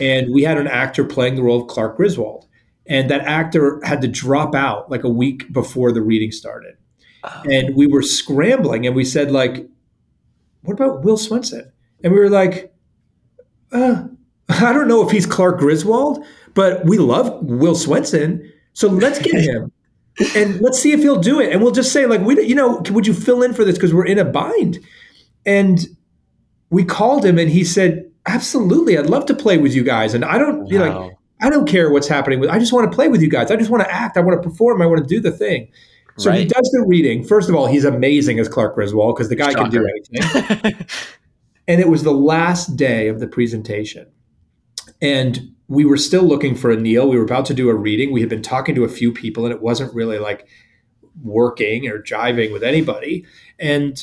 And 0.00 0.32
we 0.32 0.42
had 0.42 0.58
an 0.58 0.66
actor 0.66 1.04
playing 1.04 1.36
the 1.36 1.42
role 1.42 1.62
of 1.62 1.68
Clark 1.68 1.96
Griswold. 1.96 2.46
And 2.86 3.10
that 3.10 3.20
actor 3.22 3.80
had 3.84 4.00
to 4.00 4.08
drop 4.08 4.54
out 4.54 4.90
like 4.90 5.04
a 5.04 5.08
week 5.10 5.52
before 5.52 5.92
the 5.92 6.00
reading 6.00 6.32
started. 6.32 6.76
And 7.44 7.76
we 7.76 7.86
were 7.86 8.02
scrambling 8.02 8.86
and 8.86 8.96
we 8.96 9.04
said, 9.04 9.30
like, 9.30 9.68
what 10.62 10.74
about 10.74 11.02
Will 11.02 11.18
Swenson? 11.18 11.70
And 12.02 12.12
we 12.12 12.18
were 12.18 12.30
like, 12.30 12.72
uh, 13.72 14.04
I 14.48 14.72
don't 14.72 14.88
know 14.88 15.04
if 15.04 15.10
he's 15.10 15.26
Clark 15.26 15.58
Griswold, 15.58 16.24
but 16.54 16.84
we 16.86 16.96
love 16.96 17.42
Will 17.42 17.74
Swenson. 17.74 18.50
So 18.72 18.88
let's 18.88 19.18
get 19.18 19.34
him. 19.34 19.72
And 20.34 20.60
let's 20.60 20.80
see 20.80 20.90
if 20.90 20.98
he'll 20.98 21.20
do 21.20 21.38
it. 21.38 21.52
And 21.52 21.62
we'll 21.62 21.70
just 21.70 21.92
say, 21.92 22.04
like, 22.06 22.20
we, 22.22 22.44
you 22.44 22.56
know, 22.56 22.82
would 22.90 23.06
you 23.06 23.14
fill 23.14 23.40
in 23.44 23.54
for 23.54 23.64
this? 23.64 23.76
Because 23.76 23.94
we're 23.94 24.04
in 24.04 24.18
a 24.18 24.24
bind. 24.24 24.80
And 25.46 25.86
we 26.70 26.82
called 26.82 27.24
him 27.24 27.38
and 27.38 27.48
he 27.48 27.62
said, 27.62 28.07
Absolutely, 28.28 28.98
I'd 28.98 29.06
love 29.06 29.26
to 29.26 29.34
play 29.34 29.58
with 29.58 29.74
you 29.74 29.82
guys. 29.82 30.14
And 30.14 30.24
I 30.24 30.38
don't 30.38 30.66
you 30.68 30.78
know, 30.78 31.06
like 31.06 31.16
I 31.40 31.50
don't 31.50 31.66
care 31.66 31.90
what's 31.90 32.08
happening 32.08 32.40
with 32.40 32.50
I 32.50 32.58
just 32.58 32.72
want 32.72 32.90
to 32.90 32.94
play 32.94 33.08
with 33.08 33.22
you 33.22 33.28
guys. 33.30 33.50
I 33.50 33.56
just 33.56 33.70
want 33.70 33.82
to 33.82 33.92
act. 33.92 34.16
I 34.16 34.20
want 34.20 34.42
to 34.42 34.48
perform. 34.48 34.82
I 34.82 34.86
want 34.86 35.00
to 35.00 35.06
do 35.06 35.20
the 35.20 35.32
thing. 35.32 35.70
So 36.18 36.32
he 36.32 36.44
does 36.44 36.68
the 36.72 36.84
reading. 36.84 37.22
First 37.22 37.48
of 37.48 37.54
all, 37.54 37.68
he's 37.68 37.84
amazing 37.84 38.40
as 38.40 38.48
Clark 38.48 38.74
Griswold 38.74 39.14
because 39.14 39.28
the 39.28 39.36
guy 39.36 39.54
can 39.54 39.70
do 39.70 39.86
anything. 39.86 40.86
And 41.68 41.82
it 41.82 41.88
was 41.88 42.02
the 42.02 42.12
last 42.12 42.76
day 42.76 43.08
of 43.08 43.20
the 43.20 43.26
presentation. 43.26 44.06
And 45.02 45.54
we 45.68 45.84
were 45.84 45.98
still 45.98 46.22
looking 46.22 46.54
for 46.54 46.70
a 46.70 46.76
Neil. 46.76 47.06
We 47.06 47.18
were 47.18 47.24
about 47.24 47.44
to 47.46 47.54
do 47.54 47.68
a 47.68 47.74
reading. 47.74 48.10
We 48.10 48.20
had 48.20 48.30
been 48.30 48.42
talking 48.42 48.74
to 48.74 48.84
a 48.84 48.88
few 48.88 49.12
people, 49.12 49.44
and 49.44 49.54
it 49.54 49.60
wasn't 49.60 49.94
really 49.94 50.18
like 50.18 50.48
working 51.22 51.86
or 51.86 52.02
jiving 52.02 52.54
with 52.54 52.64
anybody. 52.64 53.26
And 53.58 54.02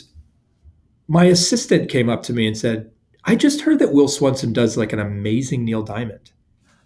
my 1.07 1.25
assistant 1.25 1.89
came 1.89 2.07
up 2.07 2.21
to 2.23 2.33
me 2.33 2.45
and 2.45 2.55
said, 2.55 2.91
I 3.25 3.35
just 3.35 3.61
heard 3.61 3.79
that 3.79 3.93
Will 3.93 4.07
Swenson 4.07 4.53
does 4.53 4.77
like 4.77 4.93
an 4.93 4.99
amazing 4.99 5.65
Neil 5.65 5.83
Diamond. 5.83 6.31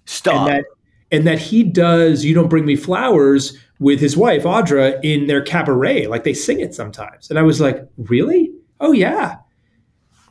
Stop. 0.06 0.48
And 0.48 0.48
that 0.48 0.66
and 1.12 1.28
that 1.28 1.40
he 1.40 1.64
does 1.64 2.24
You 2.24 2.34
Don't 2.34 2.50
Bring 2.50 2.66
Me 2.66 2.76
Flowers 2.76 3.58
with 3.80 4.00
his 4.00 4.16
wife 4.16 4.44
Audra 4.44 5.00
in 5.04 5.28
their 5.28 5.42
cabaret. 5.42 6.08
Like 6.08 6.24
they 6.24 6.34
sing 6.34 6.60
it 6.60 6.74
sometimes. 6.74 7.30
And 7.30 7.40
I 7.40 7.42
was 7.42 7.60
like, 7.60 7.88
Really? 7.98 8.52
Oh 8.80 8.92
yeah. 8.92 9.38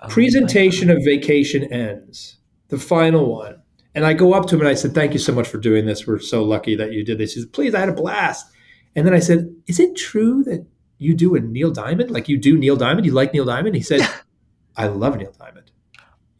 Oh 0.03 0.09
Presentation 0.09 0.91
of 0.91 1.05
vacation 1.05 1.65
ends. 1.73 2.37
The 2.69 2.79
final 2.79 3.31
one. 3.31 3.63
And 3.95 4.07
I 4.07 4.13
go 4.13 4.33
up 4.33 4.47
to 4.47 4.55
him 4.55 4.61
and 4.61 4.69
I 4.69 4.75
said, 4.75 4.95
Thank 4.95 5.13
you 5.13 5.19
so 5.19 5.33
much 5.33 5.49
for 5.49 5.59
doing 5.59 5.87
this. 5.87 6.07
We're 6.07 6.21
so 6.21 6.43
lucky 6.43 6.75
that 6.77 6.93
you 6.93 7.05
did 7.05 7.19
this. 7.19 7.35
He 7.35 7.41
said, 7.41 7.53
Please, 7.53 7.75
I 7.75 7.81
had 7.81 7.89
a 7.89 7.95
blast. 7.95 8.47
And 8.95 9.07
then 9.07 9.15
I 9.15 9.19
said, 9.19 9.55
Is 9.67 9.81
it 9.81 9.97
true 9.97 10.43
that 10.45 10.67
you 10.99 11.15
do 11.15 11.35
a 11.35 11.41
Neil 11.41 11.71
Diamond? 11.71 12.11
Like 12.11 12.29
you 12.29 12.39
do 12.39 12.57
Neil 12.57 12.77
Diamond? 12.77 13.07
You 13.07 13.13
like 13.13 13.33
Neil 13.33 13.45
Diamond? 13.45 13.75
He 13.75 13.83
said, 13.83 14.09
I 14.77 14.87
love 14.87 15.17
Neil 15.17 15.33
Diamond. 15.39 15.71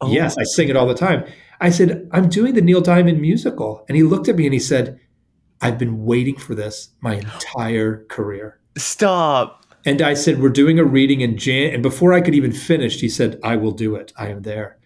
Oh. 0.01 0.11
Yes, 0.11 0.37
I 0.37 0.43
sing 0.43 0.69
it 0.69 0.75
all 0.75 0.87
the 0.87 0.93
time. 0.95 1.25
I 1.61 1.69
said, 1.69 2.07
I'm 2.11 2.29
doing 2.29 2.53
the 2.55 2.61
Neil 2.61 2.81
Diamond 2.81 3.19
musical. 3.21 3.83
And 3.87 3.95
he 3.97 4.03
looked 4.03 4.29
at 4.29 4.35
me 4.35 4.45
and 4.45 4.53
he 4.53 4.59
said, 4.59 4.99
I've 5.61 5.77
been 5.77 6.05
waiting 6.05 6.37
for 6.37 6.55
this 6.55 6.89
my 7.01 7.15
entire 7.15 8.05
career. 8.05 8.59
Stop. 8.77 9.65
And 9.85 10.01
I 10.01 10.13
said, 10.13 10.41
We're 10.41 10.49
doing 10.49 10.79
a 10.79 10.83
reading 10.85 11.21
in 11.21 11.37
Jan. 11.37 11.73
And 11.73 11.83
before 11.83 12.13
I 12.13 12.21
could 12.21 12.35
even 12.35 12.51
finish, 12.51 12.99
he 12.99 13.09
said, 13.09 13.39
I 13.43 13.55
will 13.57 13.71
do 13.71 13.95
it. 13.95 14.13
I 14.17 14.27
am 14.29 14.43
there. 14.43 14.77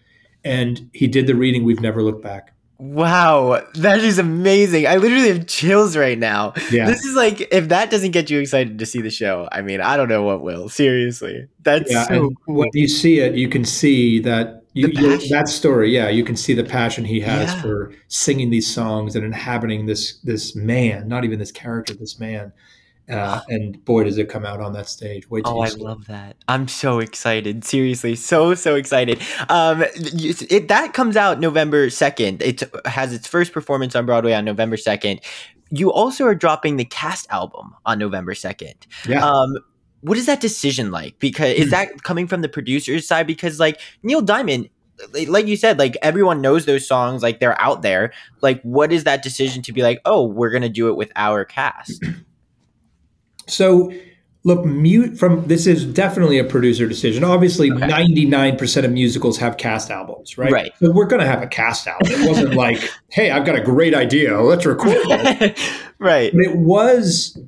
And 0.44 0.90
he 0.92 1.06
did 1.06 1.26
the 1.26 1.34
reading. 1.34 1.64
We've 1.64 1.80
never 1.80 2.02
looked 2.02 2.22
back. 2.22 2.50
Wow, 2.78 3.64
that 3.76 4.00
is 4.00 4.18
amazing. 4.18 4.86
I 4.86 4.96
literally 4.96 5.28
have 5.28 5.46
chills 5.46 5.96
right 5.96 6.18
now. 6.18 6.54
Yeah. 6.72 6.86
This 6.86 7.04
is 7.04 7.14
like 7.14 7.40
if 7.52 7.68
that 7.68 7.88
doesn't 7.90 8.10
get 8.10 8.30
you 8.30 8.40
excited 8.40 8.80
to 8.80 8.86
see 8.86 9.00
the 9.00 9.10
show, 9.10 9.48
I 9.52 9.62
mean, 9.62 9.80
I 9.80 9.96
don't 9.96 10.08
know 10.08 10.24
what 10.24 10.42
will. 10.42 10.68
Seriously. 10.68 11.46
That's 11.62 11.90
Yeah. 11.90 12.06
so 12.08 12.30
cool. 12.44 12.56
when 12.56 12.68
you 12.74 12.88
see 12.88 13.20
it, 13.20 13.36
you 13.36 13.48
can 13.48 13.64
see 13.64 14.18
that 14.20 14.63
you, 14.74 14.88
you- 14.88 15.28
that 15.30 15.48
story. 15.48 15.90
Yeah. 15.94 16.08
You 16.08 16.24
can 16.24 16.36
see 16.36 16.52
the 16.54 16.64
passion 16.64 17.04
he 17.04 17.20
has 17.20 17.52
Yeah. 17.54 17.62
for 17.62 17.92
singing 18.08 18.50
these 18.50 18.72
songs 18.72 19.16
and 19.16 19.24
inhabiting 19.24 19.86
this, 19.86 20.18
this 20.18 20.54
man, 20.54 21.08
not 21.08 21.24
even 21.24 21.38
this 21.38 21.52
character, 21.52 21.94
this 21.94 22.18
man. 22.20 22.52
Uh, 23.06 23.42
and 23.48 23.84
boy, 23.84 24.02
does 24.02 24.16
it 24.16 24.30
come 24.30 24.46
out 24.46 24.60
on 24.60 24.72
that 24.72 24.88
stage. 24.88 25.28
Wait 25.28 25.44
till 25.44 25.58
Oh, 25.58 25.60
I 25.60 25.68
see 25.68 25.78
love 25.78 26.06
that. 26.06 26.36
I'm 26.48 26.66
so 26.68 27.00
excited. 27.00 27.62
Seriously, 27.62 28.14
so 28.16 28.54
so 28.54 28.76
excited. 28.76 29.20
Um 29.50 29.84
it 29.94 30.68
that 30.68 30.94
comes 30.94 31.14
out 31.14 31.38
November 31.38 31.88
2nd. 31.88 32.40
It 32.40 32.62
has 32.86 33.12
its 33.12 33.26
first 33.26 33.52
performance 33.52 33.94
on 33.94 34.06
Broadway 34.06 34.32
on 34.32 34.46
November 34.46 34.76
2nd. 34.76 35.20
You 35.70 35.92
also 35.92 36.24
are 36.24 36.34
dropping 36.34 36.76
the 36.76 36.86
cast 36.86 37.26
album 37.30 37.74
on 37.84 37.98
November 37.98 38.32
2nd. 38.32 38.74
Yeah. 39.06 39.22
Um 39.22 39.56
what 40.04 40.18
is 40.18 40.26
that 40.26 40.40
decision 40.40 40.90
like? 40.90 41.18
Because 41.18 41.54
is 41.54 41.66
hmm. 41.66 41.70
that 41.70 42.02
coming 42.02 42.26
from 42.26 42.42
the 42.42 42.48
producer's 42.48 43.06
side 43.06 43.26
because 43.26 43.58
like 43.58 43.80
Neil 44.02 44.20
Diamond 44.20 44.68
like- 45.28 45.48
you 45.48 45.56
said 45.56 45.78
like 45.78 45.96
everyone 46.02 46.40
knows 46.40 46.66
those 46.66 46.86
songs 46.86 47.20
like 47.20 47.40
they're 47.40 47.60
out 47.60 47.82
there 47.82 48.12
like 48.42 48.62
what 48.62 48.92
is 48.92 49.02
that 49.02 49.24
decision 49.24 49.60
to 49.60 49.72
be 49.72 49.82
like 49.82 50.00
oh 50.04 50.24
we're 50.24 50.50
going 50.50 50.62
to 50.62 50.68
do 50.68 50.88
it 50.88 50.96
with 50.96 51.10
our 51.16 51.44
cast 51.44 52.00
So, 53.46 53.92
look, 54.44 54.64
mute 54.64 55.18
from 55.18 55.46
this 55.46 55.66
is 55.66 55.84
definitely 55.84 56.38
a 56.38 56.44
producer 56.44 56.86
decision. 56.86 57.24
Obviously, 57.24 57.70
Okay. 57.70 57.86
ninety 57.86 58.24
nine 58.24 58.56
percent 58.56 58.86
of 58.86 58.92
musicals 58.92 59.38
have 59.38 59.56
cast 59.56 59.90
albums, 59.90 60.38
right? 60.38 60.50
Right. 60.50 60.72
So 60.80 60.90
we're 60.92 61.06
going 61.06 61.20
to 61.20 61.26
have 61.26 61.42
a 61.42 61.46
cast 61.46 61.86
album. 61.86 62.12
It 62.12 62.28
wasn't 62.28 62.54
like, 62.54 62.90
hey, 63.10 63.30
I've 63.30 63.44
got 63.44 63.56
a 63.56 63.60
great 63.60 63.94
idea. 63.94 64.40
Let's 64.40 64.66
record 64.66 64.96
it. 64.96 65.58
right 66.00 66.32
but 66.32 66.40
it 66.40 66.56
was 66.56 67.38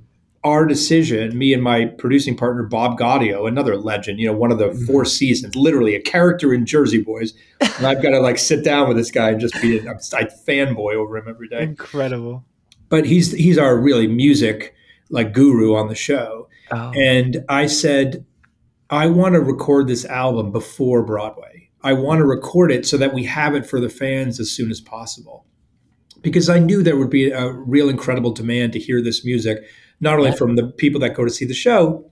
our 0.46 0.64
decision. 0.64 1.36
Me 1.36 1.52
and 1.52 1.62
my 1.62 1.86
producing 1.86 2.36
partner 2.36 2.62
Bob 2.62 2.98
Gaudio, 2.98 3.46
another 3.46 3.76
legend. 3.76 4.20
You 4.20 4.28
know, 4.28 4.32
one 4.32 4.52
of 4.52 4.58
the 4.58 4.68
mm-hmm. 4.68 4.86
four 4.86 5.04
seasons, 5.04 5.54
literally 5.56 5.94
a 5.94 6.00
character 6.00 6.54
in 6.54 6.64
Jersey 6.64 7.02
Boys. 7.02 7.34
And 7.60 7.86
I've 7.86 8.02
got 8.02 8.10
to 8.10 8.20
like 8.20 8.38
sit 8.38 8.64
down 8.64 8.88
with 8.88 8.96
this 8.96 9.10
guy 9.10 9.30
and 9.30 9.40
just 9.40 9.60
be 9.60 9.78
a, 9.78 9.90
I 9.90 10.24
fanboy 10.46 10.94
over 10.94 11.16
him 11.16 11.28
every 11.28 11.48
day 11.48 11.62
incredible 11.62 12.44
but 12.88 13.06
he's 13.06 13.32
he's 13.32 13.58
our 13.58 13.76
really 13.76 14.06
music 14.06 14.74
like 15.10 15.32
guru 15.32 15.74
on 15.74 15.88
the 15.88 15.94
show. 15.94 16.48
oh. 16.70 16.92
And 16.92 17.44
I 17.48 17.66
said, 17.66 18.24
I 18.90 19.06
want 19.06 19.34
to 19.34 19.40
record 19.40 19.86
this 19.86 20.04
album 20.04 20.50
before 20.52 21.02
Broadway. 21.02 21.70
I 21.82 21.92
want 21.92 22.18
to 22.18 22.24
record 22.24 22.72
it 22.72 22.86
so 22.86 22.96
that 22.96 23.14
we 23.14 23.24
have 23.24 23.54
it 23.54 23.66
for 23.66 23.80
the 23.80 23.88
fans 23.88 24.40
as 24.40 24.50
soon 24.50 24.70
as 24.70 24.80
possible. 24.80 25.46
Because 26.22 26.48
I 26.48 26.58
knew 26.58 26.82
there 26.82 26.96
would 26.96 27.10
be 27.10 27.30
a 27.30 27.52
real 27.52 27.88
incredible 27.88 28.32
demand 28.32 28.72
to 28.72 28.80
hear 28.80 29.00
this 29.00 29.24
music, 29.24 29.58
not 30.00 30.18
only 30.18 30.32
from 30.32 30.56
the 30.56 30.66
people 30.66 31.00
that 31.00 31.14
go 31.14 31.24
to 31.24 31.30
see 31.30 31.44
the 31.44 31.54
show, 31.54 32.04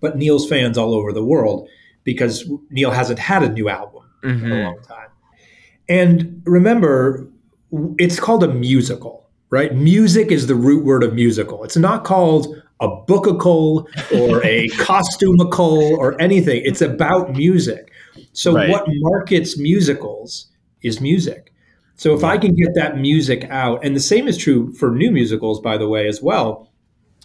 but 0.00 0.16
Neil's 0.18 0.48
fans 0.48 0.76
all 0.76 0.94
over 0.94 1.12
the 1.12 1.24
world, 1.24 1.68
because 2.04 2.48
Neil 2.70 2.90
hasn't 2.90 3.18
had 3.18 3.42
a 3.42 3.48
new 3.52 3.68
album 3.68 4.02
in 4.22 4.30
a 4.30 4.34
Mhm. 4.34 4.64
long 4.64 4.78
time. 4.82 5.08
And 5.88 6.42
remember, 6.44 7.26
it's 7.98 8.18
called 8.18 8.42
a 8.42 8.52
musical, 8.52 9.28
right? 9.50 9.74
Music 9.74 10.30
is 10.32 10.46
the 10.46 10.54
root 10.54 10.84
word 10.84 11.02
of 11.04 11.14
musical. 11.14 11.62
It's 11.64 11.76
not 11.76 12.04
called 12.04 12.60
a 12.80 12.88
bookical 12.88 13.86
or 14.14 14.44
a 14.44 14.68
costumical 14.78 15.96
or 15.96 16.20
anything. 16.20 16.62
It's 16.64 16.82
about 16.82 17.36
music. 17.36 17.90
So 18.32 18.54
Right. 18.54 18.68
what 18.70 18.84
markets 18.88 19.58
musicals 19.58 20.48
is 20.82 21.00
music. 21.00 21.52
So 21.94 22.14
if 22.14 22.22
I 22.22 22.36
can 22.36 22.54
get 22.54 22.74
that 22.74 22.98
music 22.98 23.46
out, 23.48 23.82
and 23.82 23.96
the 23.96 24.00
same 24.00 24.28
is 24.28 24.36
true 24.36 24.72
for 24.74 24.90
new 24.90 25.10
musicals, 25.10 25.60
by 25.60 25.78
the 25.78 25.88
way, 25.88 26.06
as 26.06 26.20
well. 26.22 26.68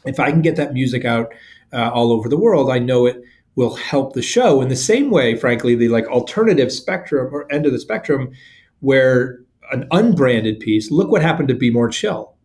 If 0.05 0.19
I 0.19 0.31
can 0.31 0.41
get 0.41 0.55
that 0.55 0.73
music 0.73 1.05
out 1.05 1.33
uh, 1.73 1.91
all 1.91 2.11
over 2.11 2.27
the 2.29 2.39
world, 2.39 2.69
I 2.69 2.79
know 2.79 3.05
it 3.05 3.21
will 3.55 3.75
help 3.75 4.13
the 4.13 4.21
show. 4.21 4.61
In 4.61 4.69
the 4.69 4.75
same 4.75 5.11
way, 5.11 5.35
frankly, 5.35 5.75
the 5.75 5.89
like 5.89 6.07
alternative 6.07 6.71
spectrum 6.71 7.33
or 7.33 7.51
end 7.51 7.65
of 7.65 7.71
the 7.71 7.79
spectrum, 7.79 8.31
where 8.79 9.41
an 9.71 9.87
unbranded 9.91 10.59
piece. 10.59 10.91
Look 10.91 11.09
what 11.09 11.21
happened 11.21 11.47
to 11.47 11.55
Be 11.55 11.71
More 11.71 11.89
Chill. 11.89 12.35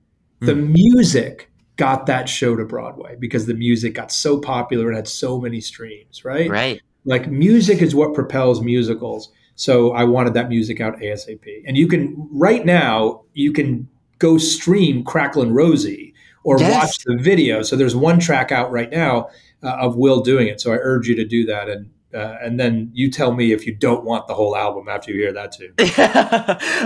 The 0.40 0.54
music 0.54 1.50
got 1.76 2.06
that 2.06 2.28
show 2.28 2.56
to 2.56 2.64
Broadway 2.64 3.16
because 3.18 3.46
the 3.46 3.54
music 3.54 3.94
got 3.94 4.12
so 4.12 4.38
popular 4.38 4.88
and 4.88 4.96
had 4.96 5.08
so 5.08 5.40
many 5.40 5.60
streams, 5.60 6.24
right? 6.24 6.48
Right. 6.48 6.80
Like 7.04 7.28
music 7.28 7.80
is 7.80 7.94
what 7.94 8.14
propels 8.14 8.60
musicals. 8.60 9.32
So 9.54 9.92
I 9.92 10.04
wanted 10.04 10.34
that 10.34 10.48
music 10.48 10.80
out 10.80 10.98
ASAP. 10.98 11.62
And 11.66 11.76
you 11.76 11.88
can 11.88 12.28
right 12.30 12.64
now 12.64 13.22
you 13.32 13.52
can 13.52 13.88
go 14.18 14.38
stream 14.38 15.04
Cracklin' 15.04 15.52
Rosie 15.52 16.14
or 16.46 16.58
Yes. 16.60 16.72
watch 16.72 16.98
the 17.04 17.16
video. 17.20 17.62
So 17.62 17.74
there's 17.76 17.96
one 17.96 18.18
track 18.20 18.52
out 18.52 18.70
right 18.70 18.90
now 18.90 19.28
uh, 19.62 19.76
of 19.80 19.96
Will 19.96 20.20
doing 20.22 20.46
it. 20.46 20.60
So 20.60 20.72
I 20.72 20.76
urge 20.80 21.08
you 21.08 21.16
to 21.16 21.24
do 21.24 21.44
that 21.46 21.68
and 21.68 21.90
uh, 22.14 22.38
and 22.40 22.58
then 22.58 22.88
you 22.94 23.10
tell 23.10 23.32
me 23.34 23.52
if 23.52 23.66
you 23.66 23.74
don't 23.74 24.04
want 24.04 24.26
the 24.26 24.32
whole 24.32 24.56
album 24.56 24.88
after 24.88 25.10
you 25.10 25.18
hear 25.20 25.32
that 25.32 25.52
too. 25.52 25.74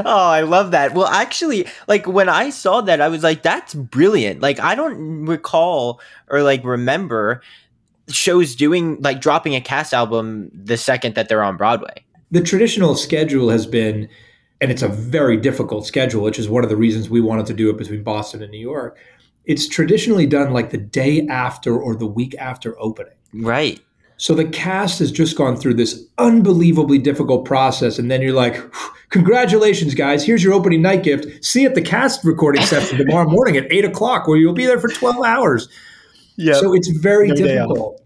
oh, 0.05 0.29
I 0.31 0.41
love 0.41 0.73
that. 0.73 0.93
Well, 0.95 1.07
actually, 1.07 1.67
like 1.87 2.07
when 2.09 2.29
I 2.29 2.51
saw 2.51 2.81
that, 2.81 3.01
I 3.01 3.09
was 3.09 3.23
like, 3.23 3.43
that's 3.43 3.75
brilliant. 3.75 4.41
Like, 4.41 4.59
I 4.59 4.75
don't 4.75 5.27
recall 5.27 6.01
or 6.29 6.43
like 6.43 6.65
remember 6.65 7.43
shows 8.09 8.57
doing 8.57 8.97
like 9.03 9.21
dropping 9.21 9.55
a 9.55 9.61
cast 9.61 9.93
album 9.95 10.51
the 10.53 10.77
second 10.77 11.15
that 11.15 11.29
they're 11.29 11.45
on 11.45 11.57
Broadway. 11.57 12.05
the 12.33 12.41
traditional 12.41 12.97
schedule 12.97 13.51
has 13.51 13.67
been, 13.67 14.09
and 14.61 14.73
it's 14.73 14.83
a 14.83 14.89
very 14.89 15.37
difficult 15.37 15.87
schedule, 15.87 16.23
which 16.25 16.39
is 16.41 16.49
one 16.49 16.65
of 16.65 16.71
the 16.71 16.77
reasons 16.77 17.09
we 17.09 17.21
wanted 17.21 17.47
to 17.47 17.55
do 17.55 17.71
it 17.71 17.77
between 17.77 18.03
Boston 18.03 18.43
and 18.43 18.51
New 18.51 18.59
York. 18.59 18.99
It's 19.45 19.69
traditionally 19.69 20.27
done 20.27 20.53
like 20.53 20.71
the 20.71 20.79
day 20.79 21.27
after 21.29 21.77
or 21.79 21.97
the 21.97 22.07
week 22.07 22.35
after 22.39 22.79
opening. 22.81 23.15
Right. 23.33 23.81
So 24.17 24.35
the 24.35 24.45
cast 24.45 24.99
has 24.99 25.11
just 25.11 25.37
gone 25.37 25.57
through 25.57 25.75
this 25.75 26.05
unbelievably 26.19 26.99
difficult 26.99 27.47
process. 27.47 27.99
And 27.99 28.11
then 28.11 28.21
you're 28.21 28.35
like, 28.35 28.63
congratulations, 29.09 29.95
guys. 29.95 30.25
Here's 30.25 30.45
your 30.45 30.53
opening 30.53 30.83
night 30.83 31.03
gift. 31.03 31.43
See 31.45 31.63
you 31.63 31.69
at 31.69 31.75
the 31.75 31.81
cast 31.83 32.23
recording 32.25 32.63
session 32.63 32.99
tomorrow 33.07 33.29
morning 33.29 33.57
at 33.57 33.71
eight 33.73 33.85
o'clock, 33.85 34.29
where 34.29 34.37
you'll 34.37 34.53
be 34.53 34.67
there 34.67 34.79
for 34.79 34.89
12 34.89 35.25
hours. 35.25 35.69
Yeah. 36.37 36.55
So 36.55 36.75
it's 36.75 36.89
very 36.89 37.29
No 37.29 37.35
difficult. 37.35 38.03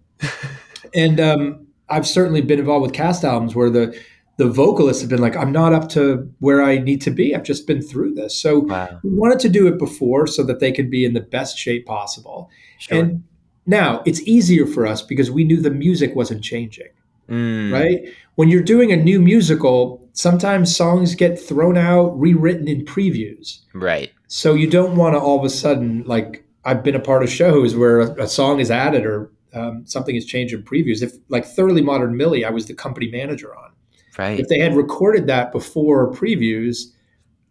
and 0.95 1.19
um, 1.21 1.67
I've 1.89 2.07
certainly 2.07 2.41
been 2.43 2.59
involved 2.61 2.83
with 2.83 2.93
cast 2.93 3.25
albums 3.25 3.55
where 3.57 3.71
the 3.71 3.99
the 4.37 4.49
vocalists 4.49 5.01
have 5.03 5.11
been 5.11 5.21
like, 5.21 5.37
I'm 5.37 5.53
not 5.53 5.73
up 5.73 5.89
to 5.91 6.29
where 6.41 6.63
I 6.63 6.79
need 6.79 7.01
to 7.03 7.11
be. 7.11 7.35
I've 7.35 7.45
just 7.45 7.67
been 7.67 7.81
through 7.81 8.15
this. 8.15 8.37
So 8.37 8.61
Wow. 8.61 8.99
we 9.05 9.11
wanted 9.11 9.39
to 9.41 9.49
do 9.49 9.67
it 9.69 9.79
before 9.79 10.27
so 10.27 10.43
that 10.45 10.59
they 10.61 10.73
could 10.73 10.91
be 10.91 11.05
in 11.05 11.15
the 11.15 11.21
best 11.21 11.57
shape 11.57 11.87
possible. 11.87 12.51
Sure. 12.79 12.99
And 12.99 13.23
now 13.67 14.03
it's 14.05 14.21
easier 14.23 14.67
for 14.67 14.87
us 14.87 15.03
because 15.03 15.31
we 15.31 15.45
knew 15.45 15.61
the 15.61 15.71
music 15.71 16.15
wasn't 16.17 16.43
changing, 16.43 16.89
Mm. 17.31 17.73
right? 17.73 18.01
When 18.35 18.49
you're 18.49 18.63
doing 18.63 18.91
a 18.93 18.97
new 18.97 19.21
musical, 19.21 20.07
sometimes 20.13 20.75
songs 20.75 21.15
get 21.15 21.39
thrown 21.41 21.79
out, 21.79 22.19
rewritten 22.19 22.67
in 22.69 22.85
previews. 22.85 23.61
Right. 23.73 24.11
So 24.27 24.55
you 24.55 24.67
don't 24.69 24.97
want 24.97 25.15
to 25.15 25.21
all 25.21 25.39
of 25.39 25.45
a 25.45 25.51
sudden 25.51 26.03
like 26.07 26.45
I've 26.65 26.83
been 26.83 26.95
a 26.97 27.01
part 27.01 27.23
of 27.23 27.31
shows 27.31 27.77
where 27.77 28.01
a, 28.01 28.25
a 28.25 28.29
song 28.29 28.59
is 28.59 28.71
added 28.71 29.07
or 29.07 29.31
um, 29.53 29.83
something 29.87 30.17
is 30.17 30.27
changed 30.27 30.53
in 30.53 30.63
previews. 30.65 31.03
If 31.03 31.13
like 31.29 31.45
Thoroughly 31.45 31.83
Modern 31.83 32.17
Millie, 32.17 32.45
I 32.45 32.51
was 32.51 32.67
the 32.67 32.75
company 32.75 33.09
manager 33.11 33.55
on. 33.55 33.71
Right. 34.19 34.39
If 34.39 34.49
they 34.49 34.59
had 34.59 34.77
recorded 34.77 35.27
that 35.27 35.53
before 35.53 36.13
previews, 36.13 36.93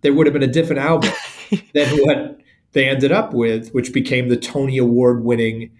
there 0.01 0.13
would 0.13 0.27
have 0.27 0.33
been 0.33 0.43
a 0.43 0.47
different 0.47 0.81
album 0.81 1.11
than 1.73 1.89
what 1.99 2.39
they 2.73 2.87
ended 2.87 3.11
up 3.11 3.33
with, 3.33 3.71
which 3.71 3.93
became 3.93 4.29
the 4.29 4.37
Tony 4.37 4.77
Award 4.77 5.23
winning 5.23 5.71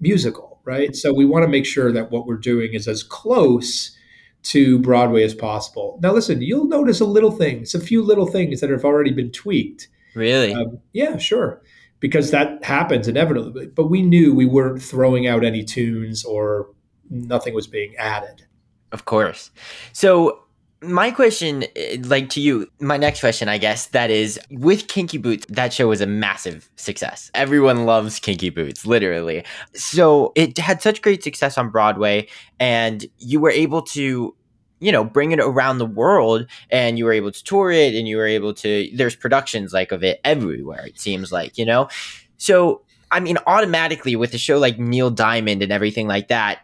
musical, 0.00 0.60
right? 0.64 0.94
So 0.94 1.12
we 1.12 1.24
want 1.24 1.44
to 1.44 1.48
make 1.48 1.66
sure 1.66 1.92
that 1.92 2.10
what 2.10 2.26
we're 2.26 2.36
doing 2.36 2.74
is 2.74 2.88
as 2.88 3.02
close 3.02 3.96
to 4.44 4.78
Broadway 4.78 5.22
as 5.22 5.34
possible. 5.34 5.98
Now, 6.02 6.12
listen, 6.12 6.42
you'll 6.42 6.66
notice 6.66 7.00
a 7.00 7.06
little 7.06 7.30
things, 7.30 7.74
a 7.74 7.80
few 7.80 8.02
little 8.02 8.26
things 8.26 8.60
that 8.60 8.70
have 8.70 8.84
already 8.84 9.10
been 9.10 9.30
tweaked. 9.30 9.88
Really? 10.14 10.52
Um, 10.52 10.80
yeah, 10.92 11.16
sure. 11.16 11.62
Because 12.00 12.30
that 12.30 12.62
happens 12.62 13.08
inevitably. 13.08 13.68
But 13.68 13.86
we 13.86 14.02
knew 14.02 14.34
we 14.34 14.46
weren't 14.46 14.82
throwing 14.82 15.26
out 15.26 15.44
any 15.44 15.64
tunes 15.64 16.24
or 16.24 16.68
nothing 17.08 17.54
was 17.54 17.66
being 17.66 17.96
added. 17.96 18.46
Of 18.94 19.06
course. 19.06 19.50
So 19.92 20.40
my 20.80 21.10
question, 21.10 21.64
eh, 21.74 21.96
like 22.04 22.28
to 22.30 22.40
you, 22.40 22.68
my 22.78 22.96
next 22.96 23.18
question, 23.18 23.48
I 23.48 23.58
guess, 23.58 23.88
that 23.88 24.08
is 24.08 24.38
with 24.50 24.86
Kinky 24.86 25.18
Boots, 25.18 25.46
that 25.48 25.72
show 25.72 25.88
was 25.88 26.00
a 26.00 26.06
massive 26.06 26.70
success. 26.76 27.28
Everyone 27.34 27.86
loves 27.86 28.20
Kinky 28.20 28.50
Boots, 28.50 28.86
literally. 28.86 29.44
So 29.74 30.32
it 30.36 30.56
had 30.58 30.80
such 30.80 31.02
great 31.02 31.24
success 31.24 31.58
on 31.58 31.70
Broadway, 31.70 32.28
and 32.60 33.04
you 33.18 33.40
were 33.40 33.50
able 33.50 33.82
to, 33.82 34.32
you 34.78 34.92
know, 34.92 35.02
bring 35.02 35.32
it 35.32 35.40
around 35.40 35.78
the 35.78 35.86
world, 35.86 36.46
and 36.70 36.96
you 36.96 37.04
were 37.04 37.12
able 37.12 37.32
to 37.32 37.42
tour 37.42 37.72
it, 37.72 37.96
and 37.96 38.06
you 38.06 38.16
were 38.16 38.28
able 38.28 38.54
to, 38.54 38.88
there's 38.94 39.16
productions 39.16 39.72
like 39.72 39.90
of 39.90 40.04
it 40.04 40.20
everywhere, 40.22 40.86
it 40.86 41.00
seems 41.00 41.32
like, 41.32 41.58
you 41.58 41.66
know? 41.66 41.88
So, 42.36 42.82
I 43.10 43.18
mean, 43.18 43.38
automatically 43.48 44.14
with 44.14 44.32
a 44.34 44.38
show 44.38 44.58
like 44.58 44.78
Neil 44.78 45.10
Diamond 45.10 45.62
and 45.64 45.72
everything 45.72 46.06
like 46.06 46.28
that, 46.28 46.60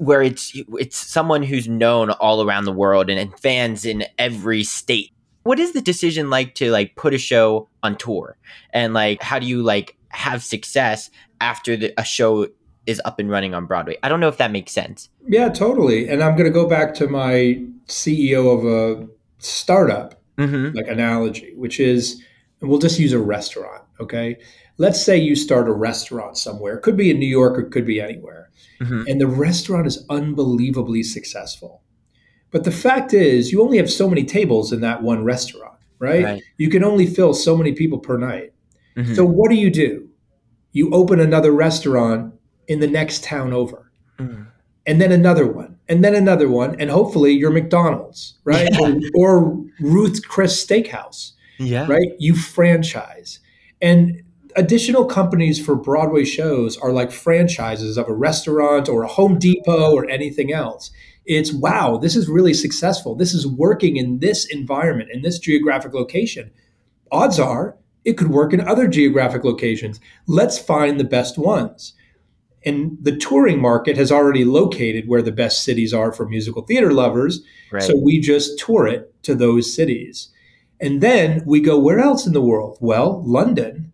where 0.00 0.22
it's 0.22 0.52
it's 0.78 0.96
someone 0.96 1.42
who's 1.42 1.68
known 1.68 2.10
all 2.10 2.42
around 2.42 2.64
the 2.64 2.72
world 2.72 3.10
and, 3.10 3.18
and 3.20 3.38
fans 3.38 3.84
in 3.84 4.04
every 4.18 4.64
state. 4.64 5.12
What 5.42 5.58
is 5.58 5.72
the 5.72 5.82
decision 5.82 6.30
like 6.30 6.54
to 6.56 6.70
like 6.70 6.96
put 6.96 7.12
a 7.14 7.18
show 7.18 7.68
on 7.82 7.96
tour 7.96 8.36
and 8.72 8.94
like 8.94 9.22
how 9.22 9.38
do 9.38 9.46
you 9.46 9.62
like 9.62 9.96
have 10.08 10.42
success 10.42 11.10
after 11.40 11.76
the, 11.76 11.92
a 11.98 12.04
show 12.04 12.48
is 12.86 13.00
up 13.04 13.18
and 13.18 13.30
running 13.30 13.54
on 13.54 13.66
Broadway? 13.66 13.96
I 14.02 14.08
don't 14.08 14.20
know 14.20 14.28
if 14.28 14.38
that 14.38 14.50
makes 14.52 14.72
sense. 14.72 15.10
Yeah, 15.28 15.50
totally. 15.50 16.08
And 16.08 16.22
I'm 16.22 16.32
going 16.32 16.46
to 16.46 16.50
go 16.50 16.66
back 16.66 16.94
to 16.94 17.06
my 17.06 17.62
CEO 17.86 18.58
of 18.58 18.64
a 18.64 19.06
startup 19.38 20.16
Mm-hmm. 20.38 20.74
like 20.74 20.88
analogy, 20.88 21.52
which 21.54 21.78
is 21.78 22.24
we'll 22.62 22.78
just 22.78 22.98
use 22.98 23.12
a 23.12 23.18
restaurant, 23.18 23.82
okay? 24.00 24.38
Let's 24.80 25.04
say 25.04 25.18
you 25.18 25.36
start 25.36 25.68
a 25.68 25.72
restaurant 25.72 26.38
somewhere. 26.38 26.78
It 26.78 26.80
could 26.80 26.96
be 26.96 27.10
in 27.10 27.18
New 27.18 27.26
York 27.26 27.58
or 27.58 27.60
it 27.60 27.70
could 27.70 27.84
be 27.84 28.00
anywhere. 28.00 28.48
Mhm. 28.80 29.04
And 29.06 29.20
the 29.20 29.26
restaurant 29.26 29.86
is 29.86 30.06
unbelievably 30.08 31.02
successful. 31.02 31.82
But 32.50 32.64
the 32.64 32.70
fact 32.70 33.12
is, 33.12 33.52
you 33.52 33.60
only 33.60 33.76
have 33.76 33.90
so 33.90 34.08
many 34.08 34.24
tables 34.24 34.72
in 34.72 34.80
that 34.80 35.02
one 35.02 35.22
restaurant, 35.22 35.76
right? 35.98 36.24
Right. 36.24 36.42
You 36.56 36.70
can 36.70 36.82
only 36.82 37.04
fill 37.04 37.34
so 37.34 37.58
many 37.58 37.72
people 37.72 37.98
per 37.98 38.16
night. 38.16 38.54
Mhm. 38.96 39.14
So 39.14 39.22
what 39.22 39.50
do 39.50 39.56
you 39.56 39.68
do? 39.68 40.08
You 40.72 40.90
open 40.92 41.20
another 41.20 41.52
restaurant 41.52 42.32
in 42.66 42.80
the 42.80 42.88
next 42.88 43.22
town 43.22 43.52
over. 43.52 43.92
Mm. 44.18 44.46
And 44.86 44.98
then 44.98 45.12
another 45.12 45.46
one, 45.46 45.76
and 45.90 46.02
then 46.02 46.14
another 46.14 46.48
one, 46.48 46.74
and 46.80 46.88
hopefully 46.88 47.32
you're 47.32 47.50
McDonald's, 47.50 48.38
right? 48.44 48.66
Yeah. 48.72 48.80
Or, 49.14 49.36
or 49.42 49.64
Ruth 49.78 50.26
Chris 50.26 50.64
Steakhouse, 50.64 51.32
yeah. 51.58 51.86
right? 51.86 52.12
You 52.18 52.34
franchise. 52.34 53.40
And 53.82 54.22
additional 54.56 55.04
companies 55.04 55.64
for 55.64 55.74
Broadway 55.74 56.24
shows 56.24 56.76
are 56.78 56.92
like 56.92 57.10
franchises 57.10 57.96
of 57.96 58.08
a 58.08 58.14
restaurant 58.14 58.88
or 58.88 59.02
a 59.02 59.08
Home 59.08 59.38
Depot 59.38 59.92
or 59.92 60.08
anything 60.08 60.52
else. 60.52 60.90
It's 61.26 61.52
wow, 61.52 61.96
this 61.96 62.16
is 62.16 62.28
really 62.28 62.54
successful. 62.54 63.14
This 63.14 63.34
is 63.34 63.46
working 63.46 63.96
in 63.96 64.18
this 64.20 64.46
environment, 64.46 65.10
in 65.12 65.22
this 65.22 65.38
geographic 65.38 65.94
location. 65.94 66.50
Odds 67.12 67.38
are 67.38 67.76
it 68.04 68.14
could 68.14 68.30
work 68.30 68.52
in 68.52 68.60
other 68.60 68.88
geographic 68.88 69.44
locations. 69.44 70.00
Let's 70.26 70.58
find 70.58 70.98
the 70.98 71.04
best 71.04 71.36
ones. 71.36 71.92
And 72.64 72.98
the 73.00 73.16
touring 73.16 73.60
market 73.60 73.96
has 73.96 74.12
already 74.12 74.44
located 74.44 75.08
where 75.08 75.22
the 75.22 75.32
best 75.32 75.64
cities 75.64 75.94
are 75.94 76.12
for 76.12 76.28
musical 76.28 76.62
theater 76.62 76.92
lovers. 76.92 77.42
Right. 77.70 77.82
So 77.82 77.96
we 77.96 78.20
just 78.20 78.58
tour 78.58 78.86
it 78.86 79.14
to 79.24 79.34
those 79.34 79.74
cities. 79.74 80.30
And 80.80 81.00
then 81.00 81.42
we 81.46 81.60
go, 81.60 81.78
where 81.78 82.00
else 82.00 82.26
in 82.26 82.32
the 82.32 82.40
world? 82.40 82.78
Well, 82.80 83.22
London. 83.24 83.89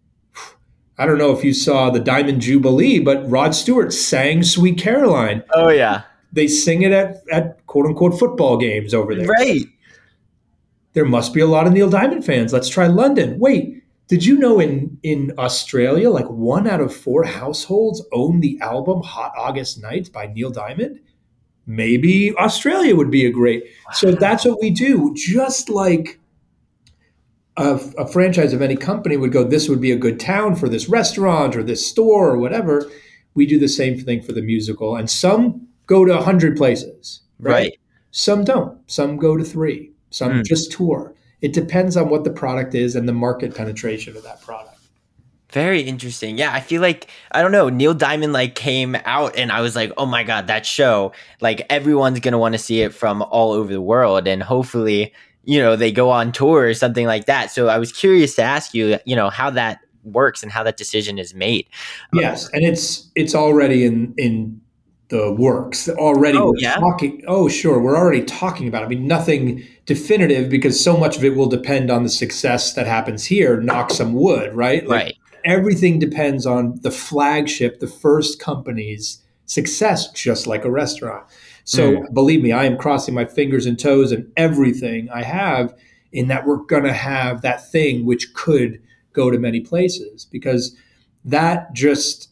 I 0.98 1.06
don't 1.06 1.18
know 1.18 1.36
if 1.36 1.44
you 1.44 1.52
saw 1.52 1.90
the 1.90 2.00
Diamond 2.00 2.40
Jubilee, 2.40 2.98
but 2.98 3.28
Rod 3.28 3.54
Stewart 3.54 3.92
sang 3.92 4.42
Sweet 4.42 4.78
Caroline. 4.78 5.42
oh 5.54 5.68
yeah. 5.68 6.02
They 6.32 6.48
sing 6.48 6.82
it 6.82 6.92
at, 6.92 7.22
at 7.30 7.64
quote 7.66 7.86
unquote 7.86 8.18
football 8.18 8.56
games 8.56 8.92
over 8.92 9.14
there. 9.14 9.26
Right. 9.26 9.66
There 10.92 11.04
must 11.04 11.32
be 11.34 11.40
a 11.40 11.46
lot 11.46 11.66
of 11.66 11.72
Neil 11.72 11.90
Diamond 11.90 12.24
fans. 12.24 12.52
Let's 12.52 12.68
try 12.68 12.86
London. 12.86 13.38
Wait, 13.38 13.82
did 14.08 14.24
you 14.24 14.38
know 14.38 14.60
in, 14.60 14.98
in 15.02 15.32
Australia, 15.38 16.10
like 16.10 16.28
one 16.28 16.66
out 16.66 16.80
of 16.80 16.94
four 16.94 17.24
households 17.24 18.02
own 18.12 18.40
the 18.40 18.58
album 18.60 19.02
Hot 19.02 19.32
August 19.36 19.82
Nights 19.82 20.08
by 20.08 20.26
Neil 20.26 20.50
Diamond? 20.50 21.00
Maybe 21.66 22.34
Australia 22.36 22.94
would 22.94 23.10
be 23.10 23.26
a 23.26 23.30
great. 23.30 23.64
So 23.92 24.12
that's 24.12 24.44
what 24.44 24.60
we 24.60 24.70
do. 24.70 25.12
Just 25.14 25.68
like 25.68 26.20
a, 27.56 27.80
a 27.98 28.06
franchise 28.06 28.52
of 28.52 28.62
any 28.62 28.76
company 28.76 29.16
would 29.16 29.32
go, 29.32 29.44
this 29.44 29.68
would 29.68 29.80
be 29.80 29.92
a 29.92 29.96
good 29.96 30.20
town 30.20 30.56
for 30.56 30.68
this 30.68 30.88
restaurant 30.88 31.56
or 31.56 31.62
this 31.62 31.86
store 31.86 32.30
or 32.30 32.38
whatever. 32.38 32.90
We 33.34 33.46
do 33.46 33.58
the 33.58 33.68
same 33.68 33.98
thing 33.98 34.22
for 34.22 34.32
the 34.32 34.42
musical. 34.42 34.96
And 34.96 35.08
some 35.10 35.66
go 35.86 36.04
to 36.04 36.12
100 36.14 36.56
places, 36.56 37.20
right? 37.40 37.52
Right. 37.52 37.78
Some 38.10 38.44
don't. 38.44 38.78
Some 38.90 39.16
go 39.16 39.36
to 39.36 39.44
three. 39.44 39.92
Some 40.10 40.32
Mm. 40.32 40.44
just 40.44 40.72
tour. 40.72 41.14
It 41.42 41.52
depends 41.52 41.96
on 41.96 42.08
what 42.08 42.24
the 42.24 42.30
product 42.30 42.74
is 42.74 42.96
and 42.96 43.06
the 43.08 43.12
market 43.12 43.54
penetration 43.54 44.16
of 44.16 44.22
that 44.22 44.40
product. 44.40 44.72
Very 45.52 45.80
interesting. 45.82 46.36
Yeah, 46.38 46.52
I 46.52 46.60
feel 46.60 46.82
like 46.82 47.08
I 47.30 47.40
don't 47.40 47.52
know. 47.52 47.68
Neil 47.68 47.94
Diamond 47.94 48.32
like 48.32 48.54
came 48.54 48.96
out, 49.04 49.36
and 49.36 49.52
I 49.52 49.60
was 49.60 49.76
like, 49.76 49.92
"Oh 49.96 50.04
my 50.06 50.24
god, 50.24 50.48
that 50.48 50.66
show! 50.66 51.12
Like 51.40 51.64
everyone's 51.70 52.18
gonna 52.20 52.38
want 52.38 52.54
to 52.54 52.58
see 52.58 52.80
it 52.82 52.92
from 52.92 53.22
all 53.22 53.52
over 53.52 53.72
the 53.72 53.80
world, 53.80 54.26
and 54.26 54.42
hopefully, 54.42 55.12
you 55.46 55.58
know, 55.58 55.76
they 55.76 55.90
go 55.90 56.10
on 56.10 56.32
tour 56.32 56.66
or 56.66 56.74
something 56.74 57.06
like 57.06 57.24
that." 57.24 57.50
So 57.50 57.68
I 57.68 57.78
was 57.78 57.90
curious 57.92 58.34
to 58.36 58.42
ask 58.42 58.74
you, 58.74 58.98
you 59.06 59.16
know, 59.16 59.30
how 59.30 59.48
that 59.50 59.80
works 60.04 60.42
and 60.42 60.52
how 60.52 60.62
that 60.62 60.76
decision 60.76 61.18
is 61.18 61.34
made. 61.34 61.66
Um, 62.12 62.20
yes, 62.20 62.50
and 62.52 62.62
it's 62.64 63.10
it's 63.14 63.34
already 63.34 63.84
in 63.84 64.14
in 64.18 64.60
the 65.08 65.32
works. 65.32 65.88
Already 65.88 66.36
Oh, 66.36 66.52
yeah? 66.58 66.74
talking. 66.74 67.22
Oh, 67.28 67.48
sure, 67.48 67.78
we're 67.80 67.96
already 67.96 68.24
talking 68.24 68.68
about. 68.68 68.82
It. 68.82 68.86
I 68.86 68.88
mean, 68.88 69.06
nothing 69.06 69.62
definitive 69.86 70.50
because 70.50 70.82
so 70.82 70.96
much 70.96 71.16
of 71.16 71.24
it 71.24 71.36
will 71.36 71.48
depend 71.48 71.90
on 71.90 72.02
the 72.02 72.08
success 72.08 72.74
that 72.74 72.86
happens 72.86 73.24
here. 73.24 73.60
Knock 73.60 73.90
some 73.92 74.14
wood, 74.14 74.52
right? 74.54 74.86
Like, 74.86 75.04
right. 75.04 75.14
Everything 75.44 76.00
depends 76.00 76.44
on 76.44 76.80
the 76.82 76.90
flagship, 76.90 77.78
the 77.78 77.86
first 77.86 78.40
company's 78.40 79.22
success, 79.46 80.10
just 80.12 80.46
like 80.46 80.64
a 80.64 80.70
restaurant. 80.70 81.26
So 81.64 81.96
hmm. 81.96 82.14
believe 82.14 82.42
me, 82.42 82.52
I 82.52 82.64
am 82.64 82.76
crossing 82.76 83.14
my 83.14 83.24
fingers 83.24 83.66
and 83.66 83.78
toes 83.78 84.12
and 84.12 84.30
everything 84.36 85.08
I 85.10 85.22
have 85.22 85.74
in 86.12 86.28
that 86.28 86.46
we're 86.46 86.56
going 86.64 86.84
to 86.84 86.92
have 86.92 87.42
that 87.42 87.70
thing 87.70 88.04
which 88.04 88.34
could 88.34 88.80
go 89.12 89.30
to 89.30 89.38
many 89.38 89.60
places 89.60 90.24
because 90.24 90.76
that 91.24 91.72
just 91.72 92.30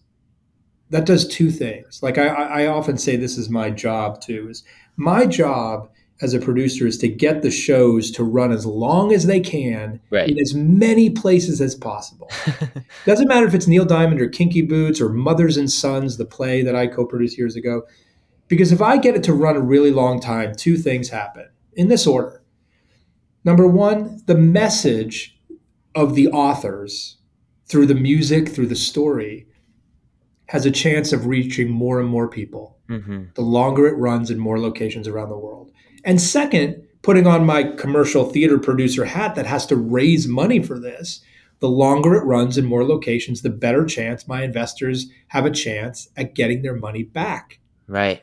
that 0.91 1.07
does 1.07 1.27
two 1.27 1.51
things. 1.51 2.03
Like 2.03 2.19
I, 2.19 2.29
I 2.29 2.67
often 2.67 2.99
say, 2.99 3.17
this 3.17 3.37
is 3.37 3.49
my 3.51 3.71
job 3.71 4.21
too. 4.21 4.49
Is 4.51 4.63
my 4.97 5.27
job 5.27 5.91
as 6.25 6.33
a 6.33 6.41
producer 6.41 6.87
is 6.87 6.97
to 6.99 7.07
get 7.09 7.43
the 7.43 7.51
shows 7.51 8.11
to 8.13 8.25
run 8.25 8.51
as 8.51 8.65
long 8.65 9.13
as 9.13 9.27
they 9.27 9.41
can 9.41 10.01
Right. 10.11 10.31
in 10.31 10.39
as 10.41 10.55
many 10.55 11.11
places 11.11 11.61
as 11.61 11.75
possible. 11.75 12.31
Doesn't 13.07 13.29
matter 13.29 13.47
if 13.47 13.55
it's 13.55 13.67
Neil 13.67 13.85
Diamond 13.85 14.21
or 14.23 14.29
Kinky 14.29 14.63
Boots 14.63 15.01
or 15.03 15.11
Mothers 15.11 15.59
and 15.59 15.71
Sons, 15.71 16.17
the 16.17 16.25
play 16.25 16.63
that 16.63 16.75
I 16.75 16.87
co-produced 16.87 17.37
years 17.37 17.57
ago. 17.57 17.83
Because 18.49 18.73
if 18.73 18.81
I 18.81 18.97
get 18.97 19.15
it 19.15 19.23
to 19.25 19.35
run 19.35 19.55
a 19.57 19.61
really 19.61 19.91
long 19.91 20.19
time, 20.19 20.55
two 20.55 20.77
things 20.79 21.11
happen 21.11 21.47
in 21.75 21.89
this 21.89 22.07
order. 22.07 22.43
Number 23.45 23.69
one, 23.69 24.23
the 24.25 24.35
message 24.35 25.39
of 25.95 26.15
the 26.15 26.29
authors 26.29 27.19
through 27.67 27.87
the 27.87 27.95
music, 27.95 28.49
through 28.49 28.69
the 28.69 28.77
story, 28.77 29.47
has 30.47 30.65
a 30.65 30.71
chance 30.71 31.13
of 31.13 31.27
reaching 31.27 31.71
more 31.71 32.01
and 32.01 32.09
more 32.09 32.29
people 32.29 32.79
hmm 32.89 33.25
the 33.35 33.41
longer 33.43 33.87
it 33.87 33.97
runs 33.97 34.31
in 34.31 34.39
more 34.39 34.61
locations 34.61 35.09
around 35.09 35.31
the 35.31 35.39
world. 35.39 35.73
And 36.05 36.21
second, 36.21 36.87
putting 37.03 37.27
on 37.27 37.47
my 37.47 37.65
commercial 37.65 38.25
theater 38.25 38.59
producer 38.59 39.05
hat 39.05 39.35
that 39.35 39.47
has 39.47 39.67
to 39.67 39.77
raise 39.77 40.29
money 40.29 40.63
for 40.63 40.79
this, 40.79 41.21
the 41.61 41.69
longer 41.69 42.15
it 42.15 42.25
runs 42.25 42.59
in 42.59 42.65
more 42.65 42.85
locations, 42.85 43.43
the 43.43 43.51
better 43.51 43.85
chance 43.85 44.29
my 44.29 44.43
investors 44.43 45.07
have 45.29 45.47
a 45.47 45.51
chance 45.51 46.09
at 46.17 46.35
getting 46.35 46.63
their 46.63 46.75
money 46.75 47.03
back. 47.03 47.59
Right. 47.87 48.23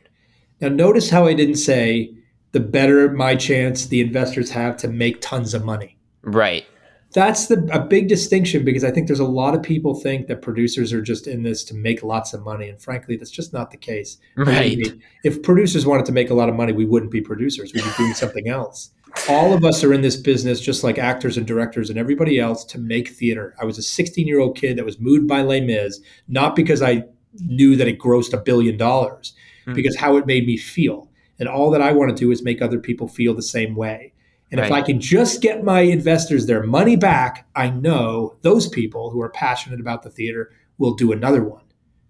Now, 0.59 0.69
notice 0.69 1.09
how 1.09 1.25
I 1.25 1.33
didn't 1.33 1.55
say 1.55 2.13
the 2.51 2.59
better 2.59 3.09
my 3.11 3.35
chance 3.35 3.85
the 3.85 4.01
investors 4.01 4.51
have 4.51 4.77
to 4.77 4.87
make 4.87 5.21
tons 5.21 5.53
of 5.53 5.63
money. 5.63 5.97
Right. 6.21 6.65
That's 7.13 7.47
the 7.47 7.67
a 7.73 7.79
big 7.79 8.07
distinction 8.07 8.63
because 8.63 8.83
I 8.83 8.91
think 8.91 9.07
there's 9.07 9.19
a 9.19 9.25
lot 9.25 9.53
of 9.53 9.61
people 9.61 9.95
think 9.95 10.27
that 10.27 10.41
producers 10.41 10.93
are 10.93 11.01
just 11.01 11.27
in 11.27 11.43
this 11.43 11.63
to 11.65 11.75
make 11.75 12.03
lots 12.03 12.33
of 12.33 12.43
money, 12.43 12.69
and 12.69 12.81
frankly, 12.81 13.17
that's 13.17 13.31
just 13.31 13.51
not 13.51 13.71
the 13.71 13.77
case. 13.77 14.17
Right. 14.37 14.77
If 15.23 15.43
producers 15.43 15.85
wanted 15.85 16.05
to 16.05 16.11
make 16.13 16.29
a 16.29 16.33
lot 16.33 16.47
of 16.47 16.55
money, 16.55 16.71
we 16.71 16.85
wouldn't 16.85 17.11
be 17.11 17.21
producers. 17.21 17.73
We'd 17.73 17.83
be 17.83 17.91
doing 17.97 18.13
something 18.13 18.47
else. 18.47 18.91
All 19.27 19.53
of 19.53 19.65
us 19.65 19.83
are 19.83 19.93
in 19.93 20.01
this 20.01 20.15
business, 20.15 20.61
just 20.61 20.85
like 20.85 20.97
actors 20.97 21.35
and 21.35 21.45
directors 21.45 21.89
and 21.89 21.99
everybody 21.99 22.39
else, 22.39 22.63
to 22.65 22.77
make 22.77 23.09
theater. 23.09 23.55
I 23.59 23.65
was 23.65 23.77
a 23.77 23.83
16 23.83 24.25
year 24.25 24.39
old 24.39 24.55
kid 24.55 24.77
that 24.77 24.85
was 24.85 24.99
moved 24.99 25.27
by 25.27 25.41
Les 25.41 25.59
Mis, 25.59 25.99
not 26.29 26.55
because 26.55 26.81
I 26.81 27.03
knew 27.41 27.75
that 27.75 27.87
it 27.89 27.99
grossed 27.99 28.33
a 28.33 28.37
billion 28.37 28.77
dollars, 28.77 29.33
Hmm. 29.65 29.73
because 29.73 29.97
how 29.97 30.15
it 30.17 30.25
made 30.25 30.47
me 30.47 30.57
feel. 30.57 31.09
And 31.39 31.49
all 31.49 31.71
that 31.71 31.81
I 31.81 31.91
want 31.91 32.15
to 32.15 32.15
do 32.15 32.31
is 32.31 32.41
make 32.43 32.61
other 32.61 32.79
people 32.79 33.07
feel 33.07 33.33
the 33.33 33.41
same 33.41 33.75
way. 33.75 34.13
And 34.51 34.59
if 34.59 34.71
I 34.71 34.81
can 34.81 34.99
just 34.99 35.41
get 35.41 35.63
my 35.63 35.79
investors 35.81 36.45
their 36.45 36.63
money 36.63 36.97
back, 36.97 37.47
I 37.55 37.69
know 37.69 38.35
those 38.41 38.67
people 38.67 39.09
who 39.09 39.21
are 39.21 39.29
passionate 39.29 39.79
about 39.79 40.03
the 40.03 40.09
theater 40.09 40.51
will 40.77 40.93
do 40.93 41.11
another 41.11 41.43
one, 41.43 41.63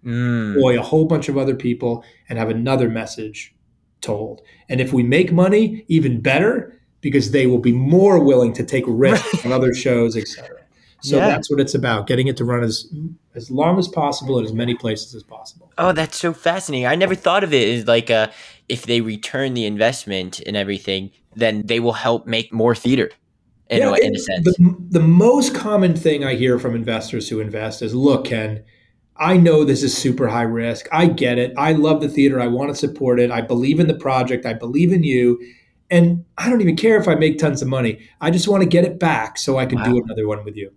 Mm. 0.04 0.54
employ 0.54 0.76
a 0.78 0.82
whole 0.82 1.04
bunch 1.04 1.28
of 1.28 1.38
other 1.38 1.54
people, 1.54 2.02
and 2.28 2.36
have 2.38 2.50
another 2.50 2.88
message 2.88 3.54
told. 4.00 4.42
And 4.68 4.80
if 4.80 4.92
we 4.92 5.04
make 5.04 5.30
money, 5.32 5.84
even 5.86 6.20
better, 6.20 6.76
because 7.00 7.30
they 7.30 7.46
will 7.46 7.58
be 7.60 7.72
more 7.72 8.18
willing 8.22 8.52
to 8.54 8.64
take 8.64 8.84
risks 8.88 9.28
on 9.46 9.52
other 9.52 9.72
shows, 9.72 10.16
etc. 10.16 10.48
So 11.02 11.18
Yeah. 11.18 11.28
that's 11.28 11.48
what 11.50 11.60
it's 11.60 11.74
about: 11.74 12.08
getting 12.08 12.26
it 12.26 12.36
to 12.38 12.44
run 12.44 12.64
as 12.64 12.86
as 13.34 13.50
long 13.50 13.78
as 13.78 13.86
possible 13.88 14.38
in 14.38 14.44
as 14.44 14.52
many 14.52 14.74
places 14.74 15.14
as 15.14 15.22
possible. 15.22 15.72
Oh, 15.78 15.92
that's 15.92 16.16
so 16.16 16.32
fascinating. 16.32 16.86
I 16.86 16.96
never 16.96 17.14
thought 17.14 17.44
of 17.44 17.52
it 17.54 17.68
as 17.78 17.86
like 17.86 18.10
a 18.10 18.30
if 18.68 18.86
they 18.86 19.00
return 19.00 19.54
the 19.54 19.64
investment 19.66 20.40
and 20.46 20.56
everything, 20.56 21.10
then 21.34 21.66
they 21.66 21.80
will 21.80 21.92
help 21.92 22.26
make 22.26 22.52
more 22.52 22.74
theater. 22.74 23.10
In, 23.70 23.82
a, 23.82 23.92
in 23.94 24.14
a 24.14 24.18
sense. 24.18 24.44
The, 24.44 24.76
the 24.90 25.00
most 25.00 25.54
common 25.54 25.96
thing 25.96 26.24
I 26.24 26.34
hear 26.34 26.58
from 26.58 26.74
investors 26.74 27.28
who 27.30 27.40
invest 27.40 27.80
is 27.80 27.94
look, 27.94 28.26
Ken, 28.26 28.62
I 29.16 29.38
know 29.38 29.64
this 29.64 29.82
is 29.82 29.96
super 29.96 30.28
high 30.28 30.42
risk. 30.42 30.88
I 30.92 31.06
get 31.06 31.38
it. 31.38 31.54
I 31.56 31.72
love 31.72 32.02
the 32.02 32.08
theater. 32.08 32.38
I 32.40 32.48
want 32.48 32.68
to 32.70 32.74
support 32.74 33.18
it. 33.18 33.30
I 33.30 33.40
believe 33.40 33.80
in 33.80 33.86
the 33.86 33.94
project. 33.94 34.44
I 34.44 34.52
believe 34.52 34.92
in 34.92 35.04
you. 35.04 35.40
And 35.90 36.24
I 36.36 36.50
don't 36.50 36.60
even 36.60 36.76
care 36.76 36.98
if 37.00 37.08
I 37.08 37.14
make 37.14 37.38
tons 37.38 37.62
of 37.62 37.68
money. 37.68 38.00
I 38.20 38.30
just 38.30 38.46
want 38.48 38.62
to 38.62 38.68
get 38.68 38.84
it 38.84 38.98
back 38.98 39.38
so 39.38 39.58
I 39.58 39.64
can 39.66 39.78
Wow. 39.78 39.84
do 39.84 40.02
another 40.04 40.26
one 40.26 40.44
with 40.44 40.56
you. 40.56 40.70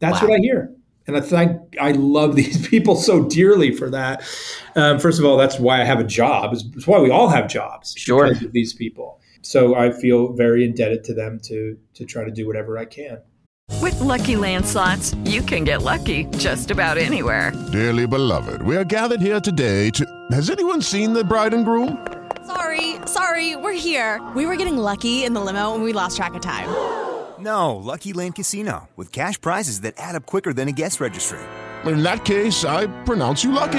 That's 0.00 0.20
Wow. 0.20 0.28
what 0.28 0.36
I 0.36 0.40
hear. 0.40 0.72
And 1.06 1.16
I 1.16 1.20
think 1.20 1.60
I 1.80 1.92
love 1.92 2.34
these 2.36 2.66
people 2.68 2.96
so 2.96 3.24
dearly 3.24 3.72
for 3.72 3.90
that. 3.90 4.22
Um, 4.74 4.98
first 4.98 5.18
of 5.18 5.24
all, 5.24 5.36
that's 5.36 5.58
why 5.60 5.80
I 5.80 5.84
have 5.84 6.00
a 6.00 6.04
job. 6.04 6.52
It's 6.54 6.64
it's 6.76 6.86
why 6.86 6.98
we 6.98 7.10
all 7.10 7.28
have 7.28 7.48
jobs. 7.48 7.94
Sure. 7.96 8.28
because 8.28 8.42
of 8.44 8.52
these 8.52 8.72
people. 8.72 9.20
So 9.42 9.74
I 9.74 9.90
feel 9.90 10.32
very 10.32 10.64
indebted 10.64 11.04
to 11.04 11.14
them 11.14 11.40
to 11.44 11.78
to 11.94 12.04
try 12.04 12.24
to 12.24 12.30
do 12.30 12.46
whatever 12.46 12.78
I 12.78 12.84
can. 12.84 13.22
With 13.80 13.98
Lucky 14.00 14.36
Land 14.36 14.66
slots, 14.66 15.14
you 15.24 15.42
can 15.42 15.64
get 15.64 15.82
lucky 15.82 16.24
just 16.36 16.70
about 16.70 16.98
anywhere. 16.98 17.52
Dearly 17.72 18.06
beloved, 18.06 18.62
we 18.62 18.76
are 18.76 18.84
gathered 18.84 19.20
here 19.20 19.40
today 19.40 19.90
to. 19.90 20.04
Has 20.32 20.50
anyone 20.50 20.82
seen 20.82 21.12
the 21.12 21.24
bride 21.24 21.54
and 21.54 21.64
groom? 21.64 22.06
Sorry, 22.46 22.96
sorry, 23.06 23.56
we're 23.56 23.72
here. 23.72 24.20
We 24.34 24.44
were 24.44 24.56
getting 24.56 24.76
lucky 24.76 25.24
in 25.24 25.34
the 25.34 25.40
limo 25.40 25.74
and 25.74 25.84
we 25.84 25.92
lost 25.92 26.16
track 26.16 26.34
of 26.34 26.42
time. 26.42 26.68
No, 27.38 27.76
Lucky 27.76 28.12
Land 28.12 28.34
Casino, 28.34 28.88
with 28.96 29.12
cash 29.12 29.40
prizes 29.40 29.80
that 29.80 29.94
add 29.96 30.14
up 30.14 30.26
quicker 30.26 30.52
than 30.52 30.68
a 30.68 30.72
guest 30.72 31.00
registry. 31.00 31.38
In 31.86 32.02
that 32.02 32.24
case, 32.24 32.64
I 32.64 32.86
pronounce 33.04 33.42
you 33.42 33.52
lucky. 33.52 33.78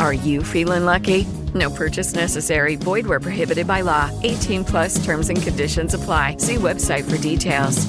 Are 0.00 0.12
you 0.12 0.42
feeling 0.42 0.84
lucky? 0.86 1.26
No 1.54 1.70
purchase 1.70 2.14
necessary. 2.14 2.76
Void 2.76 3.06
where 3.06 3.20
prohibited 3.20 3.66
by 3.66 3.82
law. 3.82 4.10
18 4.22 4.64
plus 4.64 5.04
terms 5.04 5.28
and 5.28 5.40
conditions 5.40 5.94
apply. 5.94 6.38
See 6.38 6.56
website 6.56 7.08
for 7.08 7.16
details. 7.18 7.86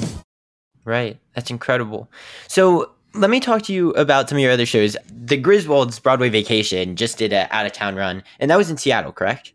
Right. 0.84 1.18
That's 1.34 1.50
incredible. 1.50 2.10
So 2.48 2.92
let 3.14 3.30
me 3.30 3.40
talk 3.40 3.62
to 3.62 3.72
you 3.72 3.90
about 3.92 4.28
some 4.28 4.36
of 4.36 4.42
your 4.42 4.52
other 4.52 4.66
shows. 4.66 4.96
The 5.10 5.40
Griswolds 5.40 6.02
Broadway 6.02 6.28
Vacation 6.28 6.96
just 6.96 7.18
did 7.18 7.32
a 7.32 7.48
out 7.50 7.66
of 7.66 7.72
town 7.72 7.96
run, 7.96 8.22
and 8.38 8.50
that 8.50 8.58
was 8.58 8.70
in 8.70 8.76
Seattle, 8.76 9.12
correct? 9.12 9.54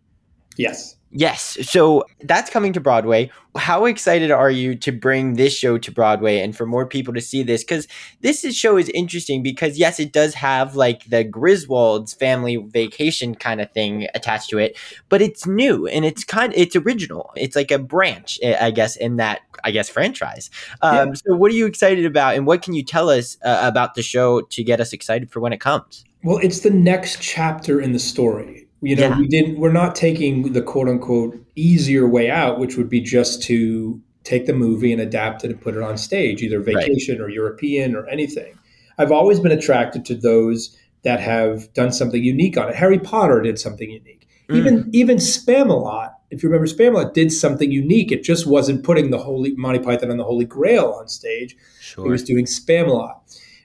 Yes. 0.58 0.97
Yes. 1.12 1.58
So 1.62 2.03
that's 2.22 2.49
coming 2.49 2.74
to 2.74 2.82
Broadway. 2.82 3.32
How 3.55 3.86
excited 3.86 4.30
are 4.30 4.51
you 4.51 4.76
to 4.76 4.91
bring 4.91 5.34
this 5.34 5.55
show 5.55 5.78
to 5.78 5.91
Broadway 5.91 6.39
and 6.39 6.55
for 6.55 6.66
more 6.66 6.86
people 6.86 7.14
to 7.14 7.22
see 7.22 7.43
this? 7.43 7.64
Because 7.64 7.88
this 8.22 8.43
is, 8.43 8.58
show 8.58 8.78
is 8.78 8.89
interesting 8.89 9.41
because, 9.41 9.80
yes, 9.80 9.99
it 9.99 10.12
does 10.12 10.34
have 10.34 10.76
like 10.76 11.05
the 11.05 11.24
Griswolds 11.24 12.18
family 12.18 12.58
vacation 12.58 13.36
kind 13.36 13.62
of 13.62 13.72
thing 13.72 14.08
attached 14.16 14.49
to 14.49 14.58
it, 14.58 14.78
but 15.08 15.22
it's 15.22 15.47
new 15.47 15.88
and 15.88 16.03
it's 16.03 16.24
kind 16.24 16.51
of, 16.51 16.60
it's 16.60 16.76
original. 16.76 17.32
It's 17.36 17.55
like 17.55 17.72
a 17.72 17.80
branch, 17.80 18.38
eh, 18.43 18.58
I 18.60 18.72
guess, 18.72 18.97
in 18.97 19.16
that, 19.16 19.39
I 19.64 19.72
guess, 19.72 19.89
franchise. 19.89 20.49
Um, 20.82 21.10
yeah. 21.10 21.14
So 21.14 21.36
what 21.36 21.51
are 21.51 21.55
you 21.55 21.66
excited 21.66 22.05
about 22.05 22.36
and 22.36 22.45
what 22.45 22.62
can 22.62 22.74
you 22.74 22.84
tell 22.84 23.10
us 23.10 23.38
uh, 23.45 23.60
about 23.64 23.95
the 23.95 24.03
show 24.03 24.41
to 24.41 24.64
get 24.64 24.82
us 24.82 24.91
excited 24.91 25.32
for 25.32 25.39
when 25.39 25.53
it 25.53 25.62
comes? 25.62 26.03
Well, 26.24 26.39
it's 26.43 26.60
the 26.60 26.70
next 26.70 27.22
chapter 27.22 27.80
in 27.80 27.93
the 27.93 27.99
story 27.99 28.66
you 28.82 28.95
know 28.95 29.09
yeah. 29.09 29.17
we 29.17 29.28
didn't 29.28 29.59
we're 29.59 29.71
not 29.71 29.95
taking 29.95 30.53
the 30.53 30.61
quote 30.61 30.88
unquote 30.88 31.38
easier 31.55 32.07
way 32.07 32.30
out 32.30 32.59
which 32.59 32.78
would 32.78 32.89
be 32.89 33.01
just 33.01 33.41
to 33.43 34.01
take 34.23 34.45
the 34.45 34.53
movie 34.53 34.91
and 34.91 35.01
adapt 35.01 35.43
it 35.43 35.51
and 35.51 35.61
put 35.61 35.75
it 35.75 35.82
on 35.82 35.97
stage 35.97 36.41
either 36.41 36.59
vacation 36.59 37.15
right. 37.17 37.25
or 37.25 37.30
european 37.30 37.95
or 37.95 38.07
anything 38.07 38.57
i've 38.97 39.11
always 39.11 39.39
been 39.39 39.51
attracted 39.51 40.05
to 40.05 40.15
those 40.15 40.78
that 41.03 41.19
have 41.19 41.71
done 41.73 41.91
something 41.91 42.23
unique 42.23 42.57
on 42.57 42.69
it 42.69 42.75
harry 42.75 42.99
potter 42.99 43.41
did 43.41 43.57
something 43.57 43.89
unique 43.89 44.28
mm. 44.49 44.55
even 44.55 44.89
even 44.93 45.17
spamalot 45.17 46.13
if 46.30 46.43
you 46.43 46.49
remember 46.49 46.67
spamalot 46.67 47.13
did 47.13 47.32
something 47.32 47.71
unique 47.71 48.11
it 48.11 48.23
just 48.23 48.45
wasn't 48.45 48.84
putting 48.84 49.09
the 49.09 49.17
holy 49.17 49.55
monty 49.55 49.80
python 49.80 50.11
and 50.11 50.19
the 50.19 50.23
holy 50.23 50.45
grail 50.45 50.95
on 50.99 51.07
stage 51.07 51.55
sure. 51.80 52.05
it 52.05 52.09
was 52.09 52.23
doing 52.23 52.45
spamalot 52.45 53.19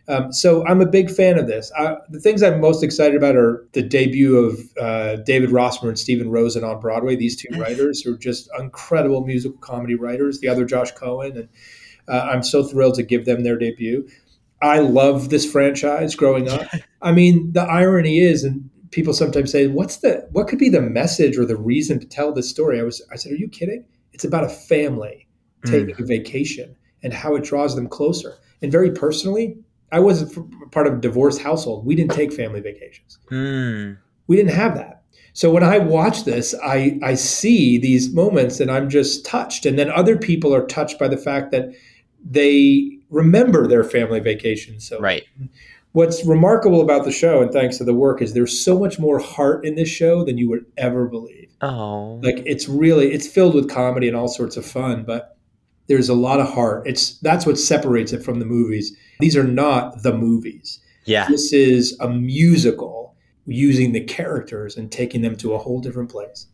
um, 0.08 0.32
so 0.32 0.66
I'm 0.66 0.80
a 0.80 0.86
big 0.86 1.10
fan 1.10 1.38
of 1.38 1.46
this. 1.46 1.70
I, 1.78 1.96
the 2.08 2.18
things 2.18 2.42
I'm 2.42 2.60
most 2.60 2.82
excited 2.82 3.16
about 3.16 3.36
are 3.36 3.66
the 3.72 3.82
debut 3.82 4.36
of 4.36 4.60
uh, 4.80 5.16
David 5.16 5.50
Rossmer 5.50 5.88
and 5.88 5.98
Stephen 5.98 6.30
Rosen 6.30 6.64
on 6.64 6.80
Broadway. 6.80 7.14
These 7.14 7.36
two 7.36 7.56
writers 7.58 8.04
are 8.06 8.16
just 8.16 8.48
incredible 8.58 9.24
musical 9.24 9.58
comedy 9.58 9.94
writers. 9.94 10.40
The 10.40 10.48
other 10.48 10.64
Josh 10.64 10.90
Cohen, 10.92 11.36
and 11.36 11.48
uh, 12.08 12.28
I'm 12.32 12.42
so 12.42 12.64
thrilled 12.64 12.94
to 12.94 13.04
give 13.04 13.26
them 13.26 13.44
their 13.44 13.56
debut. 13.56 14.08
I 14.60 14.80
love 14.80 15.30
this 15.30 15.50
franchise 15.50 16.14
growing 16.14 16.48
up. 16.48 16.66
I 17.02 17.12
mean, 17.12 17.52
the 17.52 17.62
irony 17.62 18.18
is, 18.18 18.42
and 18.42 18.68
people 18.90 19.12
sometimes 19.12 19.52
say, 19.52 19.68
"What's 19.68 19.98
the 19.98 20.26
what 20.32 20.48
could 20.48 20.58
be 20.58 20.68
the 20.68 20.82
message 20.82 21.38
or 21.38 21.46
the 21.46 21.56
reason 21.56 22.00
to 22.00 22.06
tell 22.06 22.32
this 22.32 22.50
story?" 22.50 22.80
I 22.80 22.82
was, 22.82 23.00
I 23.12 23.16
said, 23.16 23.32
"Are 23.32 23.36
you 23.36 23.48
kidding? 23.48 23.84
It's 24.12 24.24
about 24.24 24.44
a 24.44 24.48
family 24.48 25.28
mm. 25.64 25.70
taking 25.70 25.94
a 26.02 26.06
vacation 26.06 26.74
and 27.04 27.12
how 27.12 27.36
it 27.36 27.44
draws 27.44 27.76
them 27.76 27.88
closer." 27.88 28.38
And 28.62 28.70
very 28.70 28.92
personally, 28.92 29.56
I 29.92 30.00
was 30.00 30.38
part 30.70 30.86
of 30.86 30.94
a 30.94 31.00
divorced 31.00 31.42
household. 31.42 31.86
We 31.86 31.94
didn't 31.94 32.12
take 32.12 32.32
family 32.32 32.60
vacations. 32.60 33.18
Mm. 33.30 33.98
We 34.26 34.36
didn't 34.36 34.54
have 34.54 34.74
that. 34.74 35.02
So 35.34 35.50
when 35.50 35.62
I 35.62 35.78
watch 35.78 36.24
this, 36.24 36.54
I 36.64 36.98
I 37.02 37.14
see 37.14 37.78
these 37.78 38.12
moments 38.12 38.58
and 38.58 38.70
I'm 38.70 38.88
just 38.88 39.24
touched. 39.24 39.66
And 39.66 39.78
then 39.78 39.90
other 39.90 40.16
people 40.16 40.54
are 40.54 40.66
touched 40.66 40.98
by 40.98 41.08
the 41.08 41.16
fact 41.16 41.52
that 41.52 41.72
they 42.24 42.98
remember 43.10 43.66
their 43.66 43.84
family 43.84 44.20
vacations. 44.20 44.88
So 44.88 44.98
right. 44.98 45.22
What's 45.92 46.24
remarkable 46.24 46.80
about 46.80 47.04
the 47.04 47.12
show, 47.12 47.42
and 47.42 47.52
thanks 47.52 47.76
to 47.76 47.84
the 47.84 47.92
work, 47.92 48.22
is 48.22 48.32
there's 48.32 48.58
so 48.58 48.78
much 48.78 48.98
more 48.98 49.18
heart 49.18 49.66
in 49.66 49.74
this 49.74 49.90
show 49.90 50.24
than 50.24 50.38
you 50.38 50.48
would 50.48 50.64
ever 50.78 51.06
believe. 51.06 51.50
Oh, 51.60 52.18
like 52.22 52.42
it's 52.46 52.66
really 52.66 53.12
it's 53.12 53.26
filled 53.26 53.54
with 53.54 53.68
comedy 53.68 54.08
and 54.08 54.16
all 54.16 54.28
sorts 54.28 54.56
of 54.56 54.64
fun, 54.64 55.04
but 55.04 55.36
there's 55.88 56.08
a 56.08 56.14
lot 56.14 56.40
of 56.40 56.52
heart. 56.52 56.86
It's 56.86 57.18
that's 57.18 57.46
what 57.46 57.58
separates 57.58 58.12
it 58.12 58.22
from 58.22 58.38
the 58.38 58.44
movies. 58.44 58.96
These 59.20 59.36
are 59.36 59.44
not 59.44 60.02
the 60.02 60.12
movies. 60.12 60.80
Yeah. 61.04 61.28
This 61.28 61.52
is 61.52 61.96
a 62.00 62.08
musical 62.08 63.14
using 63.46 63.92
the 63.92 64.00
characters 64.00 64.76
and 64.76 64.90
taking 64.90 65.22
them 65.22 65.36
to 65.36 65.54
a 65.54 65.58
whole 65.58 65.80
different 65.80 66.10
place. 66.10 66.46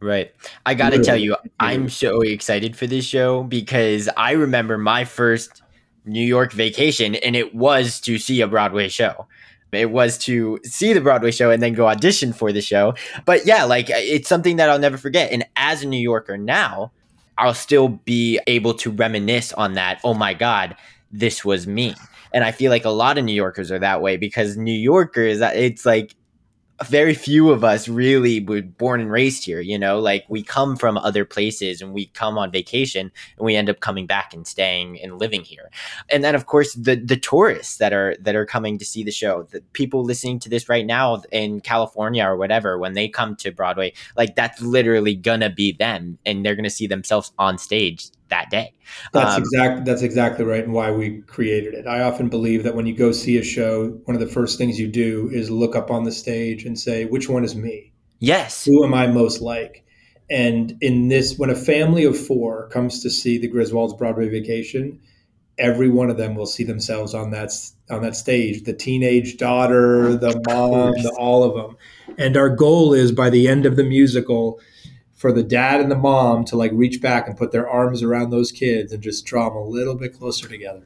Right. 0.00 0.32
I 0.66 0.74
got 0.74 0.90
to 0.90 1.02
tell 1.02 1.16
you, 1.16 1.36
I'm 1.58 1.88
so 1.88 2.20
excited 2.20 2.76
for 2.76 2.86
this 2.86 3.06
show 3.06 3.42
because 3.42 4.08
I 4.16 4.32
remember 4.32 4.76
my 4.76 5.04
first 5.06 5.62
New 6.04 6.24
York 6.24 6.52
vacation 6.52 7.14
and 7.14 7.34
it 7.34 7.54
was 7.54 8.00
to 8.02 8.18
see 8.18 8.42
a 8.42 8.46
Broadway 8.46 8.88
show. 8.88 9.26
It 9.72 9.90
was 9.90 10.18
to 10.18 10.60
see 10.62 10.92
the 10.92 11.00
Broadway 11.00 11.30
show 11.30 11.50
and 11.50 11.62
then 11.62 11.72
go 11.72 11.88
audition 11.88 12.32
for 12.32 12.52
the 12.52 12.60
show. 12.60 12.94
But 13.24 13.46
yeah, 13.46 13.64
like 13.64 13.86
it's 13.88 14.28
something 14.28 14.56
that 14.56 14.68
I'll 14.68 14.78
never 14.78 14.98
forget. 14.98 15.32
And 15.32 15.44
as 15.56 15.82
a 15.82 15.88
New 15.88 15.98
Yorker 15.98 16.36
now, 16.36 16.92
I'll 17.38 17.54
still 17.54 17.88
be 17.88 18.40
able 18.46 18.74
to 18.74 18.90
reminisce 18.90 19.52
on 19.52 19.74
that. 19.74 20.00
Oh 20.04 20.14
my 20.14 20.34
God, 20.34 20.76
this 21.10 21.44
was 21.44 21.66
me. 21.66 21.94
And 22.32 22.44
I 22.44 22.52
feel 22.52 22.70
like 22.70 22.84
a 22.84 22.90
lot 22.90 23.18
of 23.18 23.24
New 23.24 23.34
Yorkers 23.34 23.70
are 23.70 23.78
that 23.78 24.02
way 24.02 24.16
because 24.16 24.56
New 24.56 24.72
Yorkers, 24.72 25.40
it's 25.40 25.86
like 25.86 26.14
very 26.84 27.14
few 27.14 27.50
of 27.50 27.62
us 27.62 27.88
really 27.88 28.40
were 28.40 28.62
born 28.62 29.00
and 29.00 29.10
raised 29.10 29.44
here 29.44 29.60
you 29.60 29.78
know? 29.78 29.98
Like 29.98 30.24
we 30.28 30.42
come 30.42 30.76
from 30.76 30.98
other 30.98 31.24
places 31.24 31.80
and 31.80 31.92
we 31.92 32.06
come 32.06 32.36
on 32.38 32.50
vacation 32.50 33.10
and 33.36 33.44
we 33.44 33.56
end 33.56 33.70
up 33.70 33.80
coming 33.80 34.06
back 34.06 34.34
and 34.34 34.46
staying 34.46 35.00
and 35.00 35.18
living 35.18 35.42
here. 35.42 35.70
And 36.10 36.22
then 36.22 36.34
of 36.34 36.46
course 36.46 36.74
the 36.74 36.96
the 36.96 37.16
tourists 37.16 37.78
that 37.78 37.92
are 37.92 38.16
that 38.20 38.34
are 38.34 38.46
coming 38.46 38.78
to 38.78 38.84
see 38.84 39.02
the 39.02 39.10
show 39.10 39.44
the 39.50 39.60
people 39.72 40.04
listening 40.04 40.38
to 40.40 40.48
this 40.48 40.68
right 40.68 40.86
now 40.86 41.22
in 41.32 41.60
california 41.60 42.24
or 42.24 42.36
whatever 42.36 42.78
when 42.78 42.94
they 42.94 43.08
come 43.08 43.36
to 43.36 43.50
broadway 43.50 43.92
like 44.16 44.34
that's 44.34 44.60
literally 44.60 45.14
gonna 45.14 45.50
be 45.50 45.72
them 45.72 46.18
and 46.26 46.44
they're 46.44 46.56
gonna 46.56 46.70
see 46.70 46.86
themselves 46.86 47.32
on 47.38 47.58
stage 47.58 48.10
that 48.28 48.50
day. 48.50 48.72
That's 49.12 49.36
um, 49.36 49.42
exactly 49.42 49.84
that's 49.84 50.02
exactly 50.02 50.44
right, 50.44 50.64
and 50.64 50.72
why 50.72 50.90
we 50.90 51.22
created 51.22 51.74
it. 51.74 51.86
I 51.86 52.02
often 52.02 52.28
believe 52.28 52.62
that 52.64 52.74
when 52.74 52.86
you 52.86 52.94
go 52.94 53.12
see 53.12 53.36
a 53.38 53.44
show, 53.44 53.88
one 54.04 54.14
of 54.14 54.20
the 54.20 54.32
first 54.32 54.58
things 54.58 54.78
you 54.78 54.88
do 54.88 55.30
is 55.32 55.50
look 55.50 55.76
up 55.76 55.90
on 55.90 56.04
the 56.04 56.12
stage 56.12 56.64
and 56.64 56.78
say, 56.78 57.04
"Which 57.04 57.28
one 57.28 57.44
is 57.44 57.54
me? 57.54 57.92
Yes, 58.20 58.64
who 58.64 58.84
am 58.84 58.94
I 58.94 59.06
most 59.06 59.40
like?" 59.40 59.84
And 60.30 60.76
in 60.80 61.08
this, 61.08 61.38
when 61.38 61.50
a 61.50 61.54
family 61.54 62.04
of 62.04 62.18
four 62.18 62.68
comes 62.68 63.02
to 63.02 63.10
see 63.10 63.38
the 63.38 63.50
Griswolds 63.50 63.96
Broadway 63.96 64.28
Vacation, 64.28 64.98
every 65.58 65.90
one 65.90 66.10
of 66.10 66.16
them 66.16 66.34
will 66.34 66.46
see 66.46 66.64
themselves 66.64 67.14
on 67.14 67.30
that 67.30 67.52
on 67.90 68.02
that 68.02 68.16
stage. 68.16 68.64
The 68.64 68.72
teenage 68.72 69.36
daughter, 69.36 70.16
the 70.16 70.40
mom, 70.46 70.92
the, 70.92 71.14
all 71.18 71.44
of 71.44 71.54
them. 71.54 71.76
And 72.18 72.36
our 72.36 72.48
goal 72.48 72.94
is 72.94 73.12
by 73.12 73.30
the 73.30 73.48
end 73.48 73.66
of 73.66 73.76
the 73.76 73.84
musical 73.84 74.60
for 75.24 75.32
the 75.32 75.42
dad 75.42 75.80
and 75.80 75.90
the 75.90 75.96
mom 75.96 76.44
to 76.44 76.54
like 76.54 76.70
reach 76.74 77.00
back 77.00 77.26
and 77.26 77.34
put 77.34 77.50
their 77.50 77.66
arms 77.66 78.02
around 78.02 78.28
those 78.28 78.52
kids 78.52 78.92
and 78.92 79.02
just 79.02 79.24
draw 79.24 79.48
them 79.48 79.56
a 79.56 79.64
little 79.64 79.94
bit 79.94 80.12
closer 80.12 80.46
together. 80.46 80.82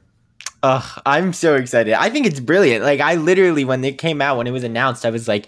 Oh, 0.63 0.95
I'm 1.05 1.33
so 1.33 1.55
excited. 1.55 1.91
I 1.91 2.09
think 2.09 2.25
it's 2.25 2.39
brilliant. 2.39 2.81
Like 2.81 3.01
I 3.01 3.15
literally 3.15 3.65
when 3.65 3.83
it 3.83 3.97
came 3.97 4.21
out 4.21 4.37
when 4.37 4.47
it 4.47 4.51
was 4.51 4.63
announced, 4.63 5.05
I 5.05 5.09
was 5.09 5.27
like 5.27 5.47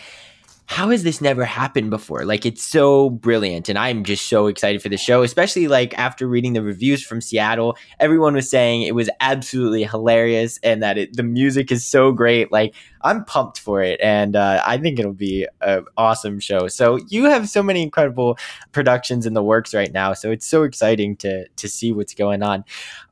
how 0.65 0.89
has 0.89 1.03
this 1.03 1.21
never 1.21 1.43
happened 1.45 1.89
before? 1.89 2.25
Like 2.25 2.45
it's 2.45 2.63
so 2.63 3.09
brilliant 3.09 3.69
and 3.69 3.77
I'm 3.77 4.03
just 4.03 4.27
so 4.27 4.47
excited 4.47 4.81
for 4.81 4.89
the 4.89 4.97
show, 4.97 5.21
especially 5.23 5.69
like 5.69 5.97
after 5.97 6.27
reading 6.27 6.51
the 6.51 6.61
reviews 6.61 7.01
from 7.01 7.21
Seattle, 7.21 7.77
everyone 7.99 8.33
was 8.33 8.49
saying 8.49 8.83
it 8.83 8.95
was 8.95 9.09
absolutely 9.21 9.83
hilarious 9.83 10.59
and 10.63 10.83
that 10.83 10.97
it, 10.97 11.15
the 11.15 11.23
music 11.23 11.71
is 11.71 11.85
so 11.85 12.11
great. 12.11 12.51
Like 12.53 12.73
I'm 13.03 13.25
pumped 13.25 13.59
for 13.59 13.81
it 13.81 13.99
and 14.01 14.35
uh, 14.35 14.61
I 14.65 14.77
think 14.77 14.99
it'll 14.99 15.13
be 15.13 15.47
an 15.61 15.85
awesome 15.97 16.39
show. 16.39 16.67
So 16.67 16.97
you 17.09 17.25
have 17.25 17.49
so 17.49 17.61
many 17.63 17.81
incredible 17.81 18.37
productions 18.71 19.25
in 19.25 19.33
the 19.33 19.43
works 19.43 19.73
right 19.73 19.91
now, 19.91 20.13
so 20.13 20.31
it's 20.31 20.45
so 20.45 20.63
exciting 20.63 21.15
to 21.17 21.47
to 21.47 21.69
see 21.69 21.91
what's 21.91 22.13
going 22.13 22.43
on. 22.43 22.63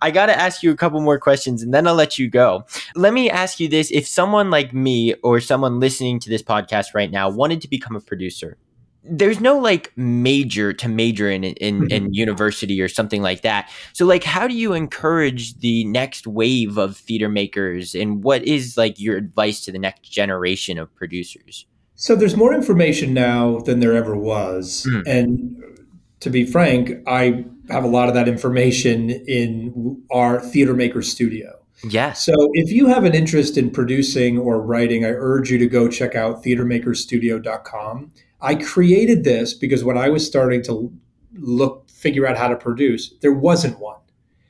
I 0.02 0.12
got 0.12 0.28
to 0.28 0.40
ask 0.40 0.64
you 0.64 0.72
a 0.72 0.76
couple 0.76 1.02
more 1.02 1.20
questions 1.20 1.64
and 1.64 1.74
then 1.74 1.88
I'll 1.88 1.96
let 1.96 2.18
you 2.18 2.30
go. 2.30 2.66
Let 2.96 3.14
me 3.14 3.30
ask 3.30 3.60
you 3.60 3.68
this, 3.68 3.92
if 3.92 4.08
someone 4.08 4.50
like 4.50 4.74
me 4.74 5.14
or 5.24 5.40
someone 5.40 5.80
listening 5.80 6.20
to 6.22 6.30
this 6.30 6.44
podcast 6.44 6.94
right 6.94 7.12
now 7.12 7.30
wanted 7.30 7.62
to 7.62 7.70
become 7.70 7.96
a 7.96 8.02
producer, 8.02 8.58
there's 9.04 9.39
no 9.39 9.58
like 9.58 9.91
major 9.95 10.74
to 10.74 10.88
major 10.88 11.30
in 11.30 11.43
in, 11.43 11.82
mm-hmm. 11.82 11.91
in 11.91 12.14
university 12.14 12.82
or 12.82 12.88
something 12.88 13.22
like 13.22 13.41
that. 13.41 13.70
So 13.93 14.06
like 14.06 14.24
how 14.24 14.47
do 14.47 14.54
you 14.54 14.74
encourage 14.74 15.58
the 15.60 15.86
next 15.86 16.28
wave 16.28 16.78
of 16.78 16.97
theater 16.97 17.30
makers 17.30 17.95
and 17.95 18.24
what 18.24 18.43
is 18.43 18.78
like 18.78 19.00
your 19.00 19.18
advice 19.18 19.64
to 19.66 19.72
the 19.72 19.80
next 19.80 20.10
generation 20.10 20.78
of 20.78 20.93
producers? 20.95 21.66
So 21.95 22.16
there's 22.16 22.38
more 22.38 22.54
information 22.54 23.14
now 23.14 23.60
than 23.60 23.82
there 23.82 23.93
ever 23.93 24.16
was. 24.16 24.88
Mm. 24.89 25.04
And 25.06 25.64
to 26.22 26.30
be 26.30 26.45
frank, 26.45 26.91
I 27.08 27.45
have 27.70 27.84
a 27.84 27.88
lot 27.88 28.08
of 28.08 28.14
that 28.16 28.28
information 28.28 29.10
in 29.10 30.02
our 30.12 30.39
theater 30.39 30.74
maker 30.74 31.02
studio. 31.02 31.60
Yeah. 31.84 32.14
So 32.14 32.34
if 32.54 32.72
you 32.72 32.88
have 32.88 33.06
an 33.06 33.14
interest 33.14 33.58
in 33.58 33.70
producing 33.70 34.38
or 34.38 34.62
writing, 34.62 35.06
I 35.06 35.10
urge 35.10 35.52
you 35.52 35.58
to 35.60 35.68
go 35.68 35.88
check 35.88 36.16
out 36.16 36.43
theatermakerstudio.com. 36.43 38.12
I 38.42 38.56
created 38.56 39.24
this 39.24 39.54
because 39.54 39.84
when 39.84 39.98
I 39.98 40.10
was 40.10 40.26
starting 40.26 40.62
to 40.64 40.92
look, 41.34 41.90
figure 41.90 42.26
out 42.26 42.38
how 42.38 42.48
to 42.48 42.56
produce, 42.56 43.14
there 43.22 43.34
wasn't 43.34 43.80
one. 43.80 44.00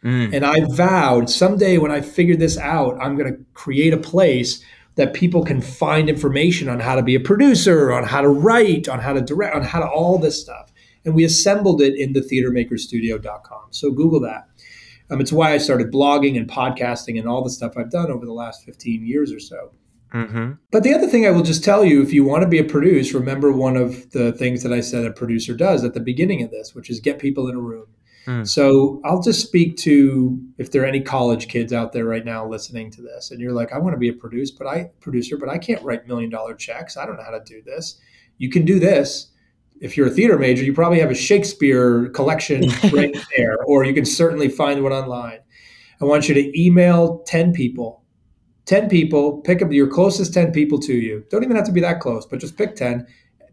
Mm. 0.03 0.33
And 0.33 0.45
I 0.45 0.65
vowed 0.69 1.29
someday 1.29 1.77
when 1.77 1.91
I 1.91 2.01
figure 2.01 2.35
this 2.35 2.57
out, 2.57 2.97
I'm 3.01 3.17
going 3.17 3.33
to 3.33 3.39
create 3.53 3.93
a 3.93 3.97
place 3.97 4.63
that 4.95 5.13
people 5.13 5.43
can 5.43 5.61
find 5.61 6.09
information 6.09 6.69
on 6.69 6.79
how 6.79 6.95
to 6.95 7.03
be 7.03 7.15
a 7.15 7.19
producer, 7.19 7.91
on 7.91 8.03
how 8.03 8.21
to 8.21 8.29
write, 8.29 8.87
on 8.87 8.99
how 8.99 9.13
to 9.13 9.21
direct, 9.21 9.55
on 9.55 9.63
how 9.63 9.79
to 9.79 9.87
all 9.87 10.17
this 10.17 10.39
stuff. 10.39 10.71
And 11.05 11.15
we 11.15 11.23
assembled 11.23 11.81
it 11.81 11.95
in 11.95 12.13
the 12.13 12.21
theatermakerstudio.com. 12.21 13.67
So 13.71 13.91
Google 13.91 14.19
that. 14.21 14.47
Um, 15.09 15.21
it's 15.21 15.31
why 15.31 15.53
I 15.53 15.57
started 15.57 15.91
blogging 15.91 16.37
and 16.37 16.47
podcasting 16.47 17.17
and 17.17 17.27
all 17.27 17.43
the 17.43 17.49
stuff 17.49 17.73
I've 17.77 17.89
done 17.89 18.11
over 18.11 18.25
the 18.25 18.33
last 18.33 18.63
15 18.63 19.05
years 19.05 19.31
or 19.31 19.39
so. 19.39 19.71
Mm-hmm. 20.13 20.53
But 20.71 20.83
the 20.83 20.93
other 20.93 21.07
thing 21.07 21.27
I 21.27 21.31
will 21.31 21.43
just 21.43 21.63
tell 21.63 21.85
you 21.85 22.01
if 22.01 22.11
you 22.11 22.23
want 22.23 22.41
to 22.41 22.47
be 22.47 22.57
a 22.57 22.63
producer, 22.63 23.19
remember 23.19 23.51
one 23.51 23.77
of 23.77 24.11
the 24.11 24.31
things 24.33 24.63
that 24.63 24.73
I 24.73 24.81
said 24.81 25.05
a 25.05 25.11
producer 25.11 25.53
does 25.53 25.83
at 25.83 25.93
the 25.93 25.99
beginning 25.99 26.41
of 26.43 26.51
this, 26.51 26.73
which 26.73 26.89
is 26.89 26.99
get 26.99 27.19
people 27.19 27.47
in 27.47 27.55
a 27.55 27.59
room. 27.59 27.87
Mm. 28.25 28.47
So 28.47 29.01
I'll 29.05 29.21
just 29.21 29.45
speak 29.45 29.77
to 29.77 30.39
if 30.57 30.71
there 30.71 30.83
are 30.83 30.87
any 30.87 31.01
college 31.01 31.47
kids 31.47 31.71
out 31.71 31.93
there 31.93 32.05
right 32.05 32.25
now 32.25 32.47
listening 32.47 32.91
to 32.91 33.01
this, 33.01 33.31
and 33.31 33.39
you're 33.39 33.53
like, 33.53 33.71
I 33.71 33.77
want 33.77 33.93
to 33.93 33.99
be 33.99 34.09
a 34.09 34.13
producer, 34.13 34.53
but 34.57 34.67
I 34.67 34.91
producer, 34.99 35.37
but 35.37 35.49
I 35.49 35.57
can't 35.57 35.81
write 35.83 36.07
million 36.07 36.29
dollar 36.29 36.55
checks. 36.55 36.97
I 36.97 37.05
don't 37.05 37.17
know 37.17 37.23
how 37.23 37.37
to 37.37 37.43
do 37.45 37.61
this. 37.61 37.99
You 38.37 38.49
can 38.49 38.65
do 38.65 38.79
this. 38.79 39.27
If 39.79 39.95
you're 39.95 40.07
a 40.07 40.11
theater 40.11 40.37
major, 40.37 40.63
you 40.63 40.73
probably 40.73 40.99
have 40.99 41.11
a 41.11 41.15
Shakespeare 41.15 42.09
collection 42.09 42.65
right 42.91 43.15
there, 43.37 43.57
or 43.65 43.85
you 43.85 43.93
can 43.93 44.05
certainly 44.05 44.49
find 44.49 44.83
one 44.83 44.91
online. 44.91 45.39
I 46.01 46.05
want 46.05 46.27
you 46.27 46.35
to 46.35 46.61
email 46.61 47.19
10 47.27 47.53
people 47.53 48.03
10 48.69 48.87
people, 48.87 49.39
pick 49.41 49.63
up 49.63 49.71
your 49.71 49.87
closest 49.87 50.31
10 50.31 50.51
people 50.51 50.77
to 50.77 50.93
you. 50.93 51.25
Don't 51.31 51.43
even 51.43 51.55
have 51.55 51.65
to 51.65 51.71
be 51.71 51.81
that 51.81 51.99
close, 51.99 52.27
but 52.27 52.39
just 52.39 52.55
pick 52.55 52.75
10. 52.75 53.07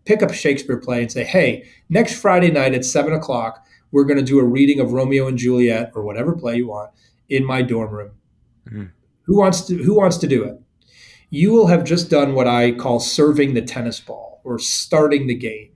Pick 0.05 0.23
up 0.23 0.31
a 0.31 0.35
Shakespeare 0.35 0.77
play 0.77 1.01
and 1.01 1.11
say, 1.11 1.25
hey, 1.25 1.65
next 1.89 2.21
Friday 2.21 2.51
night 2.51 2.75
at 2.75 2.85
7 2.85 3.15
o'clock, 3.15 3.65
we're 3.93 4.05
going 4.05 4.19
to 4.19 4.23
do 4.23 4.39
a 4.39 4.45
reading 4.45 4.79
of 4.79 4.93
Romeo 4.93 5.27
and 5.27 5.39
Juliet 5.39 5.91
or 5.95 6.03
whatever 6.05 6.37
play 6.37 6.57
you 6.57 6.69
want 6.69 6.91
in 7.31 7.47
my 7.47 7.63
dorm 7.63 7.95
room. 7.95 8.11
Mhm. 8.69 8.91
Who 9.23 9.39
wants 9.39 9.63
to 9.69 9.83
who 9.83 9.95
wants 9.95 10.19
to 10.19 10.27
do 10.27 10.45
it? 10.45 10.61
You 11.31 11.51
will 11.51 11.69
have 11.69 11.83
just 11.83 12.11
done 12.11 12.35
what 12.35 12.47
I 12.47 12.73
call 12.73 13.01
serving 13.01 13.55
the 13.55 13.63
tennis 13.63 13.99
ball 13.99 14.43
or 14.45 14.59
starting 14.59 15.29
the 15.29 15.35
game. 15.35 15.71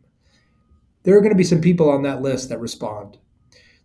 There 1.04 1.16
are 1.16 1.20
going 1.20 1.32
to 1.32 1.38
be 1.38 1.44
some 1.44 1.62
people 1.62 1.88
on 1.88 2.02
that 2.02 2.20
list 2.20 2.50
that 2.50 2.60
respond. 2.60 3.16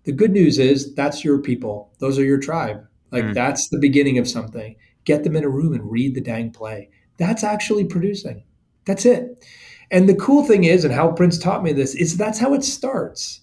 The 0.03 0.11
good 0.11 0.31
news 0.31 0.59
is 0.59 0.93
that's 0.95 1.23
your 1.23 1.39
people. 1.39 1.93
Those 1.99 2.19
are 2.19 2.25
your 2.25 2.39
tribe. 2.39 2.85
Like 3.09 3.23
Mm. 3.23 3.33
that's 3.33 3.69
the 3.69 3.79
beginning 3.79 4.17
of 4.17 4.27
something. 4.27 4.75
Get 5.05 5.23
them 5.23 5.35
in 5.35 5.43
a 5.43 5.49
room 5.49 5.73
and 5.73 5.89
read 5.89 6.15
the 6.15 6.21
dang 6.21 6.51
play. 6.51 6.89
That's 7.17 7.43
actually 7.43 7.85
producing. 7.85 8.43
That's 8.85 9.05
it. 9.05 9.45
And 9.91 10.09
the 10.09 10.15
cool 10.15 10.43
thing 10.43 10.63
is, 10.63 10.83
and 10.83 10.93
how 10.93 11.11
Prince 11.11 11.37
taught 11.37 11.63
me 11.63 11.71
this, 11.71 11.95
is 11.95 12.17
that's 12.17 12.39
how 12.39 12.53
it 12.53 12.63
starts. 12.63 13.41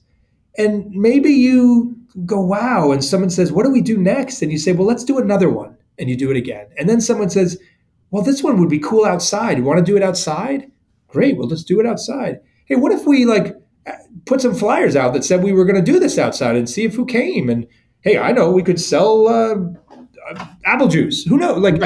And 0.59 0.91
maybe 0.91 1.31
you 1.31 1.97
go, 2.27 2.41
wow, 2.41 2.93
and 2.93 3.05
someone 3.05 3.31
says, 3.31 3.53
what 3.53 3.65
do 3.65 3.71
we 3.71 3.81
do 3.81 3.97
next? 3.97 4.43
And 4.43 4.53
you 4.53 4.59
say, 4.59 4.73
well, 4.73 4.87
let's 4.87 5.05
do 5.05 5.19
another 5.19 5.49
one. 5.49 5.77
And 5.99 6.11
you 6.11 6.17
do 6.17 6.31
it 6.31 6.37
again. 6.37 6.67
And 6.79 6.89
then 6.89 7.01
someone 7.01 7.31
says, 7.31 7.59
well, 8.11 8.23
this 8.23 8.43
one 8.43 8.59
would 8.61 8.69
be 8.69 8.79
cool 8.79 9.05
outside. 9.05 9.57
You 9.57 9.65
want 9.65 9.79
to 9.79 9.85
do 9.85 9.97
it 9.97 10.03
outside? 10.03 10.71
Great. 11.09 11.37
Well, 11.37 11.49
let's 11.49 11.65
do 11.65 11.81
it 11.81 11.87
outside. 11.87 12.41
Hey, 12.67 12.77
what 12.77 12.93
if 12.93 13.07
we 13.07 13.25
like 13.25 13.57
put 14.27 14.41
some 14.41 14.55
flyers 14.55 14.97
out 14.97 15.13
that 15.15 15.25
said 15.25 15.43
we 15.43 15.53
were 15.53 15.65
going 15.65 15.83
to 15.83 15.93
do 15.93 15.99
this 15.99 16.19
outside 16.19 16.57
and 16.57 16.69
see 16.69 16.85
if 16.85 16.95
who 16.95 17.07
came? 17.07 17.49
And 17.49 17.67
hey, 18.01 18.19
I 18.19 18.33
know 18.33 18.51
we 18.51 18.63
could 18.63 18.81
sell 18.81 19.29
uh, 19.29 19.55
apple 20.65 20.89
juice. 20.89 21.25
Who 21.25 21.37
knows? 21.37 21.59
Like 21.59 21.81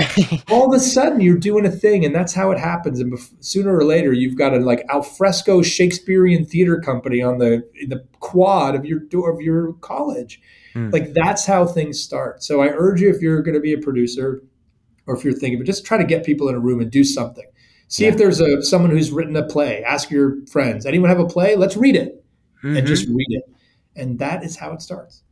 all 0.50 0.66
of 0.68 0.74
a 0.74 0.80
sudden 0.80 1.20
you're 1.20 1.38
doing 1.38 1.66
a 1.66 1.70
thing, 1.70 2.04
and 2.04 2.14
that's 2.14 2.34
how 2.34 2.50
it 2.50 2.58
happens. 2.58 3.00
And 3.00 3.12
bef- 3.12 3.32
sooner 3.44 3.76
or 3.76 3.84
later, 3.84 4.12
you've 4.12 4.36
got 4.36 4.54
a 4.54 4.58
like 4.58 4.84
alfresco 4.90 5.62
Shakespearean 5.62 6.44
theater 6.44 6.80
company 6.80 7.22
on 7.22 7.38
the 7.38 7.68
in 7.80 7.88
the 7.88 8.04
quad 8.20 8.74
of 8.74 8.84
your 8.84 9.00
door 9.00 9.30
of 9.30 9.40
your 9.40 9.72
college. 9.74 10.40
Hmm. 10.74 10.90
Like 10.90 11.12
that's 11.14 11.46
how 11.46 11.66
things 11.66 12.00
start. 12.00 12.42
So 12.42 12.60
I 12.62 12.68
urge 12.68 13.00
you, 13.00 13.10
if 13.10 13.20
you're 13.22 13.42
going 13.42 13.54
to 13.54 13.60
be 13.60 13.72
a 13.72 13.78
producer, 13.78 14.42
or 15.06 15.16
if 15.16 15.24
you're 15.24 15.32
thinking, 15.32 15.58
but 15.58 15.66
just 15.66 15.84
try 15.86 15.96
to 15.98 16.04
get 16.04 16.24
people 16.24 16.48
in 16.48 16.54
a 16.54 16.60
room 16.60 16.80
and 16.80 16.90
do 16.90 17.04
something. 17.04 17.46
See 17.88 18.06
if 18.06 18.16
there's 18.16 18.40
a 18.40 18.62
someone 18.62 18.90
who's 18.90 19.12
written 19.12 19.36
a 19.36 19.44
play. 19.46 19.84
Ask 19.84 20.10
your 20.10 20.44
friends. 20.46 20.84
Anyone 20.86 21.08
have 21.08 21.20
a 21.20 21.26
play? 21.26 21.54
Let's 21.56 21.76
read 21.76 21.94
it, 21.96 22.24
and 22.62 22.76
Mhm. 22.78 22.86
just 22.86 23.06
read 23.08 23.26
it. 23.30 23.44
And 23.94 24.18
that 24.18 24.44
is 24.44 24.56
how 24.56 24.72
it 24.72 24.82
starts. 24.82 25.22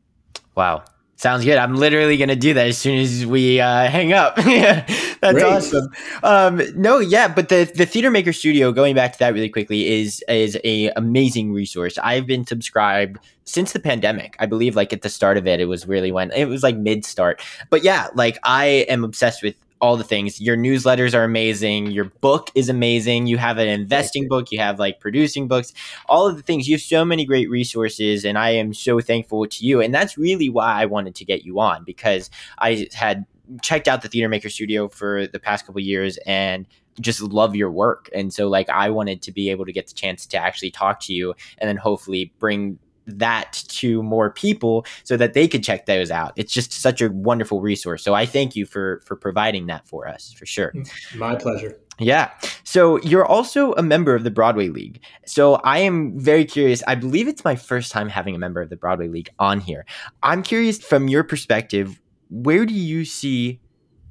Wow. 0.55 0.85
Sounds 1.17 1.45
good. 1.45 1.59
I'm 1.59 1.77
literally 1.77 2.17
gonna 2.17 2.37
do 2.37 2.55
that 2.55 2.67
as 2.67 2.77
soon 2.77 2.99
as 2.99 3.25
we 3.25 3.61
uh, 3.61 3.89
hang 3.89 4.13
up. 4.13 4.37
that's 4.37 5.21
Great. 5.21 5.45
awesome. 5.45 5.89
Um, 6.23 6.61
no, 6.75 6.99
yeah, 6.99 7.29
but 7.29 7.49
the 7.49 7.71
the 7.75 7.87
Theater 7.87 8.11
Maker 8.11 8.33
Studio, 8.33 8.73
going 8.73 8.95
back 8.95 9.13
to 9.13 9.19
that 9.21 9.33
really 9.33 9.49
quickly, 9.49 10.01
is 10.01 10.25
is 10.29 10.59
a 10.65 10.91
amazing 10.97 11.53
resource. 11.53 11.99
I've 11.99 12.27
been 12.27 12.45
subscribed 12.45 13.19
since 13.45 13.73
the 13.73 13.79
pandemic. 13.79 14.35
I 14.41 14.47
believe, 14.47 14.75
like 14.75 14.93
at 14.93 15.03
the 15.03 15.09
start 15.09 15.37
of 15.37 15.47
it, 15.47 15.61
it 15.61 15.67
was 15.67 15.87
really 15.87 16.11
when 16.11 16.33
it 16.33 16.47
was 16.47 16.63
like 16.65 16.77
mid 16.77 17.05
start. 17.05 17.41
But 17.71 17.85
yeah, 17.85 18.09
like 18.15 18.39
I 18.43 18.85
am 18.89 19.05
obsessed 19.05 19.43
with 19.43 19.55
all 19.85 19.99
the 19.99 20.03
things. 20.03 20.41
Your 20.41 20.57
newsletters 20.57 21.13
are 21.13 21.25
amazing. 21.25 21.91
Your 21.91 22.07
book 22.07 22.51
is 22.55 22.71
amazing. 22.71 23.27
You 23.27 23.37
have 23.37 23.59
an 23.59 23.69
investing 23.69 24.29
book. 24.29 24.51
You 24.51 24.59
have 24.59 24.79
like 24.79 24.99
producing 24.99 25.47
books. 25.47 25.75
All 26.09 26.27
of 26.27 26.37
the 26.37 26.43
things. 26.43 26.67
You 26.67 26.77
have 26.77 26.81
so 26.81 27.05
many 27.05 27.27
great 27.27 27.51
resources, 27.51 28.25
and 28.25 28.39
I 28.39 28.49
am 28.53 28.73
so 28.73 28.99
thankful 29.01 29.47
to 29.47 29.67
you. 29.67 29.83
And 29.83 29.95
that's 29.95 30.17
really 30.17 30.49
why 30.49 30.81
I 30.81 30.87
wanted 30.87 31.15
to 31.17 31.27
get 31.27 31.45
you 31.45 31.61
on 31.61 31.85
because 31.85 32.31
I 32.57 32.89
had 32.95 33.27
checked 33.61 33.87
out 33.87 34.01
the 34.01 34.09
Theater 34.09 34.31
Maker 34.31 34.49
Studio 34.49 34.89
for 34.89 35.27
the 35.27 35.39
past 35.39 35.67
couple 35.67 35.83
years 35.83 36.19
and 36.27 36.67
just 36.99 37.21
love 37.21 37.55
your 37.55 37.71
work. 37.71 38.09
And 38.15 38.33
so 38.33 38.49
like 38.49 38.71
I 38.71 38.89
wanted 38.89 39.21
to 39.21 39.33
be 39.33 39.51
able 39.51 39.67
to 39.67 39.73
get 39.73 39.89
the 39.89 39.95
chance 39.95 40.25
to 40.29 40.39
actually 40.39 40.71
talk 40.71 40.99
to 41.01 41.13
you 41.13 41.35
and 41.59 41.69
then 41.69 41.77
hopefully 41.77 42.33
bring 42.39 42.79
that 43.07 43.65
to 43.69 44.03
more 44.03 44.31
people 44.31 44.87
so 45.03 45.17
that 45.17 45.35
they 45.35 45.49
could 45.49 45.63
check 45.63 45.87
those 45.87 46.11
out. 46.11 46.33
It's 46.37 46.53
just 46.53 46.73
such 46.73 47.01
a 47.01 47.11
wonderful 47.11 47.61
resource. 47.61 48.03
So 48.03 48.15
I 48.15 48.27
thank 48.27 48.57
you 48.57 48.67
for 48.67 49.03
for 49.05 49.17
providing 49.17 49.67
that 49.67 49.87
for 49.87 50.09
us 50.09 50.33
for 50.33 50.47
sure. 50.47 50.73
Mm, 50.73 51.17
my 51.17 51.35
pleasure. 51.37 51.79
Yeah. 51.99 52.31
So 52.65 53.01
you're 53.03 53.25
also 53.25 53.73
a 53.75 53.83
member 53.83 54.15
of 54.15 54.25
the 54.25 54.31
Broadway 54.31 54.69
League. 54.69 55.01
So 55.27 55.55
I 55.57 55.79
am 55.79 56.19
very 56.19 56.45
curious. 56.45 56.83
I 56.89 56.97
believe 56.97 57.29
it's 57.29 57.45
my 57.45 57.55
first 57.55 57.93
time 57.93 58.09
having 58.09 58.35
a 58.35 58.39
member 58.39 58.61
of 58.61 58.69
the 58.69 58.77
Broadway 58.77 59.09
League 59.09 59.29
on 59.39 59.61
here. 59.61 59.87
I'm 60.23 60.43
curious 60.43 60.79
from 60.83 61.09
your 61.09 61.23
perspective, 61.23 62.01
where 62.31 62.67
do 62.67 62.75
you 62.75 63.05
see 63.05 63.61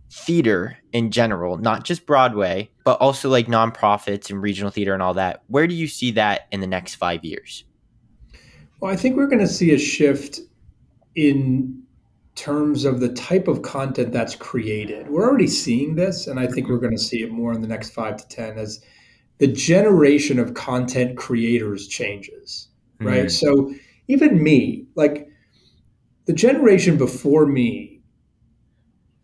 theater 0.09 0.77
in 0.93 1.11
general, 1.11 1.57
not 1.57 1.83
just 1.83 2.05
Broadway, 2.05 2.69
but 2.85 3.01
also 3.01 3.29
like 3.29 3.47
nonprofits 3.47 4.29
and 4.29 4.41
regional 4.41 4.71
theater 4.71 4.93
and 4.93 5.03
all 5.03 5.15
that? 5.15 5.43
Where 5.47 5.67
do 5.67 5.73
you 5.73 5.87
see 5.87 6.11
that 6.11 6.47
in 6.51 6.61
the 6.61 6.67
next 6.67 6.95
five 6.95 7.25
years? 7.25 7.65
Well, 8.83 8.91
I 8.91 8.97
think 8.97 9.15
we're 9.15 9.27
going 9.27 9.39
to 9.39 9.47
see 9.47 9.71
a 9.71 9.77
shift 9.77 10.41
in 11.15 11.83
terms 12.35 12.83
of 12.83 12.99
the 12.99 13.07
type 13.13 13.47
of 13.47 13.61
content 13.61 14.11
that's 14.11 14.35
created. 14.35 15.07
We're 15.07 15.25
already 15.25 15.47
seeing 15.47 15.95
this, 15.95 16.27
and 16.27 16.37
I 16.37 16.47
think 16.47 16.67
we're 16.67 16.79
going 16.79 16.91
to 16.91 17.01
see 17.01 17.23
it 17.23 17.31
more 17.31 17.53
in 17.53 17.61
the 17.61 17.67
next 17.69 17.91
five 17.91 18.17
to 18.17 18.27
10 18.27 18.57
as 18.57 18.83
the 19.37 19.47
generation 19.47 20.37
of 20.37 20.53
content 20.53 21.15
creators 21.15 21.87
changes, 21.87 22.67
right? 22.99 23.27
Mm. 23.27 23.31
So 23.31 23.73
even 24.09 24.43
me, 24.43 24.85
like 24.95 25.29
the 26.25 26.33
generation 26.33 26.97
before 26.97 27.45
me, 27.45 28.01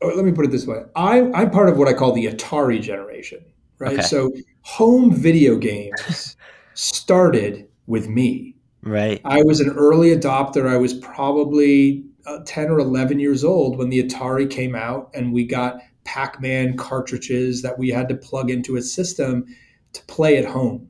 let 0.01 0.24
me 0.24 0.32
put 0.32 0.45
it 0.45 0.51
this 0.51 0.66
way 0.66 0.84
I, 0.95 1.30
I'm 1.34 1.51
part 1.51 1.68
of 1.68 1.78
what 1.78 1.89
I 1.89 1.93
call 1.93 2.14
the 2.14 2.28
Atari 2.28 2.82
generation, 2.82 3.43
right? 3.78 3.95
Okay. 3.95 4.03
So 4.03 4.32
home 4.62 5.14
video 5.14 5.57
games 5.57 6.38
started 6.76 7.68
with 7.88 8.07
me. 8.07 8.55
Right. 8.82 9.22
I 9.26 9.42
was 9.44 9.60
an 9.60 9.70
early 9.70 10.16
adopter. 10.16 10.70
I 10.70 10.78
was 10.78 10.94
probably 10.94 12.06
uh, 12.26 12.40
10 12.46 12.70
or 12.70 12.80
11 12.80 13.20
years 13.20 13.44
old 13.44 13.78
when 13.78 13.90
the 13.90 14.04
Atari 14.04 14.50
came 14.50 14.76
out 14.76 15.10
and 15.14 15.34
we 15.34 15.46
got 15.46 15.82
Pac 16.06 16.42
Man 16.42 16.78
cartridges 16.78 17.62
that 17.62 17.78
we 17.78 17.90
had 17.90 18.10
to 18.10 18.16
plug 18.16 18.50
into 18.50 18.78
a 18.78 18.82
system 18.82 19.46
to 19.94 20.04
play 20.06 20.38
at 20.38 20.46
home. 20.46 20.88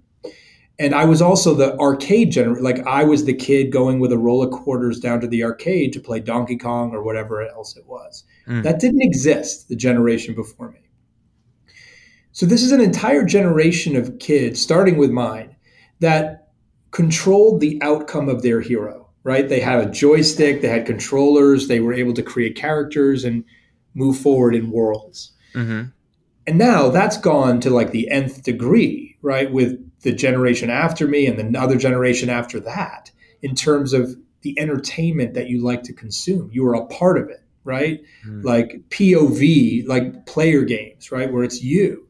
And 0.77 0.95
I 0.95 1.03
was 1.03 1.21
also 1.21 1.53
the 1.53 1.77
arcade 1.77 2.31
generation. 2.31 2.63
Like 2.63 2.85
I 2.87 3.03
was 3.03 3.25
the 3.25 3.33
kid 3.33 3.71
going 3.71 3.99
with 3.99 4.13
a 4.13 4.17
roll 4.17 4.41
of 4.41 4.51
quarters 4.51 4.99
down 4.99 5.19
to 5.19 5.27
the 5.27 5.43
arcade 5.43 5.91
to 5.93 5.99
play 5.99 6.21
Donkey 6.21 6.57
Kong 6.57 6.93
or 6.93 7.03
whatever 7.03 7.45
else 7.45 7.75
it 7.75 7.85
was. 7.85 8.23
Mm. 8.47 8.63
That 8.63 8.79
didn't 8.79 9.01
exist 9.01 9.67
the 9.67 9.75
generation 9.75 10.35
before 10.35 10.71
me. 10.71 10.79
So 12.31 12.45
this 12.45 12.63
is 12.63 12.71
an 12.71 12.79
entire 12.79 13.25
generation 13.25 13.97
of 13.97 14.19
kids, 14.19 14.61
starting 14.61 14.97
with 14.97 15.11
mine, 15.11 15.57
that 15.99 16.38
controlled 16.91 17.59
the 17.59 17.79
outcome 17.81 18.29
of 18.29 18.41
their 18.41 18.61
hero, 18.61 19.09
right? 19.23 19.47
They 19.47 19.59
had 19.59 19.79
a 19.79 19.91
joystick, 19.91 20.61
they 20.61 20.67
had 20.67 20.85
controllers, 20.85 21.67
they 21.67 21.79
were 21.79 21.93
able 21.93 22.13
to 22.13 22.23
create 22.23 22.55
characters 22.55 23.23
and 23.23 23.43
move 23.93 24.17
forward 24.17 24.55
in 24.55 24.71
worlds. 24.71 25.31
Mm-hmm. 25.53 25.89
And 26.47 26.57
now 26.57 26.89
that's 26.89 27.17
gone 27.17 27.59
to 27.61 27.69
like 27.69 27.91
the 27.91 28.09
nth 28.09 28.43
degree, 28.43 29.17
right? 29.21 29.51
With 29.51 29.85
the 30.01 30.13
generation 30.13 30.69
after 30.69 31.07
me 31.07 31.27
and 31.27 31.53
the 31.53 31.59
other 31.59 31.77
generation 31.77 32.29
after 32.29 32.59
that, 32.61 33.11
in 33.41 33.55
terms 33.55 33.93
of 33.93 34.15
the 34.41 34.57
entertainment 34.59 35.33
that 35.33 35.49
you 35.49 35.63
like 35.63 35.83
to 35.83 35.93
consume. 35.93 36.49
You 36.53 36.65
are 36.67 36.75
a 36.75 36.85
part 36.87 37.17
of 37.17 37.29
it, 37.29 37.43
right? 37.63 38.01
Mm. 38.25 38.43
Like 38.43 38.81
POV, 38.89 39.87
like 39.87 40.25
player 40.25 40.63
games, 40.63 41.11
right? 41.11 41.31
Where 41.31 41.43
it's 41.43 41.61
you. 41.61 42.07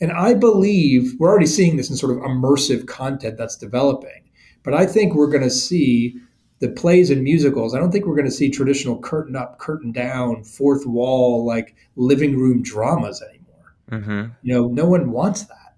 And 0.00 0.12
I 0.12 0.34
believe 0.34 1.14
we're 1.18 1.28
already 1.28 1.46
seeing 1.46 1.76
this 1.76 1.90
in 1.90 1.96
sort 1.96 2.16
of 2.16 2.22
immersive 2.22 2.86
content 2.86 3.36
that's 3.36 3.56
developing. 3.56 4.30
But 4.62 4.74
I 4.74 4.86
think 4.86 5.14
we're 5.14 5.30
going 5.30 5.42
to 5.42 5.50
see 5.50 6.16
the 6.60 6.68
plays 6.68 7.10
and 7.10 7.22
musicals. 7.22 7.74
I 7.74 7.78
don't 7.78 7.90
think 7.90 8.06
we're 8.06 8.14
going 8.14 8.26
to 8.26 8.30
see 8.30 8.50
traditional 8.50 8.98
curtain 8.98 9.34
up, 9.34 9.58
curtain 9.58 9.92
down, 9.92 10.44
fourth 10.44 10.86
wall, 10.86 11.44
like 11.44 11.74
living 11.96 12.38
room 12.38 12.62
dramas 12.62 13.22
anymore. 13.22 13.74
Mm-hmm. 13.90 14.32
You 14.42 14.54
know, 14.54 14.68
no 14.68 14.86
one 14.86 15.10
wants 15.10 15.44
that. 15.44 15.74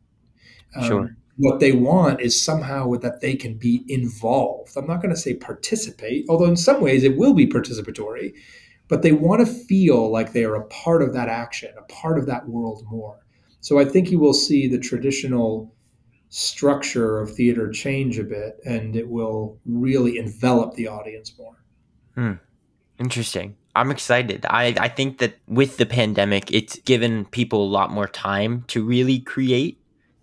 Um, 0.76 0.84
Sure. 0.84 1.16
What 1.38 1.60
they 1.60 1.72
want 1.72 2.20
is 2.20 2.40
somehow 2.40 2.92
that 2.96 3.20
they 3.20 3.34
can 3.34 3.54
be 3.54 3.84
involved. 3.88 4.76
I'm 4.76 4.86
not 4.86 5.00
going 5.00 5.14
to 5.14 5.20
say 5.20 5.34
participate, 5.34 6.26
although 6.28 6.44
in 6.44 6.56
some 6.56 6.80
ways 6.80 7.04
it 7.04 7.16
will 7.16 7.32
be 7.32 7.46
participatory, 7.46 8.34
but 8.86 9.00
they 9.00 9.12
want 9.12 9.40
to 9.40 9.52
feel 9.52 10.10
like 10.10 10.32
they 10.32 10.44
are 10.44 10.56
a 10.56 10.66
part 10.66 11.02
of 11.02 11.14
that 11.14 11.28
action, 11.28 11.72
a 11.78 11.82
part 11.84 12.18
of 12.18 12.26
that 12.26 12.46
world 12.48 12.84
more. 12.90 13.21
So 13.62 13.78
I 13.78 13.84
think 13.84 14.10
you 14.10 14.18
will 14.18 14.34
see 14.34 14.66
the 14.66 14.78
traditional 14.78 15.72
structure 16.28 17.20
of 17.20 17.30
theater 17.30 17.70
change 17.70 18.18
a 18.18 18.24
bit 18.24 18.58
and 18.64 18.96
it 18.96 19.08
will 19.08 19.58
really 19.64 20.18
envelop 20.18 20.74
the 20.74 20.88
audience 20.88 21.32
more. 21.38 21.62
Hmm. 22.14 22.32
Interesting. 22.98 23.56
I'm 23.74 23.90
excited. 23.90 24.44
I, 24.50 24.74
I 24.78 24.88
think 24.88 25.18
that 25.18 25.34
with 25.46 25.76
the 25.76 25.86
pandemic, 25.86 26.52
it's 26.52 26.78
given 26.80 27.24
people 27.26 27.64
a 27.64 27.70
lot 27.70 27.90
more 27.90 28.08
time 28.08 28.64
to 28.68 28.84
really 28.84 29.20
create 29.20 29.80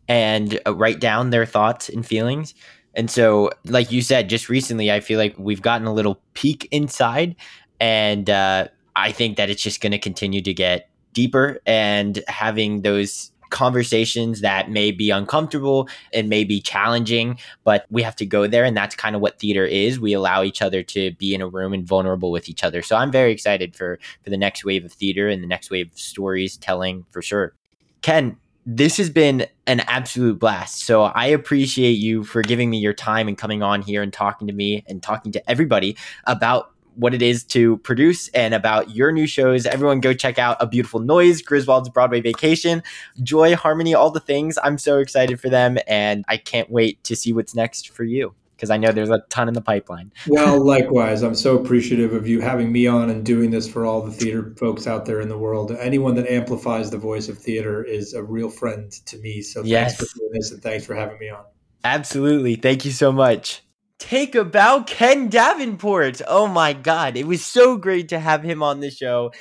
and 0.08 0.60
uh, 0.68 0.76
write 0.76 1.00
down 1.00 1.30
their 1.30 1.46
thoughts 1.46 1.88
and 1.88 2.06
feelings. 2.06 2.54
And 2.94 3.10
so, 3.10 3.52
like 3.66 3.92
you 3.92 4.02
said, 4.02 4.30
just 4.30 4.50
recently, 4.50 4.92
I 4.92 5.00
feel 5.00 5.18
like 5.18 5.36
we've 5.38 5.62
gotten 5.62 5.88
a 5.88 5.94
little 5.94 6.22
peek 6.34 6.68
inside. 6.72 7.36
And 7.80 8.30
uh, 8.30 8.68
I 8.96 9.12
think 9.12 9.38
that 9.38 9.50
it's 9.50 9.62
just 9.62 9.80
going 9.80 9.94
to 9.94 10.00
continue 10.00 10.42
to 10.42 10.54
get 10.54 10.89
deeper 11.14 11.60
and 11.66 12.24
having 12.28 12.82
those 12.82 13.32
conversations 13.50 14.42
that 14.42 14.70
may 14.70 14.92
be 14.92 15.10
uncomfortable 15.10 15.90
and 16.14 16.30
may 16.30 16.44
be 16.44 16.62
challenging, 16.62 17.40
but 17.64 17.86
we 17.90 18.02
have 18.02 18.16
to 18.16 18.26
go 18.26 18.48
there. 18.48 18.64
And 18.64 18.76
that's 18.78 18.96
kind 18.96 19.16
of 19.16 19.22
what 19.22 19.40
theater 19.40 19.66
is. 19.66 20.00
We 20.00 20.14
allow 20.14 20.44
each 20.44 20.62
other 20.62 20.84
to 20.84 21.12
be 21.14 21.34
in 21.34 21.42
a 21.42 21.48
room 21.48 21.74
and 21.74 21.86
vulnerable 21.86 22.32
with 22.32 22.50
each 22.50 22.64
other. 22.64 22.82
So 22.82 22.96
I'm 22.96 23.12
very 23.12 23.32
excited 23.32 23.76
for 23.76 24.00
for 24.24 24.30
the 24.30 24.38
next 24.38 24.64
wave 24.64 24.86
of 24.86 24.94
theater 24.94 25.28
and 25.28 25.44
the 25.44 25.48
next 25.48 25.70
wave 25.72 25.92
of 25.92 26.00
stories 26.00 26.58
telling 26.58 27.06
for 27.12 27.22
sure. 27.22 27.56
Ken, 28.02 28.38
this 28.66 28.98
has 28.98 29.10
been 29.10 29.48
an 29.66 29.80
absolute 29.82 30.38
blast. 30.38 30.86
So 30.86 31.04
I 31.04 31.26
appreciate 31.28 31.98
you 31.98 32.24
for 32.24 32.42
giving 32.42 32.70
me 32.70 32.78
your 32.78 32.94
time 32.94 33.28
and 33.28 33.38
coming 33.38 33.64
on 33.64 33.82
here 33.82 34.04
and 34.04 34.14
talking 34.14 34.48
to 34.48 34.54
me 34.54 34.84
and 34.88 35.02
talking 35.02 35.32
to 35.32 35.50
everybody 35.50 35.98
about 36.26 36.72
what 37.00 37.14
it 37.14 37.22
is 37.22 37.44
to 37.46 37.78
produce 37.78 38.28
and 38.30 38.54
about 38.54 38.94
your 38.94 39.12
new 39.12 39.26
shows. 39.26 39.66
Everyone 39.66 40.02
go 40.02 40.14
check 40.14 40.38
out 40.38 40.58
A 40.60 40.68
Beautiful 40.68 41.00
Noise, 41.00 41.42
Griswold's 41.42 41.90
Broadway 41.90 42.20
Vacation, 42.20 42.84
Joy, 43.24 43.56
Harmony, 43.56 43.94
all 43.94 44.12
the 44.12 44.20
things. 44.20 44.58
I'm 44.62 44.78
so 44.78 45.00
excited 45.00 45.40
for 45.40 45.50
them 45.50 45.78
and 45.88 46.26
I 46.28 46.38
can't 46.38 46.70
wait 46.70 47.02
to 47.06 47.16
see 47.16 47.32
what's 47.32 47.56
next 47.56 47.90
for 47.90 48.04
you 48.04 48.36
because 48.56 48.70
I 48.70 48.76
know 48.76 48.92
there's 48.92 49.10
a 49.10 49.24
ton 49.30 49.48
in 49.48 49.54
the 49.54 49.62
pipeline. 49.62 50.12
well, 50.28 50.62
likewise, 50.62 51.22
I'm 51.22 51.36
so 51.36 51.58
appreciative 51.58 52.12
of 52.12 52.28
you 52.28 52.42
having 52.42 52.74
me 52.74 52.88
on 52.88 53.10
and 53.10 53.26
doing 53.26 53.52
this 53.52 53.70
for 53.70 53.86
all 53.86 54.02
the 54.02 54.12
theater 54.12 54.54
folks 54.58 54.86
out 54.86 55.06
there 55.06 55.22
in 55.22 55.30
the 55.30 55.38
world. 55.38 55.72
Anyone 55.72 56.16
that 56.16 56.30
amplifies 56.30 56.92
the 56.92 56.98
voice 56.98 57.30
of 57.30 57.38
theater 57.38 57.82
is 57.82 58.14
a 58.14 58.22
real 58.22 58.50
friend 58.50 58.92
to 58.92 59.18
me. 59.20 59.42
So 59.42 59.64
Yes. 59.64 59.98
thanks 59.98 60.12
for 60.12 60.20
doing 60.20 60.32
this 60.34 60.52
and 60.52 60.62
thanks 60.62 60.86
for 60.86 60.96
having 60.96 61.18
me 61.20 61.30
on. 61.30 61.46
Absolutely. 61.86 62.56
Thank 62.56 62.84
you 62.84 62.92
so 62.92 63.14
much. 63.14 63.62
Take 64.00 64.34
about 64.34 64.88
Ken 64.88 65.28
Davenport. 65.28 66.22
Oh 66.26 66.48
my 66.48 66.72
God. 66.72 67.18
It 67.18 67.28
was 67.28 67.46
so 67.46 67.76
great 67.76 68.08
to 68.10 68.20
have 68.20 68.42
him 68.44 68.64
on 68.64 68.80
the 68.80 68.90
show. 68.90 69.32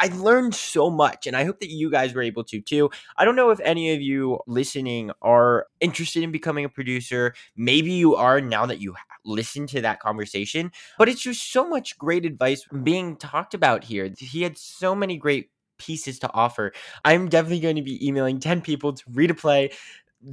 I 0.00 0.08
learned 0.08 0.54
so 0.54 0.88
much, 0.88 1.26
and 1.26 1.36
I 1.36 1.44
hope 1.44 1.60
that 1.60 1.70
you 1.70 1.90
guys 1.90 2.14
were 2.14 2.22
able 2.22 2.42
to 2.44 2.60
too. 2.60 2.90
I 3.18 3.26
don't 3.26 3.36
know 3.36 3.50
if 3.50 3.60
any 3.60 3.92
of 3.94 4.00
you 4.00 4.40
listening 4.46 5.10
are 5.20 5.66
interested 5.80 6.22
in 6.22 6.32
becoming 6.32 6.64
a 6.64 6.70
producer. 6.70 7.34
Maybe 7.56 7.92
you 7.92 8.16
are 8.16 8.40
now 8.40 8.64
that 8.64 8.80
you 8.80 8.94
listen 9.26 9.66
to 9.68 9.82
that 9.82 10.00
conversation, 10.00 10.72
but 10.98 11.10
it's 11.10 11.20
just 11.20 11.52
so 11.52 11.68
much 11.68 11.98
great 11.98 12.24
advice 12.24 12.64
being 12.82 13.16
talked 13.16 13.52
about 13.52 13.84
here. 13.84 14.10
He 14.16 14.42
had 14.42 14.56
so 14.56 14.94
many 14.94 15.18
great 15.18 15.50
pieces 15.78 16.18
to 16.20 16.32
offer. 16.32 16.72
I'm 17.04 17.28
definitely 17.28 17.60
going 17.60 17.76
to 17.76 17.82
be 17.82 18.06
emailing 18.06 18.40
10 18.40 18.62
people 18.62 18.94
to 18.94 19.04
read 19.12 19.30
a 19.30 19.34
play 19.34 19.72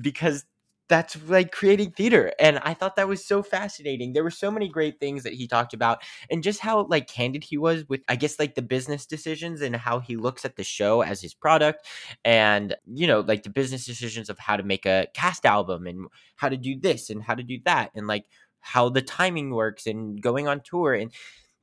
because 0.01 0.45
that's 0.89 1.17
like 1.27 1.51
creating 1.51 1.91
theater 1.91 2.33
and 2.39 2.59
i 2.63 2.73
thought 2.73 2.95
that 2.97 3.07
was 3.07 3.25
so 3.25 3.41
fascinating. 3.41 4.13
There 4.13 4.23
were 4.23 4.29
so 4.31 4.51
many 4.51 4.67
great 4.67 4.99
things 4.99 5.23
that 5.23 5.33
he 5.33 5.47
talked 5.47 5.73
about 5.73 5.99
and 6.29 6.43
just 6.43 6.59
how 6.59 6.85
like 6.87 7.07
candid 7.07 7.43
he 7.43 7.57
was 7.57 7.87
with 7.87 8.01
i 8.09 8.15
guess 8.15 8.37
like 8.39 8.55
the 8.55 8.61
business 8.61 9.05
decisions 9.05 9.61
and 9.61 9.75
how 9.75 9.99
he 9.99 10.17
looks 10.17 10.45
at 10.45 10.55
the 10.57 10.63
show 10.63 11.01
as 11.01 11.21
his 11.21 11.33
product 11.33 11.85
and 12.25 12.75
you 12.85 13.07
know 13.07 13.21
like 13.21 13.43
the 13.43 13.49
business 13.49 13.85
decisions 13.85 14.29
of 14.29 14.37
how 14.39 14.57
to 14.57 14.63
make 14.63 14.85
a 14.85 15.07
cast 15.13 15.45
album 15.45 15.87
and 15.87 16.07
how 16.35 16.49
to 16.49 16.57
do 16.57 16.77
this 16.79 17.09
and 17.09 17.23
how 17.23 17.35
to 17.35 17.43
do 17.43 17.59
that 17.65 17.91
and 17.95 18.07
like 18.07 18.25
how 18.59 18.89
the 18.89 19.01
timing 19.01 19.51
works 19.51 19.87
and 19.87 20.21
going 20.21 20.47
on 20.47 20.61
tour 20.61 20.93
and 20.93 21.11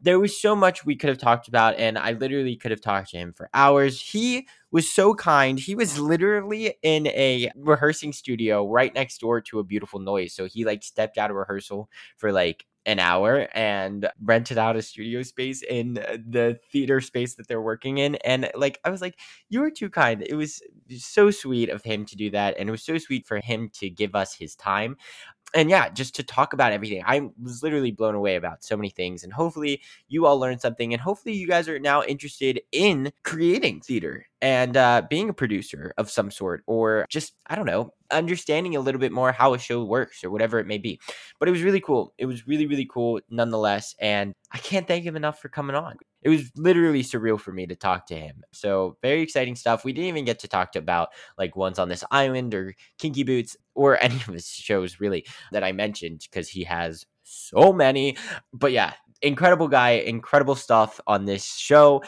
there 0.00 0.18
was 0.18 0.40
so 0.40 0.56
much 0.56 0.84
we 0.84 0.96
could 0.96 1.08
have 1.08 1.18
talked 1.18 1.48
about 1.48 1.76
and 1.78 1.98
i 1.98 2.12
literally 2.12 2.56
could 2.56 2.70
have 2.70 2.80
talked 2.80 3.10
to 3.10 3.16
him 3.18 3.32
for 3.32 3.48
hours. 3.54 4.00
He 4.00 4.46
was 4.72 4.90
so 4.90 5.14
kind 5.14 5.58
he 5.58 5.74
was 5.74 5.98
literally 5.98 6.74
in 6.82 7.06
a 7.08 7.50
rehearsing 7.56 8.12
studio 8.12 8.68
right 8.68 8.94
next 8.94 9.18
door 9.18 9.40
to 9.40 9.58
a 9.58 9.64
beautiful 9.64 9.98
noise 10.00 10.32
so 10.34 10.46
he 10.46 10.64
like 10.64 10.82
stepped 10.82 11.18
out 11.18 11.30
of 11.30 11.36
rehearsal 11.36 11.88
for 12.16 12.32
like 12.32 12.64
an 12.86 12.98
hour 12.98 13.46
and 13.52 14.08
rented 14.24 14.56
out 14.56 14.74
a 14.74 14.80
studio 14.80 15.22
space 15.22 15.62
in 15.62 15.98
uh, 15.98 16.16
the 16.26 16.58
theater 16.72 16.98
space 17.00 17.34
that 17.34 17.46
they're 17.46 17.60
working 17.60 17.98
in 17.98 18.14
and 18.16 18.50
like 18.54 18.80
i 18.84 18.90
was 18.90 19.02
like 19.02 19.16
you 19.48 19.60
were 19.60 19.70
too 19.70 19.90
kind. 19.90 20.22
It 20.26 20.34
was 20.34 20.62
so 20.96 21.30
sweet 21.30 21.68
of 21.68 21.82
him 21.82 22.04
to 22.06 22.16
do 22.16 22.30
that 22.30 22.56
and 22.58 22.68
it 22.68 22.72
was 22.72 22.82
so 22.82 22.98
sweet 22.98 23.26
for 23.26 23.38
him 23.40 23.70
to 23.74 23.90
give 23.90 24.14
us 24.14 24.34
his 24.34 24.54
time 24.56 24.96
and 25.54 25.70
yeah, 25.70 25.88
just 25.88 26.14
to 26.16 26.22
talk 26.22 26.52
about 26.52 26.72
everything. 26.72 27.02
I 27.06 27.28
was 27.42 27.62
literally 27.62 27.90
blown 27.90 28.14
away 28.14 28.36
about 28.36 28.62
so 28.64 28.76
many 28.76 28.90
things. 28.90 29.24
And 29.24 29.32
hopefully, 29.32 29.82
you 30.08 30.26
all 30.26 30.38
learned 30.38 30.60
something. 30.60 30.92
And 30.92 31.00
hopefully, 31.00 31.34
you 31.34 31.46
guys 31.46 31.68
are 31.68 31.78
now 31.78 32.02
interested 32.02 32.60
in 32.72 33.12
creating 33.24 33.80
theater 33.80 34.26
and 34.40 34.76
uh, 34.76 35.02
being 35.08 35.28
a 35.28 35.34
producer 35.34 35.92
of 35.98 36.10
some 36.10 36.30
sort, 36.30 36.62
or 36.66 37.06
just, 37.08 37.34
I 37.46 37.56
don't 37.56 37.66
know, 37.66 37.92
understanding 38.10 38.76
a 38.76 38.80
little 38.80 39.00
bit 39.00 39.12
more 39.12 39.32
how 39.32 39.54
a 39.54 39.58
show 39.58 39.84
works 39.84 40.24
or 40.24 40.30
whatever 40.30 40.58
it 40.58 40.66
may 40.66 40.78
be. 40.78 41.00
But 41.38 41.48
it 41.48 41.52
was 41.52 41.62
really 41.62 41.80
cool. 41.80 42.14
It 42.18 42.26
was 42.26 42.46
really, 42.46 42.66
really 42.66 42.88
cool 42.90 43.20
nonetheless. 43.28 43.94
And 44.00 44.34
I 44.52 44.58
can't 44.58 44.86
thank 44.86 45.04
him 45.04 45.16
enough 45.16 45.40
for 45.40 45.48
coming 45.48 45.76
on. 45.76 45.96
It 46.22 46.28
was 46.28 46.50
literally 46.56 47.02
surreal 47.02 47.40
for 47.40 47.52
me 47.52 47.66
to 47.66 47.76
talk 47.76 48.06
to 48.06 48.14
him. 48.14 48.42
So, 48.52 48.96
very 49.02 49.22
exciting 49.22 49.56
stuff. 49.56 49.84
We 49.84 49.92
didn't 49.92 50.08
even 50.08 50.24
get 50.24 50.38
to 50.40 50.48
talk 50.48 50.72
to 50.72 50.78
about 50.78 51.08
like 51.38 51.56
Once 51.56 51.78
on 51.78 51.88
This 51.88 52.04
Island 52.10 52.54
or 52.54 52.74
Kinky 52.98 53.22
Boots 53.24 53.56
or 53.74 53.98
any 54.02 54.16
of 54.16 54.26
his 54.26 54.48
shows 54.48 55.00
really 55.00 55.26
that 55.52 55.64
I 55.64 55.72
mentioned 55.72 56.26
because 56.30 56.48
he 56.48 56.64
has 56.64 57.06
so 57.22 57.72
many. 57.72 58.16
But 58.52 58.72
yeah, 58.72 58.92
incredible 59.22 59.68
guy, 59.68 59.90
incredible 59.90 60.54
stuff 60.54 61.00
on 61.06 61.24
this 61.24 61.44
show. 61.44 62.02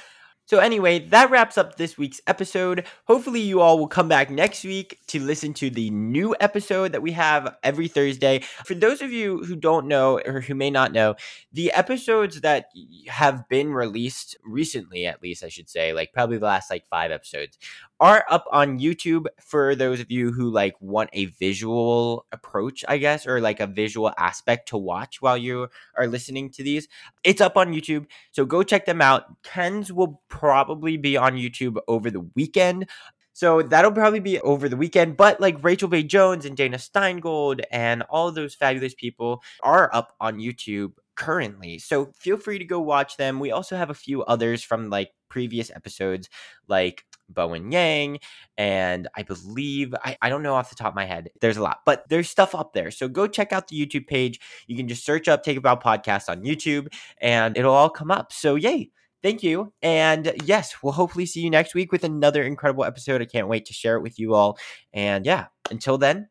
So, 0.45 0.59
anyway, 0.59 0.99
that 1.09 1.31
wraps 1.31 1.57
up 1.57 1.77
this 1.77 1.97
week's 1.97 2.21
episode. 2.27 2.85
Hopefully, 3.07 3.41
you 3.41 3.61
all 3.61 3.79
will 3.79 3.89
come 3.89 4.09
back 4.09 4.29
next 4.29 4.65
week 4.65 4.99
to 5.07 5.21
listen 5.21 5.55
to 5.55 5.71
the 5.71 5.91
new 5.91 6.35
episode 6.41 6.93
that 6.93 7.03
we 7.03 7.13
have 7.13 7.57
every 7.63 7.89
Thursday. 7.89 8.41
For 8.65 8.75
those 8.75 9.01
of 9.03 9.13
you 9.13 9.39
who 9.45 9.55
don't 9.55 9.87
know 9.87 10.21
or 10.27 10.41
who 10.41 10.55
may 10.55 10.71
not 10.71 10.93
know, 10.93 11.15
the 11.53 11.71
episodes 11.73 12.41
that 12.41 12.67
have 13.09 13.49
been 13.49 13.73
released 13.73 14.37
recently, 14.45 15.07
at 15.07 15.23
least 15.23 15.45
I 15.45 15.49
should 15.49 15.71
say, 15.71 15.93
like 15.93 16.13
probably 16.13 16.39
the 16.39 16.47
last 16.47 16.71
like 16.71 16.89
five 16.91 17.13
episodes, 17.13 17.57
are 18.03 18.25
up 18.29 18.45
on 18.51 18.81
YouTube 18.81 19.27
for 19.41 19.77
those 19.77 20.01
of 20.01 20.11
you 20.11 20.33
who 20.33 20.51
like 20.51 20.75
want 20.81 21.09
a 21.13 21.27
visual 21.27 22.27
approach, 22.33 22.85
I 22.89 22.99
guess, 22.99 23.29
or 23.29 23.41
like 23.41 23.61
a 23.61 23.69
visual 23.69 24.13
aspect 24.19 24.71
to 24.71 24.77
watch 24.77 25.23
while 25.23 25.39
you 25.39 25.69
are 25.97 26.09
listening 26.09 26.51
to 26.51 26.65
these. 26.65 26.89
It's 27.23 27.41
up 27.41 27.57
on 27.57 27.73
YouTube, 27.73 28.07
so 28.33 28.45
go 28.45 28.65
check 28.65 28.87
them 28.87 29.01
out. 29.01 29.43
Ken's 29.45 29.93
will 29.93 30.21
probably 30.29 30.97
be 30.97 31.17
on 31.17 31.35
YouTube 31.37 31.77
over 31.87 32.11
the 32.11 32.29
weekend. 32.35 32.89
So 33.35 33.63
that'll 33.63 33.93
probably 33.93 34.21
be 34.21 34.41
over 34.41 34.69
the 34.69 34.77
weekend. 34.77 35.17
But 35.17 35.41
like 35.41 35.63
Rachel 35.63 35.89
Bay 35.89 36.03
Jones 36.03 36.45
and 36.45 36.57
Dana 36.57 36.79
Steingold 36.79 37.63
and 37.71 38.03
all 38.11 38.33
those 38.33 38.57
fabulous 38.57 38.95
people 38.95 39.45
are 39.63 39.89
up 39.95 40.17
on 40.21 40.39
YouTube 40.39 40.95
currently. 41.15 41.79
So 41.79 42.11
feel 42.19 42.37
free 42.37 42.59
to 42.59 42.65
go 42.65 42.81
watch 42.81 43.17
them. 43.17 43.39
We 43.39 43.53
also 43.53 43.77
have 43.77 43.91
a 43.91 43.95
few 43.95 44.25
others 44.25 44.65
from 44.65 44.91
like 44.91 45.13
previous 45.29 45.71
episodes, 45.71 46.29
like 46.67 47.05
Bowen 47.33 47.73
Yang, 47.73 48.21
and 48.57 49.09
I 49.17 49.23
believe 49.23 49.95
I, 50.05 50.17
I 50.23 50.29
don't 50.29 50.43
know 50.43 50.55
off 50.55 50.71
the 50.71 50.77
top 50.77 50.89
of 50.89 50.95
my 50.95 51.05
head. 51.05 51.31
There's 51.41 51.57
a 51.57 51.63
lot, 51.63 51.81
but 51.85 52.09
there's 52.09 52.29
stuff 52.29 52.55
up 52.55 52.73
there. 52.73 52.91
So 52.91 53.09
go 53.09 53.27
check 53.27 53.53
out 53.53 53.69
the 53.69 53.77
YouTube 53.79 54.07
page. 54.07 54.41
You 54.67 54.77
can 54.77 54.89
just 54.89 55.05
search 55.05 55.29
up 55.29 55.43
Take 55.43 55.57
A 55.57 55.61
Bow 55.61 55.77
Podcast 55.77 56.29
on 56.29 56.43
YouTube 56.43 56.89
and 57.19 57.57
it'll 57.57 57.75
all 57.75 57.91
come 57.91 58.11
up. 58.11 58.33
So 58.33 58.55
yay. 58.55 58.91
Thank 59.23 59.45
you. 59.45 59.73
And 59.83 60.33
yes, 60.45 60.75
we'll 60.83 60.93
hopefully 60.93 61.27
see 61.27 61.43
you 61.43 61.51
next 61.51 61.75
week 61.75 61.93
with 61.93 62.03
another 62.03 62.43
incredible 62.43 62.85
episode. 62.85 63.23
I 63.23 63.27
can't 63.27 63.47
wait 63.47 63.67
to 63.67 63.73
share 63.73 63.97
it 63.97 64.03
with 64.03 64.19
you 64.19 64.35
all. 64.35 64.59
And 64.93 65.25
yeah, 65.25 65.47
until 65.71 65.97
then, 65.97 66.29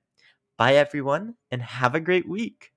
bye 0.58 0.76
everyone 0.76 1.36
and 1.52 1.62
have 1.62 1.96
a 1.96 2.02
great 2.02 2.28
week. 2.28 2.72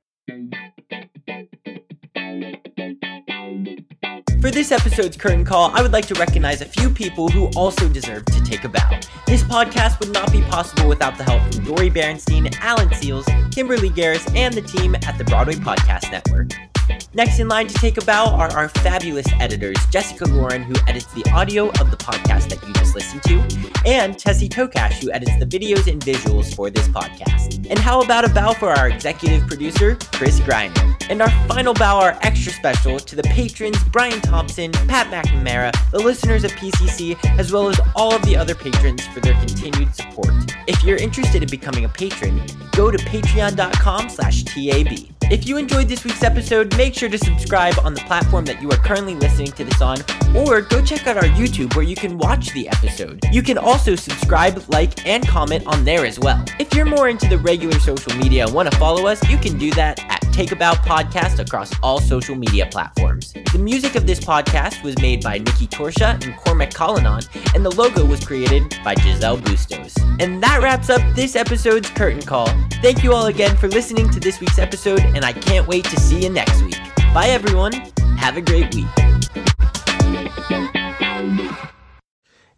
For 4.45 4.51
this 4.51 4.73
episode's 4.73 5.17
curtain 5.17 5.43
call, 5.43 5.71
I 5.73 5.81
would 5.81 5.93
like 5.93 6.05
to 6.09 6.15
recognize 6.17 6.61
a 6.61 6.67
few 6.67 6.91
people 6.91 7.31
who 7.31 7.47
also 7.57 7.89
deserve 7.89 8.27
to 8.27 8.45
take 8.45 8.65
a 8.65 8.69
bow. 8.69 9.01
This 9.27 9.43
podcast 9.43 9.99
would 10.01 10.13
not 10.13 10.31
be 10.31 10.43
possible 10.43 10.87
without 10.87 11.17
the 11.17 11.25
help 11.25 11.41
from 11.55 11.65
Dori 11.65 11.89
Berinstein, 11.89 12.55
Alan 12.61 12.91
Seales, 12.91 13.25
Kimberly 13.55 13.89
Garris, 13.89 14.31
and 14.37 14.53
the 14.53 14.61
team 14.61 14.97
at 14.97 15.17
the 15.17 15.25
Broadway 15.25 15.55
Podcast 15.55 16.13
Network. 16.13 16.74
Next 17.15 17.39
in 17.39 17.47
line 17.47 17.69
to 17.69 17.75
take 17.75 17.97
a 17.97 18.05
bow 18.05 18.35
are 18.35 18.51
our 18.51 18.69
fabulous 18.69 19.27
editors, 19.39 19.77
Jessica 19.87 20.25
Lauren, 20.25 20.65
who 20.65 20.75
edits 20.89 21.07
the 21.15 21.25
audio 21.31 21.69
of 21.81 21.93
the 21.93 21.97
podcast 21.97 22.49
that 22.49 22.61
you 22.67 22.73
just 22.75 22.97
listened 22.97 23.23
to, 23.23 23.41
and 23.87 24.19
Tessie 24.19 24.49
Tokash, 24.49 24.95
who 24.95 25.13
edits 25.13 25.31
the 25.39 25.47
videos 25.47 25.91
and 25.91 26.03
visuals 26.03 26.55
for 26.57 26.71
this 26.71 26.89
podcast. 26.89 27.69
And 27.71 27.79
how 27.79 28.03
about 28.03 28.25
a 28.25 28.29
bow 28.29 28.53
for 28.55 28.71
our 28.71 28.89
executive 28.89 29.47
producer, 29.47 29.97
Chris 30.13 30.41
Griner? 30.41 30.97
And 31.09 31.23
our 31.23 31.31
final 31.47 31.73
bow, 31.73 32.01
our 32.01 32.19
extra 32.23 32.51
special, 32.51 32.99
to 32.99 33.15
the 33.15 33.23
patrons 33.23 33.79
Brian 33.93 34.21
Thompson, 34.21 34.73
Pat 34.73 35.07
McNamara, 35.07 35.73
the 35.93 36.01
listeners 36.01 36.43
of 36.43 36.51
PCC, 36.53 37.17
as 37.39 37.53
well 37.53 37.69
as 37.69 37.81
all 37.95 38.13
of 38.13 38.25
the 38.25 38.37
other 38.37 38.57
patrons 38.57 39.07
for 39.07 39.21
their 39.21 39.35
continued 39.35 39.95
support. 39.95 40.35
If 40.67 40.83
you're 40.83 40.97
interested 40.97 41.45
in 41.45 41.49
becoming 41.49 41.85
a 41.85 41.89
patron, 41.89 42.43
go 42.73 42.91
to 42.91 42.99
patreon.com 42.99 44.09
slash 44.09 44.43
TAB. 44.43 45.14
If 45.31 45.49
you 45.49 45.57
enjoyed 45.57 45.89
this 45.89 46.05
week's 46.05 46.23
episode, 46.23 46.77
make 46.77 46.95
sure 46.95 47.09
to 47.09 47.17
subscribe 47.17 47.75
on 47.83 47.95
the 47.95 48.01
platform 48.03 48.45
that 48.45 48.61
you 48.61 48.71
are 48.71 48.77
currently 48.77 49.15
listening 49.15 49.53
to 49.53 49.65
this 49.65 49.81
on, 49.81 49.99
or 50.37 50.61
go 50.61 50.85
check 50.85 51.07
out 51.07 51.17
our 51.17 51.23
YouTube 51.23 51.75
where 51.75 51.85
you 51.85 51.97
can 51.97 52.19
watch 52.19 52.53
the 52.53 52.69
episode. 52.69 53.21
You 53.33 53.43
can 53.43 53.57
also 53.57 53.95
subscribe, 53.97 54.63
like, 54.69 55.07
and 55.07 55.27
comment 55.27 55.67
on 55.67 55.85
there 55.85 56.05
as 56.05 56.21
well. 56.21 56.45
If 56.61 56.75
you're 56.75 56.85
more 56.85 57.09
into 57.09 57.27
the 57.27 57.39
regular 57.39 57.79
social 57.79 58.15
media 58.17 58.45
and 58.45 58.55
want 58.55 58.71
to 58.71 58.77
follow 58.79 59.07
us, 59.07 59.27
you 59.31 59.39
can 59.39 59.59
do 59.59 59.71
that 59.73 59.99
at 60.11 60.24
Take 60.35 60.51
A 60.51 60.57
Bow 60.57 60.75
Podcast 60.75 61.39
across 61.39 61.71
all 61.81 62.01
social 62.01 62.35
media 62.35 62.67
platforms. 62.67 63.33
The 63.53 63.59
music 63.61 63.95
of 63.95 64.05
this 64.05 64.19
podcast 64.19 64.83
was 64.83 64.99
made 64.99 65.23
by 65.23 65.39
Nikki 65.39 65.69
Torsha 65.69 66.21
and 66.25 66.37
Cormac 66.39 66.75
Collinon, 66.75 67.23
and 67.55 67.65
the 67.65 67.71
logo 67.71 68.05
was 68.05 68.19
created 68.27 68.77
by 68.83 68.97
Giselle 68.97 69.37
Bustos. 69.37 69.95
And 70.19 70.43
that 70.43 70.61
wraps 70.61 70.91
up 70.91 71.01
this 71.15 71.37
episode's 71.37 71.89
Curtain 71.91 72.21
Call. 72.21 72.49
Thank 72.83 73.05
you 73.05 73.13
all 73.13 73.27
again 73.27 73.57
for 73.57 73.69
listening 73.69 74.11
to 74.11 74.19
this 74.19 74.41
week's 74.41 74.59
episode, 74.59 75.03
and 75.03 75.25
I 75.25 75.33
can't 75.35 75.69
wait 75.69 75.85
to 75.85 76.01
see 76.01 76.25
you 76.25 76.31
next 76.31 76.61
week. 76.63 76.81
Bye, 77.15 77.29
everyone. 77.29 77.73
Have 78.19 78.37
a 78.37 78.43
great 78.43 78.75
week. 78.75 79.14